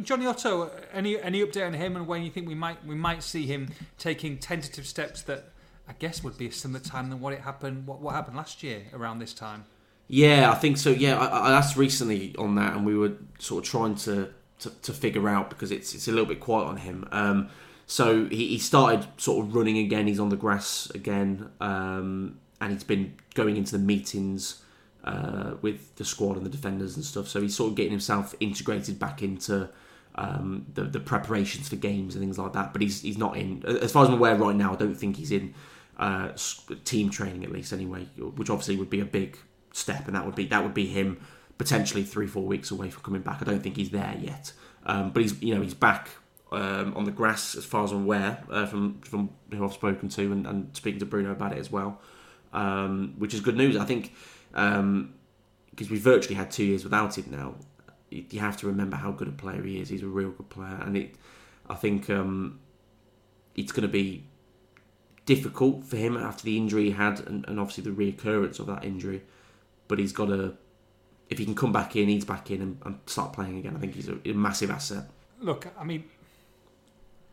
[0.00, 3.22] Jonny Otto, any any update on him and when you think we might we might
[3.22, 3.68] see him
[3.98, 5.50] taking tentative steps that
[5.88, 8.62] I guess would be a similar time than what it happened what, what happened last
[8.62, 9.64] year around this time?
[10.08, 10.90] Yeah, I think so.
[10.90, 14.28] Yeah, I, I asked recently on that, and we were sort of trying to,
[14.58, 17.08] to, to figure out because it's it's a little bit quiet on him.
[17.12, 17.48] Um,
[17.86, 20.06] So he, he started sort of running again.
[20.06, 24.61] He's on the grass again, um, and he's been going into the meetings
[25.04, 27.28] uh, with the squad and the defenders and stuff.
[27.28, 29.68] So he's sort of getting himself integrated back into
[30.14, 32.72] um, the, the preparations for games and things like that.
[32.72, 33.64] But he's he's not in.
[33.66, 35.54] As far as I'm aware, right now, I don't think he's in
[35.98, 36.30] uh,
[36.84, 39.38] team training at least anyway, which obviously would be a big
[39.72, 41.20] step, and that would be that would be him
[41.58, 43.38] potentially three four weeks away from coming back.
[43.40, 44.52] I don't think he's there yet,
[44.86, 46.08] um, but he's you know he's back
[46.50, 50.08] um, on the grass as far as I'm aware uh, from from who I've spoken
[50.10, 52.00] to and, and speaking to Bruno about it as well,
[52.52, 53.76] um, which is good news.
[53.76, 54.12] I think
[54.52, 57.54] because we virtually had two years without him now.
[58.10, 59.88] You have to remember how good a player he is.
[59.88, 61.14] He's a real good player, and it.
[61.68, 62.60] I think um,
[63.54, 64.24] it's going to be
[65.24, 68.84] difficult for him after the injury he had, and, and obviously the reoccurrence of that
[68.84, 69.22] injury.
[69.88, 70.56] But he's got to,
[71.30, 73.76] if he can come back in, he's back in and, and start playing again.
[73.76, 75.04] I think he's a, a massive asset.
[75.40, 76.04] Look, I mean,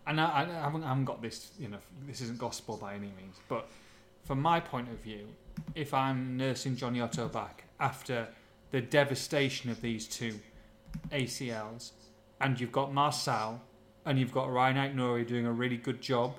[0.07, 3.11] and I, I, haven't, I haven't got this, you know, this isn't gospel by any
[3.17, 3.69] means, but
[4.29, 5.27] from my point of view,
[5.73, 8.27] if I'm nursing Jonny Otto back after
[8.69, 10.39] the devastation of these two
[11.11, 11.93] ACLs,
[12.39, 13.59] and you've got Marçal
[14.05, 16.35] and you've got Ryan Nori doing a really good job,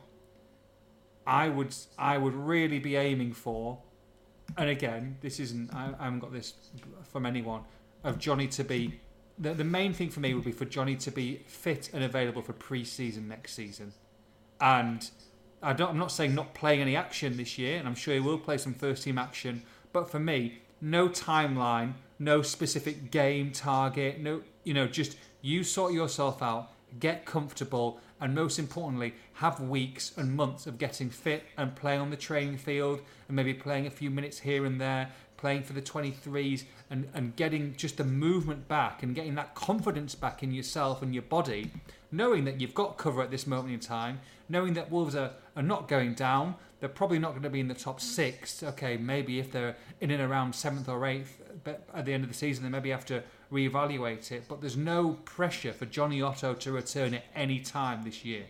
[1.27, 3.81] I would I would really be aiming for,
[4.57, 6.55] and again, this isn't I, I haven't got this
[7.11, 7.63] from anyone
[8.05, 9.01] of Jonny to be.
[9.37, 12.43] The, the main thing for me would be for Jonny to be fit and available
[12.43, 13.95] for pre-season next season,
[14.61, 15.11] and
[15.63, 18.21] I don't, I'm not saying not playing any action this year, and I'm sure he
[18.21, 19.63] will play some first team action.
[19.93, 25.93] But for me, no timeline, no specific game target, no, you know, just you sort
[25.93, 31.75] yourself out, get comfortable, and most importantly, have weeks and months of getting fit and
[31.77, 35.63] playing on the training field, and maybe playing a few minutes here and there, playing
[35.63, 40.43] for the 23s, and, and getting just the movement back and getting that confidence back
[40.43, 41.71] in yourself and your body,
[42.13, 45.63] knowing that you've got cover at this moment in time, knowing that Wolves are, are
[45.63, 46.55] not going down.
[46.81, 48.63] They're probably not going to be in the top six.
[48.63, 52.31] Okay, maybe if they're in and around seventh or eighth but at the end of
[52.31, 54.45] the season, they maybe have to reevaluate it.
[54.49, 58.45] But there's no pressure for Jonny Otto to return at any time this year.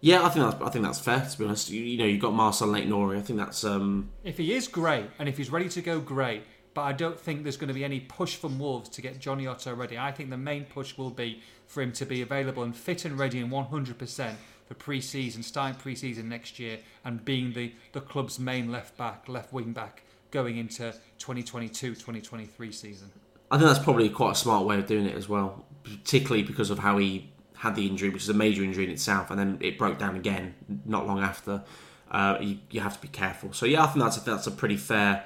[0.00, 1.26] Yeah, I think that's I think that's fair.
[1.30, 3.18] To be honest, you, you know, you've got Marçal Lake Nori.
[3.18, 6.42] I think that's um, If he is great and if he's ready to go, great.
[6.74, 9.46] But I don't think there's going to be any push from Wolves to get Jonny
[9.46, 9.96] Otto ready.
[9.96, 13.16] I think the main push will be for him to be available and fit and
[13.16, 14.34] ready and 100%
[14.66, 19.52] for pre-season, starting pre-season next year, and being the, the club's main left back, left
[19.52, 20.02] wing back
[20.32, 23.10] going into 2022-2023 season.
[23.50, 26.70] I think that's probably quite a smart way of doing it as well, particularly because
[26.70, 29.58] of how he had the injury, which is a major injury in itself, and then
[29.60, 30.54] it broke down again
[30.84, 31.62] not long after.
[32.10, 33.52] Uh, you, you have to be careful.
[33.52, 35.24] So yeah, I think that's a, that's a pretty fair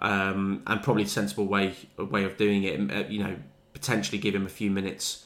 [0.00, 2.90] um, and probably sensible way way of doing it.
[2.90, 3.36] Uh, you know,
[3.72, 5.24] potentially give him a few minutes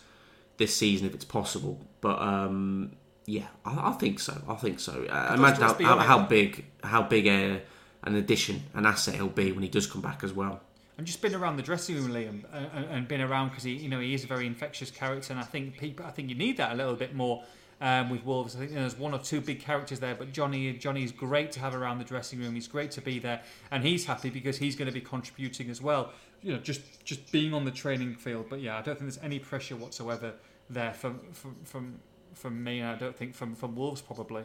[0.59, 1.81] this season if it's possible.
[2.01, 2.93] But um,
[3.27, 4.43] yeah, I, I think so.
[4.49, 5.05] I think so.
[5.05, 7.63] Uh, imagine how, how, how big how big a,
[8.05, 10.61] an addition, an asset he'll be when he does come back as well.
[10.99, 13.89] and just been around the dressing room, Liam, and, and been around because he, you
[13.89, 16.57] know, he is a very infectious character, and I think people, I think you need
[16.59, 17.43] that a little bit more
[17.83, 18.55] um, with Wolves.
[18.55, 21.75] I think there's one or two big characters there, but Jonny, Jonny's great to have
[21.75, 22.55] around the dressing room.
[22.55, 25.83] He's great to be there, and he's happy because he's going to be contributing as
[25.83, 26.13] well.
[26.43, 28.47] You know, just just being on the training field.
[28.49, 30.35] But yeah, I don't think there's any pressure whatsoever
[30.71, 31.99] there from from from,
[32.35, 34.45] from me, and I don't think from from Wolves probably.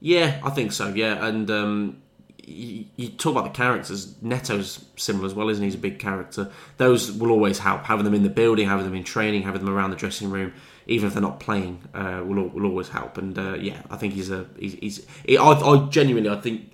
[0.00, 0.88] Yeah, I think so.
[0.88, 2.02] Yeah, and um,
[2.44, 4.16] you, you talk about the characters.
[4.20, 5.68] Neto's similar as well, isn't he?
[5.68, 6.50] He's a big character.
[6.76, 7.84] Those will always help.
[7.84, 10.52] Having them in the building, having them in training, having them around the dressing room,
[10.86, 13.18] even if they're not playing, uh, will will always help.
[13.18, 14.74] And uh, yeah, I think he's a he's.
[14.74, 16.72] he's he, I, I genuinely, I think,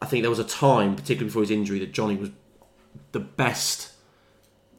[0.00, 2.30] I think there was a time, particularly before his injury, that Jonny was
[3.12, 3.92] the best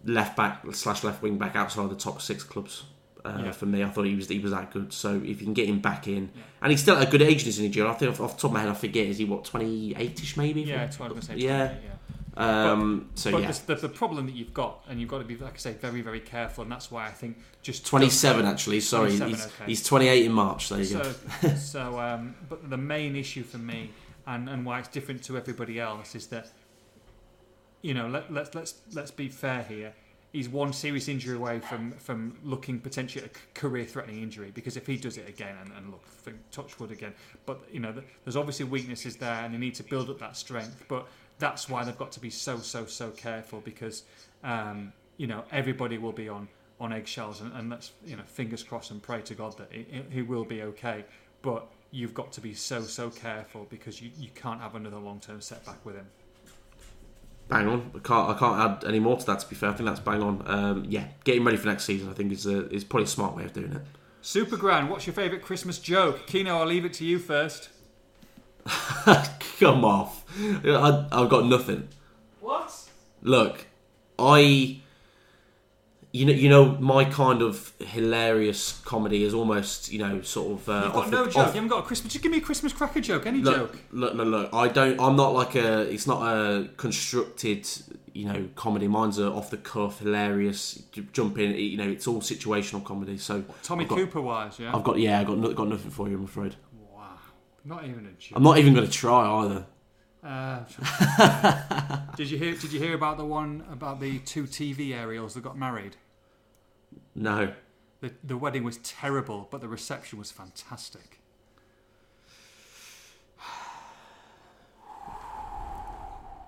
[0.06, 2.84] left back slash left wing back outside the top six clubs.
[3.26, 3.52] Uh, Yeah.
[3.54, 4.92] For me, I thought he was he was that good.
[4.92, 6.42] So if you can get him back in, Yeah.
[6.62, 7.88] and he's still at a good age in his injury.
[7.88, 9.96] I think off, off the top of my head, I forget is he what twenty
[9.96, 10.62] eight ish maybe?
[10.64, 11.36] Yeah, it's what I'm going to say.
[11.38, 11.68] Yeah.
[11.68, 11.93] 28, yeah.
[12.36, 15.38] Um, so But yeah, the, the, problem that you've got, and you've got to be,
[15.38, 18.80] like I say, very, very careful, and that's why I think just twenty seven actually.
[18.80, 19.66] Sorry, 27, he's, okay.
[19.68, 20.70] he's twenty eight in March.
[20.70, 21.14] There you go.
[21.42, 23.92] So, so um, but the main issue for me,
[24.26, 26.50] and, and why it's different to everybody else, is that
[27.84, 29.94] you know let, let's let's let's be fair here.
[30.32, 34.76] He's one serious injury away from from looking potentially at a career threatening injury because
[34.76, 37.14] if he does it again and, and look for touch wood again,
[37.46, 40.36] but you know th- there's obviously weaknesses there and they need to build up that
[40.36, 40.84] strength.
[40.88, 41.06] But
[41.40, 44.04] that's why they've got to be so so so careful because
[44.44, 46.48] um, you know everybody will be on
[46.80, 49.72] on eggshells and, and let's you know fingers crossed and pray to God that
[50.10, 51.06] he, will be okay.
[51.42, 55.20] But you've got to be so so careful because you, you can't have another long
[55.20, 56.08] term setback with him.
[57.50, 57.92] Bang on.
[57.96, 59.40] I can't I can't add any more to that.
[59.40, 60.44] To be fair, I think that's bang on.
[60.46, 62.10] Um, yeah, getting ready for next season.
[62.10, 63.82] I think is a, is probably a smart way of doing it.
[64.22, 66.26] Super Grand, what's your favourite Christmas joke?
[66.28, 67.68] Kino, I'll leave it to you first.
[69.60, 70.24] Come off.
[70.40, 71.88] I, I've got nothing.
[72.40, 72.72] What?
[73.22, 73.66] Look,
[74.20, 74.80] I.
[76.16, 80.70] You know, you know, my kind of hilarious comedy is almost, you know, sort of.
[80.70, 81.38] Uh, You've got off no the- joke.
[81.40, 82.14] off- You haven't got a Christmas.
[82.14, 83.26] Just give me a Christmas cracker joke.
[83.26, 83.78] Any Look, joke.
[83.92, 84.54] look, no, look.
[84.54, 85.00] I don't.
[85.02, 85.82] I'm not like a.
[85.92, 87.68] It's not a constructed,
[88.14, 88.88] you know, comedy.
[88.88, 90.84] Mine's a off the cuff, hilarious,
[91.14, 91.56] jump in.
[91.56, 93.18] You know, it's all situational comedy.
[93.18, 94.76] So Tommy got, Cooper wise, yeah.
[94.76, 95.00] I've got.
[95.00, 95.56] Yeah, I've got.
[95.56, 96.18] Got nothing for you.
[96.18, 96.56] I'm afraid.
[97.66, 98.34] Not even a joke.
[98.36, 99.66] I'm not even going to try either.
[100.24, 100.64] Uh,
[102.16, 102.56] did you hear?
[102.56, 105.98] Did you hear about the one about the two TV aerials that got married?
[107.14, 107.54] No.
[108.00, 111.20] The the wedding was terrible, but the reception was fantastic.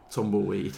[0.09, 0.77] Tumbleweed.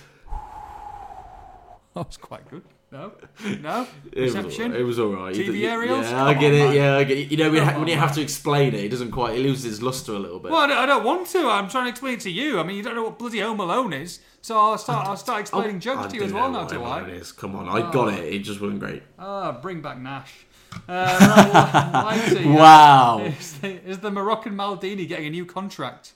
[1.93, 2.63] That was quite good.
[2.89, 3.11] No,
[3.59, 4.73] no It reception.
[4.73, 5.35] it was all right.
[5.35, 6.09] TV aerials?
[6.09, 6.75] Yeah, I get on, it.
[6.75, 7.31] Yeah, I get it.
[7.31, 9.35] You know, when, ha- when you have to explain it, it doesn't quite.
[9.35, 10.51] It loses its luster a little bit.
[10.53, 11.49] Well, I don't, I don't want to.
[11.49, 12.59] I'm trying to explain it to you.
[12.61, 15.05] I mean, you don't know what bloody Home Alone is, so I'll start.
[15.05, 16.63] I'll start explaining jokes I to you as well now.
[16.65, 17.03] Do I?
[17.09, 17.33] is.
[17.33, 18.33] Come on, I got it.
[18.33, 19.03] It just wasn't great.
[19.19, 20.45] Ah, bring back Nash.
[20.87, 23.19] Uh, uh, Wow.
[23.39, 26.13] Is the, is the Moroccan Maldini getting a new contract?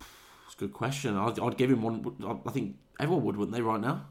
[0.00, 1.16] It's a good question.
[1.16, 2.42] I'd, I'd give him one.
[2.46, 3.60] I think everyone would, wouldn't they?
[3.62, 4.06] Right now,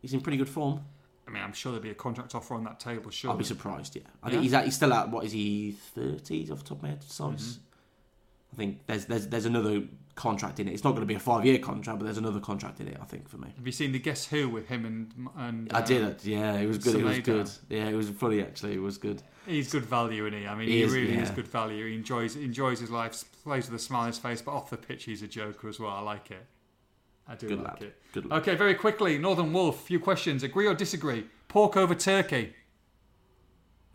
[0.00, 0.80] he's in pretty good form.
[1.26, 3.10] I mean, I'm sure there'll be a contract offer on that table.
[3.10, 3.30] Sure.
[3.30, 3.96] I'll be surprised.
[3.96, 4.30] Yeah, I Yeah?
[4.32, 6.88] think he's at, he's still at what is he thirties off the top of my
[6.90, 7.18] head size.
[7.58, 7.62] Mm-hmm.
[8.52, 9.82] I think there's there's there's another
[10.14, 10.72] contract in it.
[10.72, 12.96] It's not going to be a five year contract, but there's another contract in it.
[13.00, 13.52] I think for me.
[13.56, 15.72] Have you seen the Guess Who with him and and?
[15.72, 16.24] I uh, did it.
[16.24, 16.96] Yeah, it was good.
[16.96, 17.50] It was good.
[17.68, 18.74] Yeah, it was funny actually.
[18.74, 19.22] It was good.
[19.46, 20.46] He's good value, isn't he?
[20.46, 21.86] I mean, He he, is, really is good value.
[21.88, 24.76] He enjoys enjoys his life, plays with a smile on his face, but off the
[24.78, 25.90] pitch, he's a joker as well.
[25.90, 26.44] I like it.
[27.28, 27.82] I do Good like lad.
[27.82, 28.02] it.
[28.12, 28.40] Good lad.
[28.40, 29.82] Okay, very quickly, Northern Wolf.
[29.86, 30.42] Few questions.
[30.42, 31.26] Agree or disagree?
[31.48, 32.54] Pork over turkey.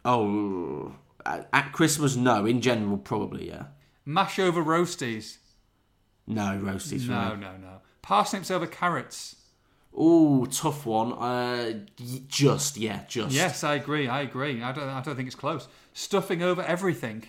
[0.06, 0.94] Oh,
[1.26, 2.46] at at Christmas, no.
[2.46, 3.66] In general, probably yeah.
[4.06, 5.38] Mash over roasties.
[6.28, 7.82] No roasties No, no, no.
[8.02, 9.38] Parsnips over carrots.
[9.96, 11.14] Oh, tough one.
[11.14, 11.86] Uh,
[12.28, 13.34] just yeah, just.
[13.34, 14.08] Yes, I agree.
[14.08, 14.62] I agree.
[14.62, 14.90] I don't.
[14.90, 15.68] I don't think it's close.
[15.94, 17.24] Stuffing over everything.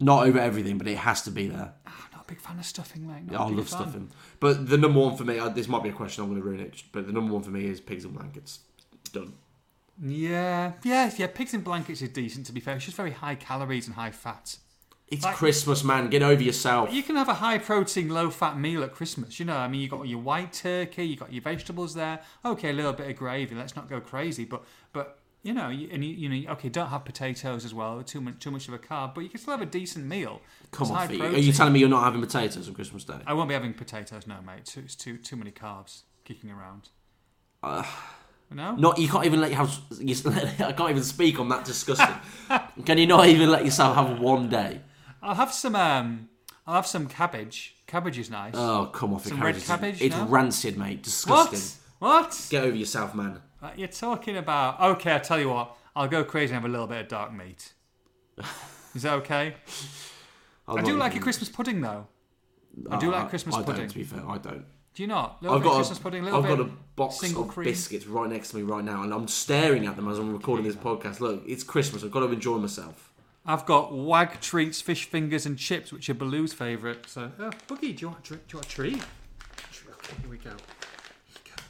[0.00, 1.72] Not over everything, but it has to be there.
[2.28, 3.28] Big fan of stuffing, mate.
[3.30, 3.80] Not a I love fan.
[3.80, 4.10] stuffing.
[4.38, 6.46] But the number one for me, uh, this might be a question I'm going to
[6.46, 8.60] ruin it, but the number one for me is pigs and blankets.
[9.12, 9.32] Done.
[10.00, 11.26] Yeah, yeah, yeah.
[11.26, 12.46] Pigs in blankets is decent.
[12.46, 14.58] To be fair, it's just very high calories and high fat.
[15.08, 16.10] It's Like- Christmas, man.
[16.10, 16.92] Get over yourself.
[16.92, 19.40] You can have a high protein, low fat meal at Christmas.
[19.40, 22.20] You know, I mean, you got your white turkey, you got your vegetables there.
[22.44, 23.54] Okay, a little bit of gravy.
[23.54, 24.62] Let's not go crazy, but
[25.42, 28.02] you know, you, and you, you know, okay, don't have potatoes as well.
[28.02, 30.40] Too much, too much of a carb, but you can still have a decent meal.
[30.72, 31.14] Come It's on, high Fee.
[31.16, 31.42] Are protein.
[31.44, 33.18] you telling me you're not having potatoes on Christmas Day?
[33.26, 34.64] I won't be having potatoes, no, mate.
[34.66, 36.88] Too, it's too too many carbs kicking around.
[37.62, 39.80] no, Not you can't even let your house.
[39.98, 40.14] You,
[40.60, 42.14] I can't even speak on that disgusting.
[42.84, 44.80] Can you not even let yourself have one day?
[45.22, 45.76] I'll have some.
[45.76, 46.28] Um,
[46.66, 47.74] I'll have some cabbage.
[47.86, 48.54] Cabbage is nice.
[48.56, 49.24] Oh, come off!
[49.26, 50.26] Some it, red It's- cabbage, It's no?
[50.26, 50.96] rancid, mate.
[50.98, 51.02] what?
[51.02, 51.80] Disgusting.
[51.98, 52.46] What?
[52.50, 53.40] Get over yourself, man.
[53.62, 54.80] Uh, You're talking about.
[54.80, 55.76] Okay, I'll tell you what.
[55.96, 57.72] I'll go crazy and have a little bit of dark meat.
[58.94, 59.54] Is that okay?
[60.66, 62.06] I'm do like a Christmas pudding though.
[62.90, 63.82] I do like Christmas I pudding.
[63.82, 64.64] Don't, to be fair, I don't.
[64.94, 65.42] Do you not?
[65.42, 67.64] Little I've got Christmas a, pudding, little I've got a box of cream.
[67.64, 70.64] biscuits right next to me right now, and I'm staring at them as I'm recording
[70.64, 71.20] this podcast.
[71.20, 72.04] Look, it's Christmas.
[72.04, 73.12] I've got to enjoy myself.
[73.46, 77.08] I've got wag treats, fish fingers, and chips, which are Baloo's favourite.
[77.08, 79.02] So, oh, Boogie, do you want a, do you want a treat?
[80.20, 80.50] Here we go.
[80.50, 80.56] Here
[81.34, 81.62] you go.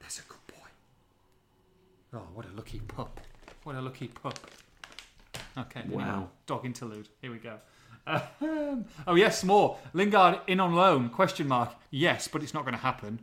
[0.00, 0.66] There's a good boy.
[2.12, 3.20] Oh, what a lucky pup!
[3.64, 4.38] What a lucky pup.
[5.56, 5.80] Okay.
[5.80, 6.28] anyway, Wow.
[6.46, 7.08] dog interlude.
[7.20, 7.58] Here we go.
[8.06, 9.76] Um, oh yes, more.
[9.92, 11.10] Lingard in on loan?
[11.10, 11.74] Question mark.
[11.90, 13.20] Yes, but it's not going to happen.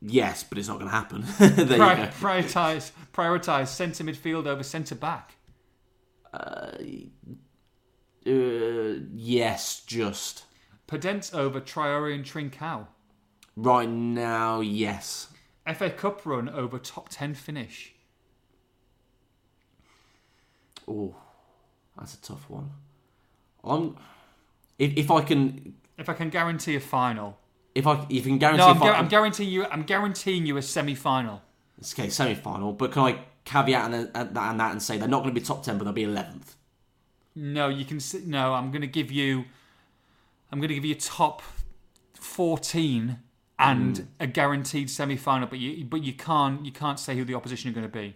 [0.00, 1.24] Yes, but it's not going to happen.
[1.38, 2.06] there you Pri- go.
[2.20, 5.36] prioritize, prioritize centre midfield over centre back.
[6.32, 6.72] Uh,
[8.24, 10.44] yes, just
[10.86, 12.86] Podence over Traore and Trincao.
[13.56, 14.60] right now.
[14.60, 15.28] Yes.
[15.74, 17.94] FA Cup run over top 10 finish.
[20.86, 21.14] Oh,
[21.96, 22.70] that's a tough one.
[23.64, 23.96] I'm.
[24.78, 27.38] If, if I can, If I can guarantee a final.
[27.74, 29.64] if I if you can guarantee, No, I'm, gu- I'm guaranteeing you.
[29.66, 31.42] I'm guaranteeing you a semi-final.
[31.92, 32.72] Okay, semi final.
[32.72, 35.34] But can I caveat and, uh, and, that, and that and say they're not going
[35.34, 36.54] to be top ten, but they'll be eleventh?
[37.34, 38.00] No, you can.
[38.26, 39.44] No, I'm going to give you.
[40.50, 41.42] I'm going to give you top
[42.14, 43.18] 14
[43.58, 44.06] and Mm.
[44.20, 45.48] a guaranteed semi-final.
[45.48, 46.64] But you, but you can't.
[46.64, 48.14] You can't say who the opposition are going to be.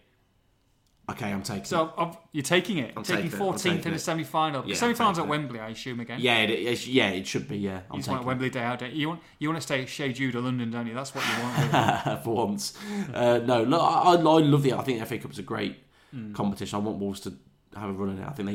[1.10, 1.62] Okay, I'm taking.
[1.62, 1.66] it.
[1.66, 2.92] So of- you're taking it.
[2.96, 4.66] I'm taking taking 14th taking in the semi-final.
[4.68, 5.38] Yeah, semi-finals at taking it.
[5.38, 6.20] Wembley, I assume again.
[6.20, 7.58] Yeah, it, it, yeah, it should be.
[7.58, 8.78] Yeah, I'm You just want Wembley Day out.
[8.78, 9.08] Don't you?
[9.08, 10.94] want you want to stay at Shea Jude or London, don't you?
[10.94, 12.22] That's what you want.
[12.24, 12.78] for once.
[13.12, 14.74] Uh, no, look, I, I I love the.
[14.74, 15.76] I think FA Cup's a great
[16.12, 16.32] Hmm.
[16.34, 16.76] competition.
[16.76, 17.32] I want Wolves to
[17.74, 18.26] have a run in it.
[18.28, 18.54] I think they,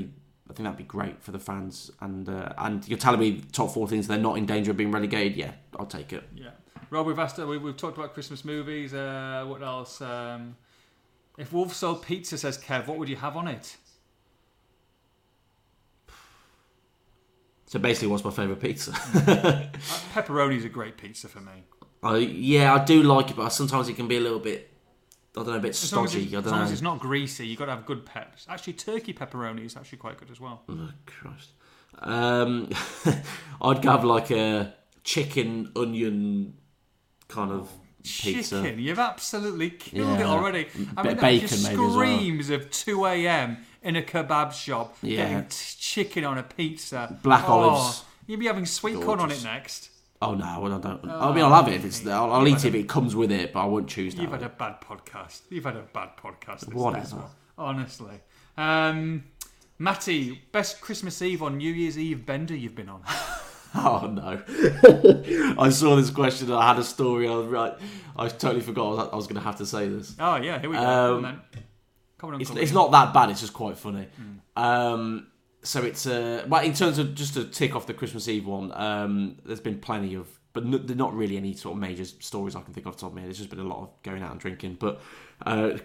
[0.49, 1.91] I think that'd be great for the fans.
[1.99, 4.91] And uh, and you're telling me top four things they're not in danger of being
[4.91, 5.35] relegated?
[5.35, 6.23] Yeah, I'll take it.
[6.33, 6.51] Yeah.
[6.89, 7.37] Rob, we've asked.
[7.37, 8.93] We, we've talked about Christmas movies.
[8.93, 10.01] Uh, what else?
[10.01, 10.55] Um,
[11.37, 13.77] if Wolf sold pizza, says Kev, what would you have on it?
[17.65, 18.91] So basically, what's my favourite pizza?
[19.27, 19.67] Uh,
[20.13, 21.63] pepperoni's a great pizza for me.
[22.01, 24.71] I, yeah, I do like it, but sometimes it can be a little bit,
[25.35, 26.23] I don't know, a bit As as, stodgy.
[26.23, 26.65] it's, I don't long know.
[26.65, 28.45] as it's not greasy, you've got to have good peps.
[28.47, 30.63] Actually, turkey pepperoni is actually quite good as well.
[30.69, 31.51] Oh, Christ.
[31.99, 32.69] Um,
[33.61, 34.73] I'd have like a
[35.03, 36.53] chicken onion
[37.27, 37.69] kind of
[38.03, 38.61] pizza.
[38.63, 40.67] Chicken, you've absolutely killed it already.
[40.95, 41.91] I mean, that just as well.
[41.93, 43.57] screams of 2 a.m.
[43.83, 45.17] in a kebab shop Yeah.
[45.27, 47.17] getting t- chicken on a pizza.
[47.23, 48.03] Black Oh, olives.
[48.27, 49.89] You'd be having sweet corn on it next.
[50.21, 51.05] Oh no, well, I don't.
[51.09, 52.05] I mean, I'll have it if it's.
[52.07, 54.21] I'll, I'll eat it if it comes with it, but I won't choose that.
[54.23, 55.41] You've had a bad podcast.
[55.49, 56.61] You've had a bad podcast.
[56.61, 57.23] This, Whatever.
[57.57, 58.19] Honestly.
[58.57, 59.25] Um,
[59.77, 63.03] Matty, best Christmas Eve on New Year's Eve bender you've been on.
[63.75, 64.41] Oh no!
[65.59, 66.47] I saw this question.
[66.47, 67.27] and I had a story.
[67.27, 67.73] I was right.
[68.15, 68.85] I totally forgot.
[68.85, 70.15] I was, I was going to have to say this.
[70.19, 70.81] Oh, yeah, here we go.
[71.17, 71.41] Um, on.
[72.17, 73.29] Come on, It's, it's not that bad.
[73.29, 74.07] It's just quite funny.
[74.55, 75.27] Um,
[75.61, 78.71] so it's uh, well, in terms of just to tick off the Christmas Eve one.
[78.73, 82.61] Um, there's been plenty of, but n- not really any sort of major stories I
[82.61, 83.27] can think of off the top of my head.
[83.29, 84.77] There's just been a lot of going out and drinking.
[84.79, 84.99] But
[85.45, 85.77] uh,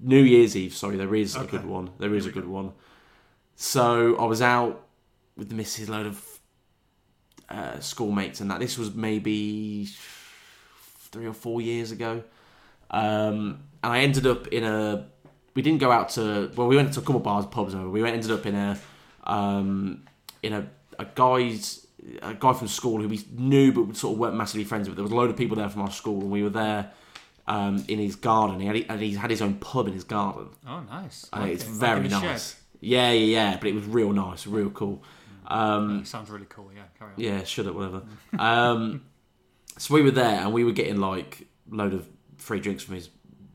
[0.00, 1.90] New Year's Eve, sorry, there is a good one.
[1.98, 2.72] There is a good one.
[3.56, 4.86] So I was out
[5.36, 6.35] with the missus, load of
[7.48, 8.60] uh, schoolmates, and that.
[8.60, 9.88] This was maybe
[11.10, 12.22] three or four years ago.
[12.90, 15.06] Um, and I ended up in a.
[15.54, 16.50] We didn't go out to.
[16.54, 17.74] Well, we went to a couple of bars, pubs.
[17.74, 18.78] and We ended up in a,
[19.24, 20.04] um,
[20.42, 20.68] in a
[20.98, 21.86] a guy's
[22.22, 24.96] a guy from school who we knew but sort of weren't massively friends with.
[24.96, 26.92] There was a load of people there from our school, and we were there
[27.46, 28.60] um, in his garden.
[28.60, 30.48] He had, and he had his own pub in his garden.
[30.66, 31.28] Oh, nice.
[31.32, 32.56] And Like it's very nice.
[32.80, 33.56] Yeah, yeah, yeah.
[33.56, 35.02] But it was real nice, real cool.
[35.46, 36.04] Um.
[36.04, 36.82] Sounds really cool, yeah.
[36.98, 37.20] Carry on.
[37.20, 38.02] yeah, shut up, whatever.
[38.38, 39.04] Um,
[39.78, 43.08] so we were there, and we were getting like load of free drinks from his,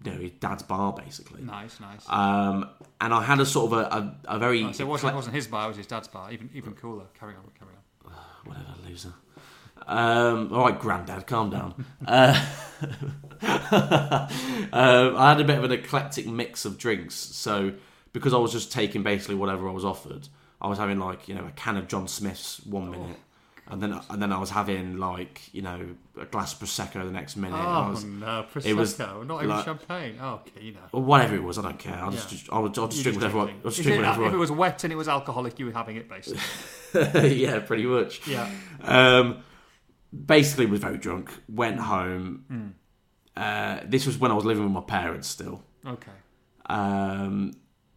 [0.04, 1.42] you know, his dad's bar, basically.
[1.42, 2.04] Nice, nice.
[2.10, 2.70] Um,
[3.00, 5.16] and I had a sort of a, a, a very Oh, so it wasn't, it
[5.16, 6.32] wasn't his bar, it was his dad's bar.
[6.32, 7.06] Even even cooler.
[7.20, 7.72] Carry on, carry
[8.06, 8.14] on.
[8.46, 9.14] whatever loser.
[9.88, 11.86] Um, all right, granddad, calm down.
[12.08, 12.40] uh,
[14.72, 17.74] um, I had a bit of an eclectic mix of drinks, so
[18.14, 20.28] because I was just taking basically whatever I was offered,
[20.62, 23.18] I was having like you know a can of John Smith's one minute,
[23.68, 27.12] and then and then I was having like you know a glass of prosecco the
[27.12, 27.60] next minute.
[27.60, 28.46] Oh, was, no.
[28.54, 28.66] Prosecco.
[28.66, 30.18] it was not even like- champagne.
[30.22, 30.80] Oh, okay, you know.
[30.92, 31.96] or whatever it was, I don't care.
[31.96, 32.20] I'll Yeah.
[32.30, 33.40] just I'll, I'll just drink whatever.
[33.40, 34.28] I'll just drink it- whatever.
[34.28, 36.42] If it was wet and it was alcoholic, you were having it, basically.
[37.36, 38.28] yeah, pretty much.
[38.28, 38.50] Yeah.
[38.84, 39.44] Um,
[40.26, 41.32] basically, was very drunk.
[41.50, 42.46] Went home.
[42.48, 42.68] Hmm.
[43.36, 45.64] Uh, this was when I was living with my parents still.
[45.88, 46.12] Okay.
[46.68, 47.54] Um,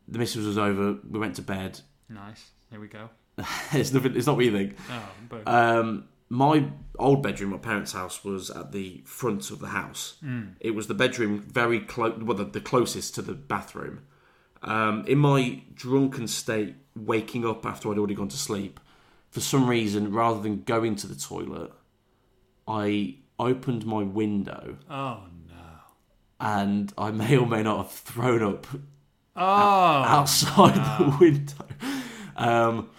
[0.09, 0.97] the missus was over.
[1.11, 1.81] We went to bed.
[2.09, 2.51] Nice.
[2.75, 3.09] Here we go.
[3.73, 4.17] it's nothing.
[4.17, 4.77] It's not what you think.
[4.91, 5.43] Oh.
[5.47, 6.67] Um, my
[6.99, 10.17] old bedroom, my parents' house, was at the front of the house.
[10.59, 14.01] It was the bedroom very close, well, the, the closest to the bathroom.
[14.65, 18.81] Um, in my drunken state, waking up after I'd already gone to sleep,
[19.31, 21.71] for some reason, rather than going to the toilet,
[22.67, 25.55] I opened my window oh, no.
[26.41, 28.67] and I may or may not have thrown up
[29.37, 29.43] Oh.
[29.43, 31.65] outside the window
[32.37, 32.91] um,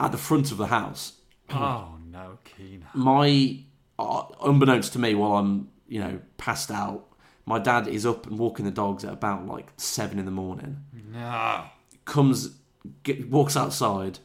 [0.00, 1.14] at the front of the house.
[1.50, 2.86] Oh, no, Keena.
[2.94, 3.58] my
[3.98, 7.06] uh, unbeknownst to me while i'm you know passed out
[7.46, 10.78] my dad is up and walking the dogs at about like seven in the morning
[11.12, 11.64] No.
[12.06, 12.56] comes
[13.02, 14.18] get, walks outside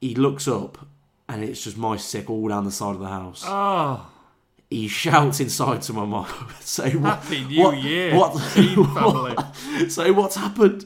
[0.00, 0.86] he looks up
[1.28, 4.06] and it's just my sick all down the side of the house Oh.
[4.70, 6.26] he shouts inside to my mum
[6.60, 9.36] say what, Happy New what, Year, what, Keen family.
[9.88, 10.84] say what's happened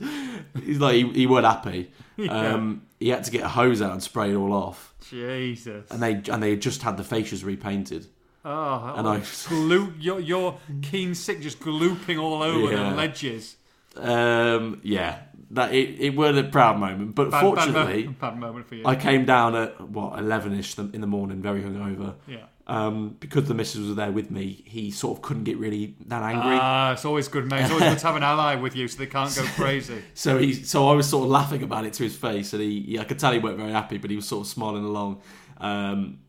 [0.64, 1.90] he's like he, he weren't happy
[2.28, 5.90] um, he had to get a hose out and spray it all off Jesus.
[5.90, 8.06] and they and they had just had the fascias repainted
[8.42, 12.88] Oh, And I- glue, your, your keen sick just glooping all over Yeah.
[12.90, 13.56] the ledges.
[13.96, 15.18] Um, yeah,
[15.50, 18.86] that it, it was a proud moment, but Bad, fortunately, bad moment for you.
[18.86, 22.14] I came down at what eleven ish in the morning, very hungover.
[22.26, 22.44] yeah.
[22.70, 26.22] Um, because the missus was there with me, he sort of couldn't get really that
[26.22, 26.56] angry.
[26.56, 27.62] Ah, it's always good, mate.
[27.62, 30.00] It's always good to have an ally with you so they can't go crazy.
[30.14, 32.96] so he, so I was sort of laughing about it to his face, and he,
[32.96, 35.20] I could tell he weren't very happy, but he was sort of smiling along.
[35.58, 36.20] Um,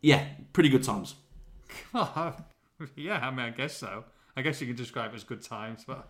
[0.00, 1.16] yeah, pretty good times.
[1.92, 4.04] yeah, I mean, I guess so.
[4.36, 6.08] I guess you can describe it as good times, but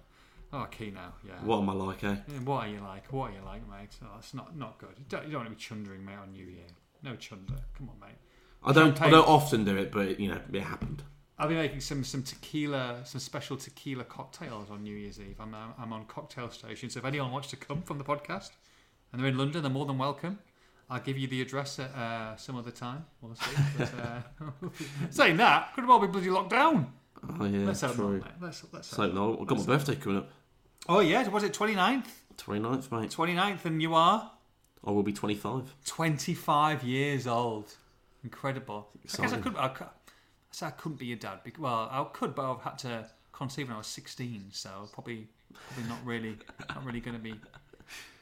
[0.53, 1.43] oh, key now, yeah.
[1.45, 2.17] What am I like, eh?
[2.45, 3.11] What are you like?
[3.11, 3.97] What are you like, mate?
[4.03, 4.97] Oh, that's not not good.
[4.99, 6.69] You don't, you don't want to be chundering, mate, on New Year.
[7.03, 7.55] No chunder.
[7.79, 8.19] Come on, mate.
[8.65, 11.03] I don't I don't often do it, but you know it happened.
[11.39, 15.37] I'll be making some some tequila, some special tequila cocktails on New Year's Eve.
[15.41, 18.51] I'm uh, I'm on cocktail station, so if anyone wants to come from the podcast
[19.13, 20.39] and they're in London, they're more than welcome.
[20.89, 23.07] I'll give you the address at uh, some other time.
[23.21, 23.57] We'll see.
[23.79, 24.21] But, uh,
[25.11, 26.93] saying that, could have all been bloody locked down.
[27.41, 28.19] Oh yeah, Let's hope true.
[28.19, 28.33] not.
[28.41, 30.31] Let's, let's no, I've got my birthday coming up.
[30.89, 32.07] Oh yeah, was it 29th?
[32.37, 33.11] 29th, mate.
[33.11, 34.33] 29th, and you are
[34.85, 35.75] I will be 25.
[35.87, 37.75] 25 years old.
[38.25, 38.89] Incredible.
[39.19, 39.57] I guess I could.
[39.57, 39.89] I, cou- I
[40.53, 41.41] say I couldn't be your dad.
[41.45, 45.27] bec- Well, I could, but I've had to conceive when I was 16, so probably
[45.75, 46.37] probably not really
[46.69, 47.35] not really going to be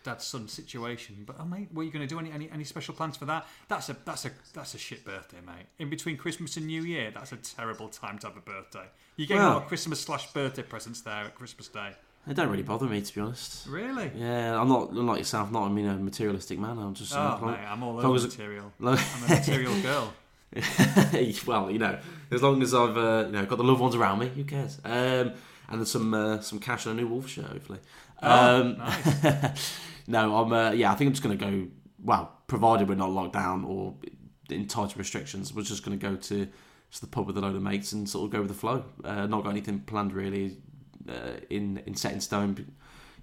[0.03, 1.25] dad's son situation.
[1.27, 2.19] But oh mate, what are you going to do?
[2.19, 3.47] Any, any any special plans for that?
[3.69, 5.67] That's a that's a that's a shit birthday, mate.
[5.79, 8.87] In between Christmas and New Year, that's a terrible time to have a birthday.
[9.17, 11.93] You get a Well- lot of Christmas slash birthday presents there at Christmas Day.
[12.29, 13.66] It don't really bother me, to be honest.
[13.66, 14.11] Really?
[14.14, 15.51] Yeah, I'm not I'm like yourself.
[15.51, 16.79] Not I mean, a materialistic man.
[16.79, 17.12] I'm just.
[17.16, 18.73] Oh, mate, I'm all over material.
[18.79, 20.12] long- I'm a material girl.
[21.47, 21.99] well, you know,
[22.31, 24.79] as long as I've uh, you know got the loved ones around me, who cares?
[24.85, 25.33] Um,
[25.68, 27.79] and then some uh, some cash and a new Wolf shirt, hopefully.
[28.23, 29.75] Oh, Um, nice.
[30.07, 30.53] no, I'm.
[30.53, 31.68] Uh, yeah, I think I'm just going to go.
[32.03, 33.95] Well, provided we're not locked down or
[34.51, 37.55] in tighter restrictions, we're just going to go to to the pub with a load
[37.55, 38.85] of mates and sort of go with the flow.
[39.05, 40.57] Uh, not got anything planned really
[41.09, 42.73] uh, in in set in stone.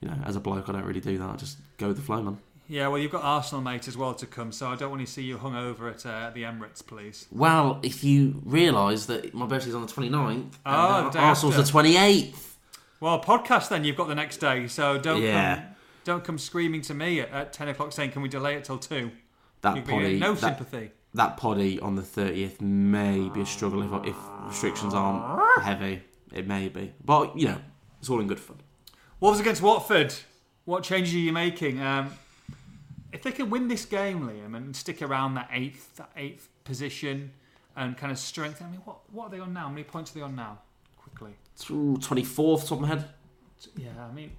[0.02, 1.28] You know, as a bloke, I don't really do that.
[1.30, 2.38] I just go with the flow, man.
[2.70, 5.12] Yeah, well, you've got Arsenal, mate, as well to come, so I don't want to
[5.12, 7.26] see you hung over at uh, the Emirates, please.
[7.32, 11.58] Well, if you realise that my birthday's on the 29th, and, Oh, uh, the Arsenal's
[11.58, 11.72] after.
[11.72, 12.56] the 28th.
[13.00, 15.56] Well, podcast then you've got the next day, so don't Yeah.
[15.56, 15.64] come,
[16.04, 18.78] don't come screaming to me at, at ten o'clock saying, "Can we delay it till
[18.78, 19.12] 2?
[19.62, 20.92] That poddy, no that, sympathy.
[21.14, 24.16] that poddy on the 30th may be a struggle if, if
[24.46, 26.02] restrictions aren't heavy.
[26.34, 26.94] It may be.
[27.04, 27.60] But, you know,
[28.00, 28.58] it's all in good fun.
[29.20, 30.14] Wolves against Watford.
[30.66, 31.82] What changes are you making?
[31.82, 32.14] Um,
[33.12, 37.32] if they can win this game, Liam, and stick around that eighth that eighth position
[37.76, 38.68] and kind of strengthen.
[38.68, 39.62] I mean, what what are they on now?
[39.62, 40.60] How many points are they on now?
[40.98, 41.36] Quickly.
[41.54, 43.06] It's 24th, top of my head.
[43.76, 44.32] Yeah, I mean,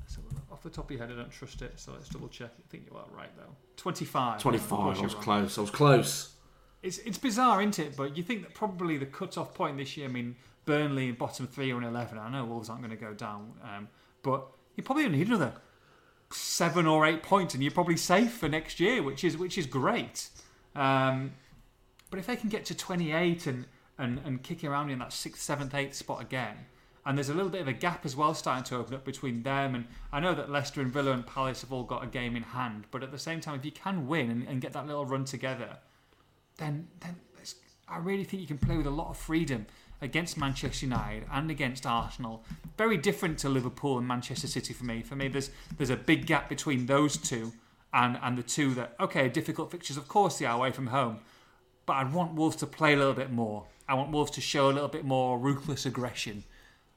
[0.00, 0.44] let's have a look.
[0.50, 2.50] off the top of your head, I don't trust it, so let's double check.
[2.58, 3.54] I think you are right though.
[3.76, 4.36] Twenty-five.
[4.36, 4.98] Of 25.
[4.98, 5.58] I was close.
[5.58, 6.32] I was close.
[6.82, 7.96] It's it's bizarre, isn't it?
[7.96, 10.08] But you think that probably the cut-off point this year.
[10.08, 12.18] I mean, Burnley in bottom three are on eleven.
[12.18, 13.88] I know Wolves aren't going to go down, um,
[14.22, 15.54] but you probably need another
[16.30, 19.66] seven or eight points, and you're probably safe for next year, which is which is
[19.66, 20.28] great.
[20.74, 21.32] Um,
[22.10, 23.66] but if they can get to 28 and,
[23.98, 26.56] and, and kick around in that sixth, seventh, eighth spot again,
[27.04, 29.42] and there's a little bit of a gap as well starting to open up between
[29.42, 32.36] them, and I know that Leicester and Villa and Palace have all got a game
[32.36, 34.86] in hand, but at the same time, if you can win and, and get that
[34.86, 35.78] little run together,
[36.58, 37.16] then then
[37.88, 39.66] I really think you can play with a lot of freedom
[40.00, 42.44] against Manchester United and against Arsenal.
[42.76, 45.02] Very different to Liverpool and Manchester City for me.
[45.02, 47.52] For me, there's there's a big gap between those two
[47.92, 49.96] and and the two that okay, difficult fixtures.
[49.96, 51.20] Of course, they are away from home,
[51.86, 53.64] but I want Wolves to play a little bit more.
[53.88, 56.44] I want Wolves to show a little bit more ruthless aggression.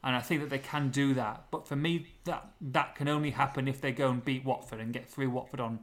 [0.02, 1.46] And I think that they can do that.
[1.52, 4.94] But for me, that that can only happen if they go and beat Watford and
[4.94, 5.80] get through Watford on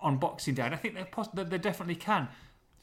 [0.00, 0.62] on Boxing Day.
[0.62, 2.28] And I think they they definitely can.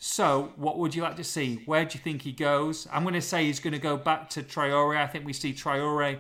[0.04, 1.62] So, what would you like to see?
[1.68, 2.88] Where do you think he goes?
[2.91, 4.97] I'm going to say he's going to go back to Traore.
[4.97, 6.18] I think we see Traore,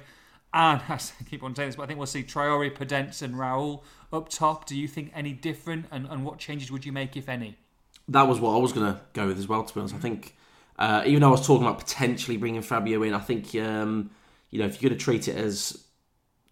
[0.53, 3.81] and I keep on saying this, but I think we'll see Traore, Podence, and Raul
[4.13, 4.67] up top.
[4.67, 5.87] Do you think any different?
[5.89, 7.57] And, and what changes would you make, if any?
[8.07, 9.95] That was what I was going to go with as well, to be honest.
[9.95, 10.35] I think,
[10.77, 14.11] uh, even though I was talking about potentially bringing Fabio in, I think, um,
[14.51, 15.85] you know, if you're going to treat it as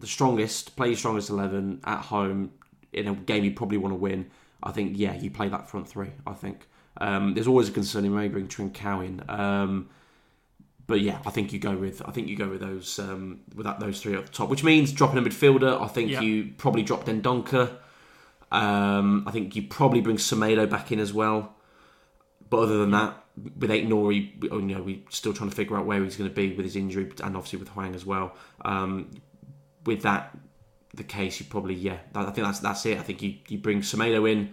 [0.00, 2.50] the strongest, play your strongest 11 at home
[2.92, 4.28] in a game you probably want to win,
[4.64, 6.66] I think, yeah, you play that front three, I think.
[6.98, 9.22] Um, there's always a concern in maybe bring Trincao in.
[9.28, 9.88] Um,
[10.86, 13.64] but yeah, I think you go with I think you go with those um, with
[13.64, 15.80] that, those three up the top, which means dropping a midfielder.
[15.80, 16.20] I think Yeah.
[16.20, 17.76] you probably drop Dendoncker.
[18.50, 21.54] Um, I think you probably bring Semedo back in as well.
[22.48, 23.24] But other than that,
[23.56, 26.34] with Aït-Nouri, we- you know, we're still trying to figure out where he's going to
[26.34, 28.34] be with his injury, and obviously with Hwang as well.
[28.64, 29.10] Um,
[29.86, 30.36] with that
[30.92, 32.98] the case, you probably yeah, I think that's that's it.
[32.98, 34.52] I think you, you bring Semedo in,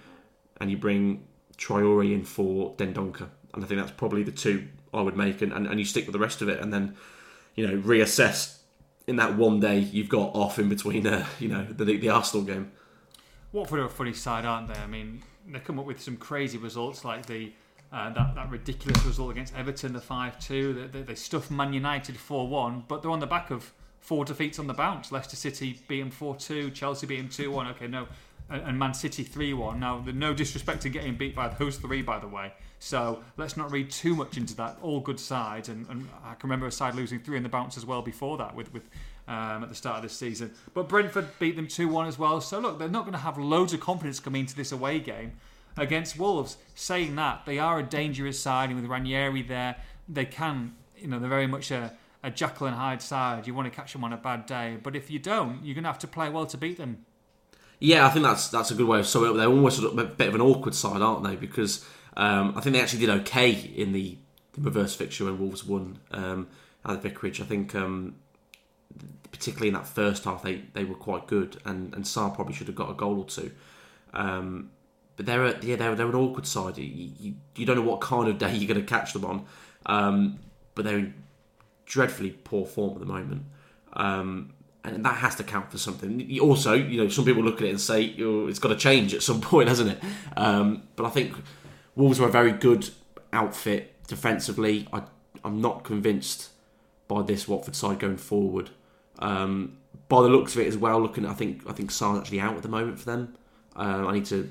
[0.61, 1.25] and you bring
[1.57, 5.51] Traore in for Dendoncker, and I think that's probably the two I would make, and,
[5.51, 6.95] and, and you stick with the rest of it, and then
[7.55, 8.57] you know reassess
[9.07, 12.45] in that one day you've got off in between, uh, you know, the the Arsenal
[12.45, 12.71] game.
[13.53, 14.79] Watford are a funny side, aren't they?
[14.79, 17.51] I mean, they come up with some crazy results like the
[17.91, 20.73] uh, that, that ridiculous result against Everton, the 5 2.
[20.73, 24.25] They, they, they stuff Man United 4 1, but they're on the back of four
[24.25, 25.11] defeats on the bounce.
[25.11, 27.67] Leicester City beat them 4 2, Chelsea beat them 2 1.
[27.67, 28.07] Okay, no.
[28.49, 29.79] And, Man City 3 1.
[29.79, 32.53] Now, no disrespect to getting beat by those three, by the way.
[32.79, 34.77] So let's not read too much into that.
[34.81, 35.69] All good sides.
[35.69, 38.37] And, and I can remember a side losing 3 in the bounce as well before
[38.37, 38.73] that with.
[38.73, 38.83] with
[39.29, 40.53] um, at the start of this season.
[40.73, 42.39] But Brentford beat them 2 1 as well.
[42.39, 45.33] So, look, they're not going to have loads of confidence coming into this away game
[45.75, 46.55] against Wolves.
[46.75, 49.75] Saying that, they are a dangerous side, and with Ranieri there,
[50.07, 51.93] they can you know they're very much a,
[52.23, 53.47] a and Hyde side.
[53.47, 55.83] You want to catch them on a bad day, but if you don't, you're going
[55.83, 57.05] to have to play well to beat them.
[57.79, 59.35] Yeah, I think that's that's a good way of up.
[59.35, 61.35] They're almost a bit of an awkward side, aren't they?
[61.35, 61.85] Because
[62.15, 64.17] um, I think they actually did okay in the,
[64.53, 66.47] the reverse fixture when Wolves won um,
[66.83, 67.39] at the Vicarage.
[67.39, 68.15] I think um,
[69.31, 72.67] particularly in that first half they, they were quite good, and and Sarr probably should
[72.67, 73.51] have got a goal or two.
[74.13, 74.71] Um,
[75.15, 76.79] but they're a, yeah they're, they're an awkward side.
[76.79, 79.45] You, you, you don't know what kind of day you're going to catch them on,
[79.85, 80.39] um,
[80.73, 81.13] but they're in
[81.85, 83.45] dreadfully poor form at the moment.
[84.95, 86.39] And that has to count for something.
[86.39, 89.23] Also, you know, some people look at it and say it's got to change at
[89.23, 89.99] some point, hasn't it?
[90.35, 91.33] Um, but I think
[91.95, 92.89] Wolves are a very good
[93.33, 94.87] outfit defensively.
[94.93, 95.03] I,
[95.43, 96.49] I'm not convinced
[97.07, 98.69] by this Watford side going forward.
[99.19, 99.77] Um,
[100.09, 102.55] by the looks of it as well, looking, I think I think Sarr's actually out
[102.55, 103.35] at the moment for them.
[103.75, 104.49] Uh, I need to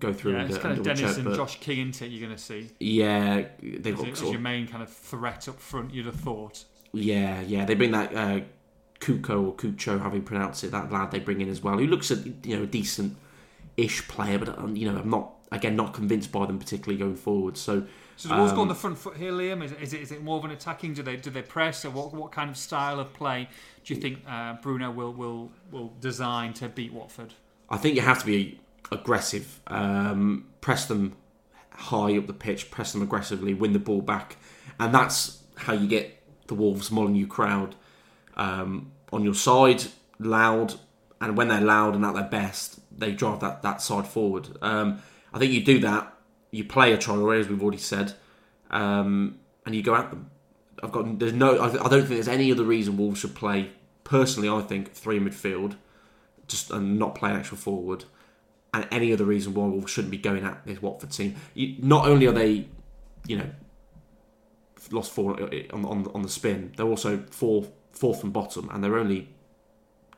[0.00, 0.32] go through.
[0.32, 2.10] Yeah, and, it's uh, kind of and double Dennis check, and Josh King, isn't it?
[2.10, 5.92] You're going to see Yeah, they've got sort your main kind of threat up front.
[5.94, 6.64] You'd have thought.
[6.92, 7.64] yeah, yeah.
[7.64, 8.40] They bring that uh,
[9.00, 12.10] Kuko or Kucho, having pronounced it, that lad they bring in as well, who looks
[12.10, 13.16] a you know a decent
[13.76, 17.16] ish player, but um, you know I'm not again not convinced by them particularly going
[17.16, 17.56] forward.
[17.56, 17.84] So
[18.16, 19.62] So the Wolves go on Um, the front foot here, Liam.
[19.62, 20.94] Is, is, it, is it more of an attacking?
[20.94, 21.84] Do they do they press?
[21.84, 23.48] Or what what kind of style of play
[23.84, 27.34] do you think uh, Bruno will will will design to beat Watford?
[27.70, 28.60] I think you have to be
[28.90, 31.14] aggressive, um, press them
[31.70, 34.36] high up the pitch, press them aggressively, win the ball back,
[34.80, 37.76] and that's how you get the Wolves Molyneux crowd
[38.38, 39.84] um, on your side,
[40.18, 40.74] loud,
[41.20, 44.48] and when they're loud and at their best, they drive that, that side forward.
[44.62, 45.02] Um,
[45.32, 46.14] I think you do that,
[46.50, 48.14] you play a Traore, as we've already said,
[48.70, 50.30] um, and you go at them.
[50.82, 51.56] I've got there's no.
[51.58, 53.70] I, I don't think there's any other reason Wolves should play.
[54.04, 55.74] Personally, I think three midfield,
[56.46, 58.04] just and not play an actual forward,
[58.72, 61.34] and any other reason why Wolves shouldn't be going at this Watford team.
[61.54, 62.68] You, not only are they,
[63.26, 63.50] you know,
[64.92, 67.66] lost four on, on on the spin, they're also four
[67.98, 69.28] fourth from bottom, and they're only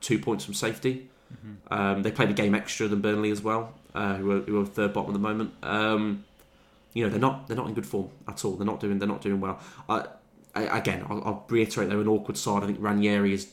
[0.00, 1.08] two points from safety.
[1.70, 4.66] Um, they played a game extra than Burnley as well, uh, who, are, who are
[4.66, 5.52] third bottom at the moment.
[5.62, 6.24] Um,
[6.92, 8.56] you know they're not they're not in good form at all.
[8.56, 9.60] They're not doing they're not doing well.
[9.88, 10.06] I,
[10.54, 12.62] I, again, I'll, I'll reiterate they're an awkward side.
[12.62, 13.46] I think Ranieri has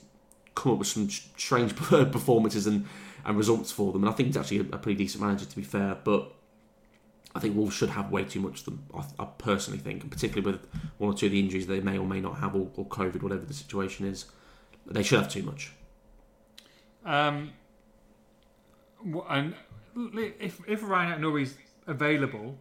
[0.56, 2.88] come up with some strange performances and,
[3.26, 5.56] and results for them, and I think he's actually a, a pretty decent manager to
[5.56, 5.98] be fair.
[6.04, 6.32] But
[7.36, 8.84] I think Wolves should have way too much of them.
[8.94, 10.68] I, I personally think, and particularly with
[10.98, 13.22] one or two of the injuries they may or may not have, or, or COVID,
[13.22, 14.26] whatever the situation is,
[14.86, 15.72] they should have too much.
[17.06, 17.52] Um,
[19.30, 19.56] and
[19.96, 21.56] if if Rayan Aït-Nouri's
[21.86, 22.58] available,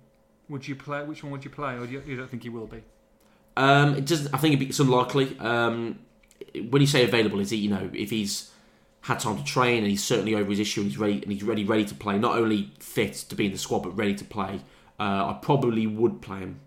[0.48, 1.02] would you play?
[1.05, 2.82] Which one would you play, or do you, you don't think he will be?
[3.56, 4.32] Um, it doesn't.
[4.34, 5.36] I think it'd be- it's unlikely.
[5.38, 6.01] Um,
[6.68, 8.51] when you say available, is he you know if he's
[9.07, 11.43] had time to train and he's certainly over his issue and he's ready and he's
[11.45, 14.24] ready ready to play, not only fit to be in the squad but ready to
[14.24, 14.61] play.
[14.99, 16.61] Uh, I probably would play him.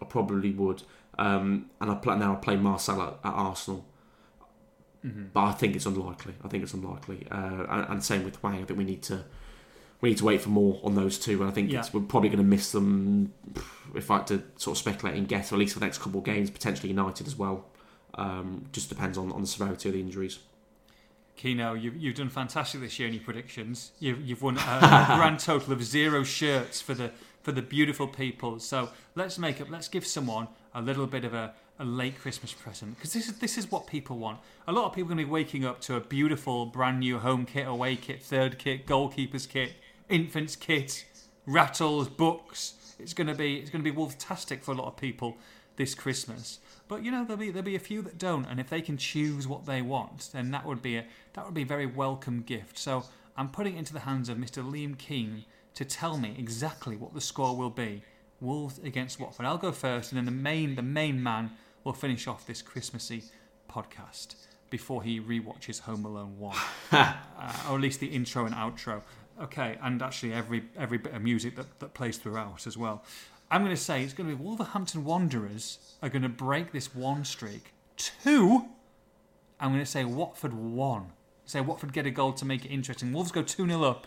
[0.00, 0.82] I probably would.
[1.18, 2.32] Um, and I play now.
[2.34, 3.84] I play Marçal at, at Arsenal,
[5.02, 6.34] but I think it's unlikely.
[6.44, 7.26] I think it's unlikely.
[7.30, 8.62] Uh, and, and same with Hwang.
[8.62, 9.24] I think we need to
[10.00, 11.40] we need to wait for more on those two.
[11.40, 11.80] And I think Yeah.
[11.80, 13.32] it's, we're probably going to miss them.
[13.94, 16.18] If I had to sort of speculate and guess, at least for the next couple
[16.20, 17.64] of games, potentially United as well.
[18.14, 20.38] Um, just depends on, on the severity of the injuries.
[21.38, 23.92] Kino, you've, you've done fantastic this year in your predictions.
[24.00, 24.60] You've, you've won a,
[25.10, 27.12] a grand total of zero shirts for the
[27.42, 28.58] for the beautiful people.
[28.58, 29.70] So let's make up.
[29.70, 33.38] Let's give someone a little bit of a, a late Christmas present because this is
[33.38, 34.40] this is what people want.
[34.66, 37.18] A lot of people are going to be waking up to a beautiful brand new
[37.18, 39.72] home kit, away kit, third kit, goalkeepers kit,
[40.08, 41.06] infants kit,
[41.46, 42.74] rattles, books.
[42.98, 45.36] It's going to be it's going to be wolftastic for a lot of people
[45.78, 46.58] this Christmas.
[46.88, 48.98] But you know there'll be there'll be a few that don't, and if they can
[48.98, 52.42] choose what they want, then that would be a that would be a very welcome
[52.42, 52.76] gift.
[52.76, 53.04] So
[53.36, 54.62] I'm putting it into the hands of Mr.
[54.62, 55.44] Liam Keen
[55.74, 58.02] to tell me exactly what the score will be.
[58.40, 59.46] Wolves against Watford.
[59.46, 61.52] I'll go first, and then the main the main man
[61.84, 63.24] will finish off this Christmassy
[63.70, 64.34] podcast
[64.70, 66.56] before he rewatches Home Alone One,
[66.92, 67.14] uh,
[67.68, 69.02] or at least the intro and outro.
[69.40, 73.04] Okay, and actually every every bit of music that, that plays throughout as well.
[73.50, 76.94] I'm going to say it's going to be Wolverhampton Wanderers are going to break this
[76.94, 77.72] one streak.
[77.96, 78.66] Two,
[79.58, 81.12] I'm going to say Watford one.
[81.46, 83.12] Say Watford get a goal to make it interesting.
[83.12, 84.06] Wolves go 2 0 up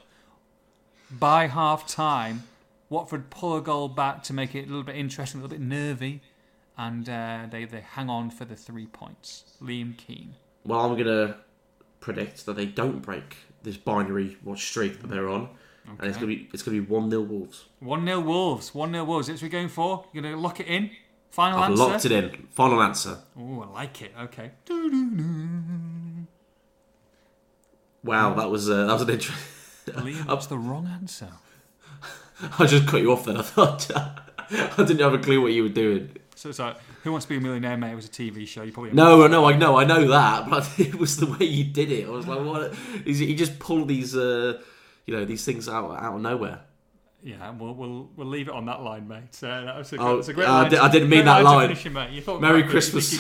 [1.10, 2.44] by half time.
[2.90, 5.66] Watford pull a goal back to make it a little bit interesting, a little bit
[5.66, 6.22] nervy,
[6.78, 9.46] and uh, they, they hang on for the three points.
[9.62, 10.36] Liam Keen.
[10.66, 11.38] Well, I'm going to
[12.00, 15.50] predict that they don't break this binary watch streak that they're on,
[15.88, 17.66] and it's going to be it's to be one 0 Wolves.
[17.80, 18.74] 1 0 Wolves.
[18.74, 19.28] 1 0 Wolves.
[19.28, 20.06] That's what we're going for.
[20.14, 20.92] You're to lock it in?
[21.32, 21.84] Final I've answer?
[21.84, 22.48] locked it in.
[22.52, 23.18] Final answer.
[23.38, 24.14] Oh, I like it.
[24.20, 24.52] Okay.
[28.04, 29.96] Wow, that was uh, that was an interesting.
[29.96, 31.30] Liam, that's the wrong answer.
[32.60, 33.38] I just cut you off then.
[33.38, 36.18] I thought I didn't have a clue what you were doing.
[36.36, 37.92] So it's like, Who Wants to Be a Millionaire, mate?
[37.92, 38.64] It was a TV show.
[38.64, 41.64] You probably No, no, I know, I know that, but it was the way you
[41.66, 42.08] did it.
[42.08, 42.74] I was like, what?
[43.06, 44.60] Is He just pulled these, uh,
[45.12, 46.62] you know, these things out out of nowhere.
[47.24, 49.38] Yeah, we'll, we'll we'll leave it on that line, mate.
[49.44, 50.72] Uh, that was a, Oh, a great I line.
[50.72, 51.68] di- to- I didn't mean that line.
[51.76, 52.10] finish mate.
[52.12, 53.14] You thought Merry Christmas.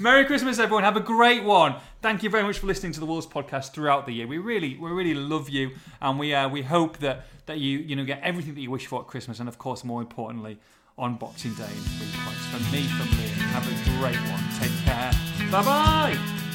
[0.00, 0.82] Merry Christmas, everyone.
[0.84, 1.74] Have a great one.
[2.00, 4.26] Thank you very much for listening to the Wolves podcast throughout the year.
[4.26, 7.96] We really, we really love you, and we uh, we hope that that you you
[7.96, 10.58] know get everything that you wish for at Christmas, and of course, more importantly,
[10.96, 12.46] on Boxing Day in three points.
[12.46, 14.44] From me, from Liam, have a great one.
[14.58, 15.12] Take care.
[15.50, 16.47] Bye bye.